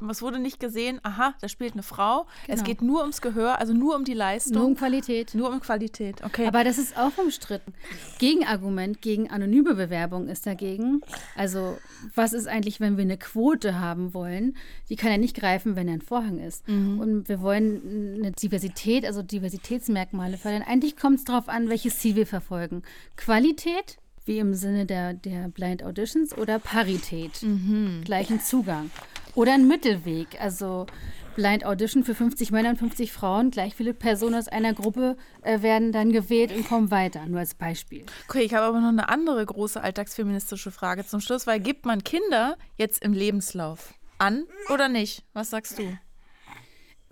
es 0.10 0.21
wurde 0.21 0.39
nicht 0.39 0.60
gesehen, 0.60 0.99
aha, 1.03 1.33
da 1.41 1.47
spielt 1.47 1.73
eine 1.73 1.83
Frau. 1.83 2.27
Genau. 2.45 2.57
Es 2.57 2.63
geht 2.63 2.81
nur 2.81 3.01
ums 3.01 3.21
Gehör, 3.21 3.60
also 3.60 3.73
nur 3.73 3.95
um 3.95 4.03
die 4.03 4.13
Leistung. 4.13 4.53
Nur 4.57 4.65
um 4.65 4.75
Qualität. 4.75 5.33
Nur 5.33 5.49
um 5.49 5.60
Qualität, 5.60 6.23
okay. 6.23 6.47
Aber 6.47 6.63
das 6.63 6.77
ist 6.77 6.97
auch 6.97 7.17
umstritten. 7.17 7.73
Gegenargument 8.19 9.01
gegen 9.01 9.29
anonyme 9.29 9.73
Bewerbung 9.73 10.27
ist 10.27 10.45
dagegen, 10.45 11.01
also 11.36 11.77
was 12.13 12.33
ist 12.33 12.47
eigentlich, 12.47 12.79
wenn 12.79 12.97
wir 12.97 13.03
eine 13.03 13.17
Quote 13.17 13.79
haben 13.79 14.13
wollen? 14.13 14.55
Die 14.89 14.95
kann 14.95 15.12
ja 15.12 15.17
nicht 15.17 15.36
greifen, 15.36 15.75
wenn 15.75 15.89
ein 15.89 16.01
Vorhang 16.01 16.39
ist. 16.39 16.67
Mhm. 16.67 16.99
Und 16.99 17.29
wir 17.29 17.41
wollen 17.41 18.19
eine 18.19 18.31
Diversität, 18.31 19.05
also 19.05 19.23
Diversitätsmerkmale 19.23 20.38
fördern. 20.38 20.63
Eigentlich 20.63 20.95
kommt 20.95 21.19
es 21.19 21.25
darauf 21.25 21.49
an, 21.49 21.69
welches 21.69 21.97
Ziel 21.99 22.15
wir 22.15 22.27
verfolgen. 22.27 22.83
Qualität 23.15 23.97
wie 24.27 24.39
im 24.39 24.53
Sinne 24.53 24.86
der, 24.86 25.13
der 25.13 25.47
Blind 25.47 25.83
Auditions 25.83 26.38
oder 26.38 26.60
Parität, 26.60 27.41
mhm. 27.41 28.01
gleichen 28.03 28.41
Zugang. 28.41 28.91
Oder 29.38 29.54
ein 29.54 29.67
Mittelweg, 29.67 30.41
also 30.41 30.88
Blind 31.36 31.63
Audition 31.63 32.04
für 32.04 32.15
50 32.15 32.50
Männer 32.50 32.71
und 32.71 32.78
50 32.78 33.12
Frauen, 33.12 33.52
gleich 33.52 33.76
viele 33.76 33.93
Personen 33.93 34.34
aus 34.34 34.47
einer 34.47 34.73
Gruppe 34.73 35.15
äh, 35.43 35.62
werden 35.62 35.91
dann 35.91 36.12
gewählt 36.12 36.52
und 36.52 36.67
kommen 36.67 36.89
weiter, 36.89 37.23
nur 37.28 37.38
als 37.38 37.54
Beispiel. 37.54 38.04
Okay, 38.28 38.41
ich 38.41 38.56
habe 38.56 38.65
aber 38.65 38.82
noch 38.82 38.88
eine 38.88 39.10
andere 39.10 39.45
große 39.45 39.80
alltagsfeministische 39.80 40.71
Frage 40.71 41.06
zum 41.06 41.19
Schluss, 41.19 41.45
weil 41.45 41.60
gibt 41.60 41.86
man 41.86 42.04
Kinder 42.04 42.58
jetzt 42.80 43.04
im 43.04 43.13
Lebenslauf 43.13 43.93
an 44.17 44.47
oder 44.73 44.89
nicht? 44.89 45.23
Was 45.34 45.52
sagst 45.52 45.78
du? 45.78 45.84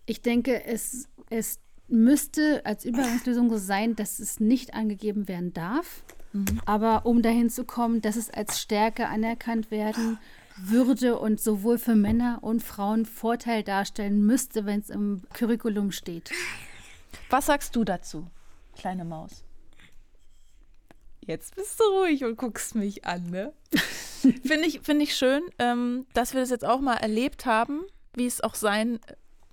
Ich 0.08 0.24
denke, 0.24 0.66
es, 0.66 1.08
es 1.30 1.60
müsste 1.88 2.66
als 2.66 2.86
Übergangslösung 2.86 3.52
so 3.52 3.58
sein, 3.58 3.96
dass 3.96 4.18
es 4.18 4.40
nicht 4.40 4.74
angegeben 4.74 5.28
werden 5.28 5.54
darf. 5.54 6.04
Mhm. 6.34 6.60
Aber 6.66 7.06
um 7.06 7.22
dahin 7.22 7.52
zu 7.52 7.66
kommen, 7.66 8.02
dass 8.02 8.16
es 8.16 8.32
als 8.32 8.60
Stärke 8.60 9.10
anerkannt 9.10 9.70
werden 9.70 10.18
würde 10.58 11.20
und 11.20 11.40
sowohl 11.40 11.78
für 11.78 11.96
Männer 11.96 12.40
und 12.42 12.64
Frauen 12.64 13.06
Vorteil 13.06 13.64
darstellen 13.64 14.26
müsste, 14.26 14.66
wenn 14.66 14.80
es 14.80 14.90
im 14.90 15.24
Curriculum 15.34 15.92
steht. 15.92 16.32
Was 17.30 17.48
sagst 17.48 17.76
du 17.76 17.84
dazu, 17.84 18.28
kleine 18.76 19.06
Maus? 19.06 19.44
Jetzt 21.22 21.56
bist 21.56 21.80
du 21.80 21.84
ruhig 21.86 22.24
und 22.24 22.38
guckst 22.38 22.76
mich 22.76 23.06
an, 23.06 23.30
ne? 23.32 23.54
Finde 24.46 24.66
ich, 24.66 24.82
find 24.82 25.02
ich 25.02 25.16
schön, 25.16 25.44
ähm, 25.60 26.06
dass 26.14 26.34
wir 26.34 26.42
das 26.42 26.50
jetzt 26.50 26.66
auch 26.66 26.80
mal 26.80 26.98
erlebt 26.98 27.46
haben, 27.46 27.82
wie 28.14 28.26
es 28.26 28.42
auch 28.42 28.56
sein 28.56 29.00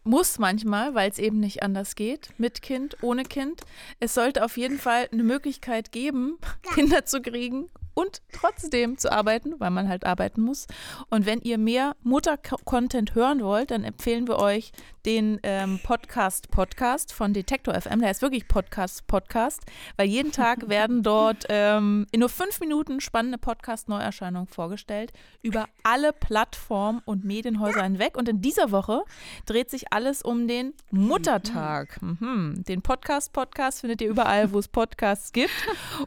muss 0.05 0.39
manchmal, 0.39 0.95
weil 0.95 1.11
es 1.11 1.19
eben 1.19 1.41
nicht 1.41 1.63
anders 1.63 1.95
geht, 1.95 2.31
mit 2.37 2.63
Kind, 2.63 2.97
ohne 3.03 3.23
Kind. 3.23 3.63
Es 4.01 4.15
sollte 4.15 4.45
auf 4.45 4.57
jeden 4.57 4.79
Fall 4.79 5.09
eine 5.13 5.23
Möglichkeit 5.23 5.93
geben, 5.93 6.39
Kinder 6.75 7.05
zu 7.05 7.23
kriegen 7.23 7.71
und 7.95 8.23
trotzdem 8.33 8.99
zu 8.99 9.13
arbeiten, 9.13 9.55
weil 9.59 9.71
man 9.71 9.89
halt 9.89 10.07
arbeiten 10.07 10.43
muss. 10.43 10.67
Und 11.11 11.27
wenn 11.27 11.41
ihr 11.41 11.59
mehr 11.59 11.95
Mutter-Content 12.03 13.15
hören 13.15 13.43
wollt, 13.43 13.71
dann 13.71 13.85
empfehlen 13.85 14.27
wir 14.27 14.39
euch 14.39 14.73
den 15.05 15.41
ähm, 15.43 15.81
Podcast 15.83 16.51
Podcast 16.51 17.13
von 17.13 17.35
Detektor 17.35 17.75
FM. 17.75 18.01
Der 18.01 18.11
ist 18.11 18.23
wirklich 18.23 18.47
Podcast 18.47 19.07
Podcast, 19.09 19.63
weil 19.97 20.07
jeden 20.07 20.33
Tag 20.33 20.69
werden 20.69 21.03
dort 21.03 21.47
ähm, 21.49 22.07
in 22.13 22.21
nur 22.21 22.29
fünf 22.29 22.61
Minuten 22.61 23.01
spannende 23.01 23.39
Podcast-Neuerscheinungen 23.39 24.47
vorgestellt 24.47 25.13
über 25.43 25.67
alle 25.83 26.13
Plattformen 26.13 27.03
und 27.05 27.25
Medienhäuser 27.25 27.83
hinweg. 27.83 28.17
Und 28.17 28.29
in 28.29 28.41
dieser 28.41 28.71
Woche 28.71 29.03
dreht 29.45 29.71
sich 29.71 29.93
alles 29.93 30.23
um 30.23 30.47
den 30.47 30.73
Muttertag. 30.91 32.01
Mhm. 32.01 32.63
Den 32.69 32.81
Podcast 32.83 33.33
Podcast 33.33 33.81
findet 33.81 34.01
ihr 34.01 34.09
überall, 34.09 34.53
wo 34.53 34.61
es 34.61 34.69
Podcasts 34.69 35.33
gibt 35.33 35.53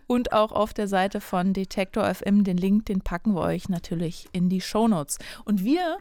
und 0.08 0.32
auch 0.32 0.54
auf 0.54 0.74
der 0.74 0.88
Seite 0.88 1.20
von 1.20 1.54
Detektor 1.54 1.75
FM. 1.76 2.44
Den 2.44 2.58
Link, 2.58 2.86
den 2.86 3.02
packen 3.02 3.34
wir 3.34 3.42
euch 3.42 3.70
natürlich 3.70 4.28
in 4.32 4.50
die 4.50 4.62
Shownotes. 4.62 5.18
Und 5.44 5.64
wir 5.64 5.98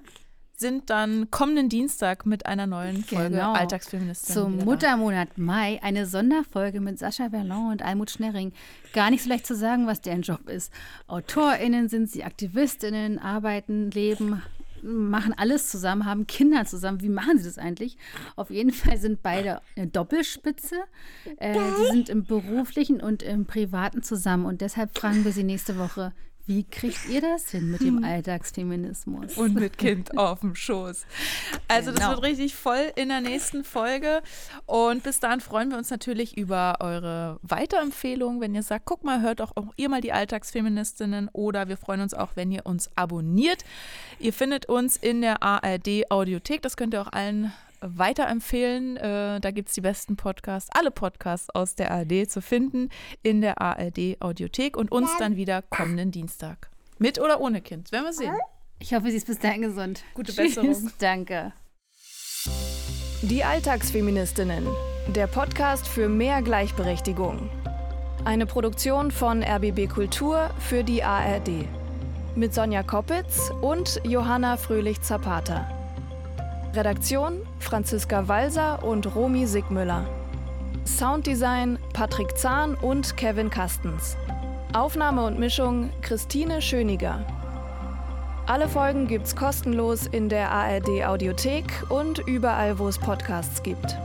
sind 0.57 0.89
dann 0.89 1.31
kommenden 1.31 1.69
Dienstag 1.69 2.27
mit 2.27 2.47
einer 2.47 2.67
neuen 2.67 3.03
Folge 3.05 3.37
genau. 3.37 3.53
Alltagsfeministin. 3.53 4.35
Zum 4.35 4.57
Muttermonat 4.59 5.37
Mai 5.37 5.81
eine 5.83 6.07
Sonderfolge 6.07 6.81
mit 6.81 6.99
Sascha 6.99 7.31
Verlon 7.31 7.73
und 7.73 7.83
Almut 7.83 8.11
Schnerring. 8.11 8.53
Gar 8.93 9.11
nicht 9.11 9.25
so 9.25 9.29
leicht 9.29 9.47
zu 9.47 9.57
sagen, 9.57 9.87
was 9.87 10.01
deren 10.01 10.23
Job 10.23 10.49
ist. 10.49 10.73
AutorInnen 11.09 11.89
sind 11.89 12.09
sie, 12.11 12.23
AktivistInnen, 12.23 13.19
arbeiten, 13.19 13.91
leben, 13.91 14.43
machen 14.85 15.35
alles 15.37 15.71
zusammen, 15.71 16.05
haben 16.05 16.27
Kinder 16.27 16.65
zusammen. 16.65 17.01
Wie 17.01 17.09
machen 17.09 17.39
sie 17.39 17.45
das 17.45 17.59
eigentlich? 17.59 17.97
Auf 18.37 18.51
jeden 18.51 18.73
Fall 18.73 18.99
sind 18.99 19.23
beide 19.23 19.61
eine 19.77 19.87
Doppelspitze. 19.87 20.77
Äh, 21.39 21.55
sie 21.55 21.87
sind 21.91 22.09
im 22.09 22.25
beruflichen 22.25 23.01
und 23.01 23.23
im 23.23 23.47
privaten 23.47 24.03
zusammen. 24.03 24.47
Und 24.47 24.61
deshalb 24.61 24.97
fragen 24.97 25.25
wir 25.25 25.33
sie 25.33 25.45
nächste 25.45 25.79
Woche, 25.79 26.13
wie 26.47 26.65
kriegt 26.65 27.09
ihr 27.09 27.23
das 27.23 27.51
hin 27.51 27.71
mit 27.71 27.81
dem 27.81 27.99
hm. 27.99 28.05
Alltagsfeminismus? 28.05 29.37
Und 29.37 29.55
mit 29.55 29.79
Kind 29.79 30.17
auf 30.19 30.41
dem 30.41 30.55
Schoß. 30.55 31.07
Also 31.69 31.93
genau. 31.93 32.01
das 32.01 32.11
wird 32.11 32.23
richtig 32.23 32.55
voll 32.55 32.93
in 32.97 33.09
der 33.09 33.23
nächsten 33.23 33.65
Folge. 33.65 34.23
Und 34.67 35.03
bis 35.03 35.21
dahin 35.21 35.41
freuen 35.41 35.71
wir 35.71 35.79
uns 35.79 35.91
natürlich 35.91 36.37
über 36.37 36.77
eure 36.81 37.39
Weiterempfehlungen, 37.43 38.41
wenn 38.41 38.55
ihr 38.55 38.63
sagt, 38.63 38.85
guck 38.85 39.05
mal, 39.05 39.23
hört 39.23 39.41
doch 39.41 39.57
auch 39.57 39.73
ihr 39.77 39.89
mal 39.89 40.03
die 40.03 40.13
Alltagsfeministinnen. 40.13 41.31
Oder 41.33 41.69
wir 41.69 41.79
freuen 41.79 42.03
uns 42.03 42.13
auch, 42.13 42.33
wenn 42.35 42.53
ihr 42.53 42.67
uns 42.67 42.91
abonniert. 42.95 43.65
Ihr 44.19 44.33
findet 44.33 44.67
uns 44.67 44.97
in 44.97 45.23
der 45.23 45.43
ARD 45.43 46.11
Audiothek. 46.11 46.61
Das 46.61 46.77
könnt 46.77 46.95
ihr 46.95 47.01
auch 47.01 47.13
allen 47.13 47.53
weiterempfehlen. 47.85 48.97
Äh, 48.97 49.41
da 49.41 49.51
gibt 49.51 49.69
es 49.69 49.75
die 49.75 49.81
besten 49.81 50.17
Podcasts, 50.17 50.71
alle 50.73 50.91
Podcasts 50.91 51.51
aus 51.51 51.75
der 51.75 51.91
ARD 51.91 52.31
zu 52.31 52.41
finden 52.41 52.89
in 53.23 53.41
der 53.41 53.61
ARD 53.61 54.17
Audiothek 54.21 54.77
und 54.77 54.91
uns 54.91 55.11
dann 55.19 55.37
wieder 55.37 55.63
kommenden 55.63 56.11
Dienstag. 56.11 56.71
Mit 56.99 57.21
oder 57.21 57.41
ohne 57.41 57.61
Kind, 57.61 57.93
werden 57.93 58.05
wir 58.05 58.13
sehen. 58.13 58.35
Ich 58.79 58.95
hoffe, 58.95 59.11
sie 59.11 59.17
ist 59.17 59.27
bis 59.27 59.39
dahin 59.39 59.63
gesund. 59.63 60.03
Gute 60.15 60.33
Besserung. 60.33 60.91
Danke. 60.99 61.53
Die 63.23 63.43
Alltagsfeministinnen. 63.43 64.67
Der 65.09 65.27
Podcast 65.27 65.89
für 65.89 66.09
mehr 66.09 66.43
Gleichberechtigung. 66.43 67.49
Eine 68.25 68.47
Produktion 68.47 69.11
von 69.11 69.43
RBB 69.43 69.89
Kultur 69.89 70.51
für 70.59 70.83
die 70.83 71.03
ARD. 71.03 71.67
Mit 72.37 72.55
Sonja 72.55 72.83
Koppitz 72.83 73.51
und 73.61 74.01
Johanna 74.05 74.57
Fröhlich-Zapata. 74.57 75.84
Redaktion 76.75 77.47
Franziska 77.61 78.27
Walser 78.27 78.83
und 78.83 79.15
Romy 79.15 79.47
Sigmüller. 79.47 80.09
Sounddesign 80.85 81.79
Patrick 81.93 82.37
Zahn 82.37 82.75
und 82.75 83.17
Kevin 83.17 83.49
Kastens. 83.49 84.17
Aufnahme 84.73 85.25
und 85.25 85.39
Mischung 85.39 85.91
Christine 86.03 86.61
Schöniger. 86.61 87.25
Alle 88.47 88.69
Folgen 88.69 89.07
gibt's 89.07 89.37
kostenlos 89.37 90.09
in 90.09 90.29
der 90.29 90.51
ARD 90.51 91.05
Audiothek 91.07 91.65
und 91.91 92.19
überall, 92.27 92.77
wo 92.79 92.89
es 92.89 92.99
Podcasts 92.99 93.63
gibt. 93.63 93.97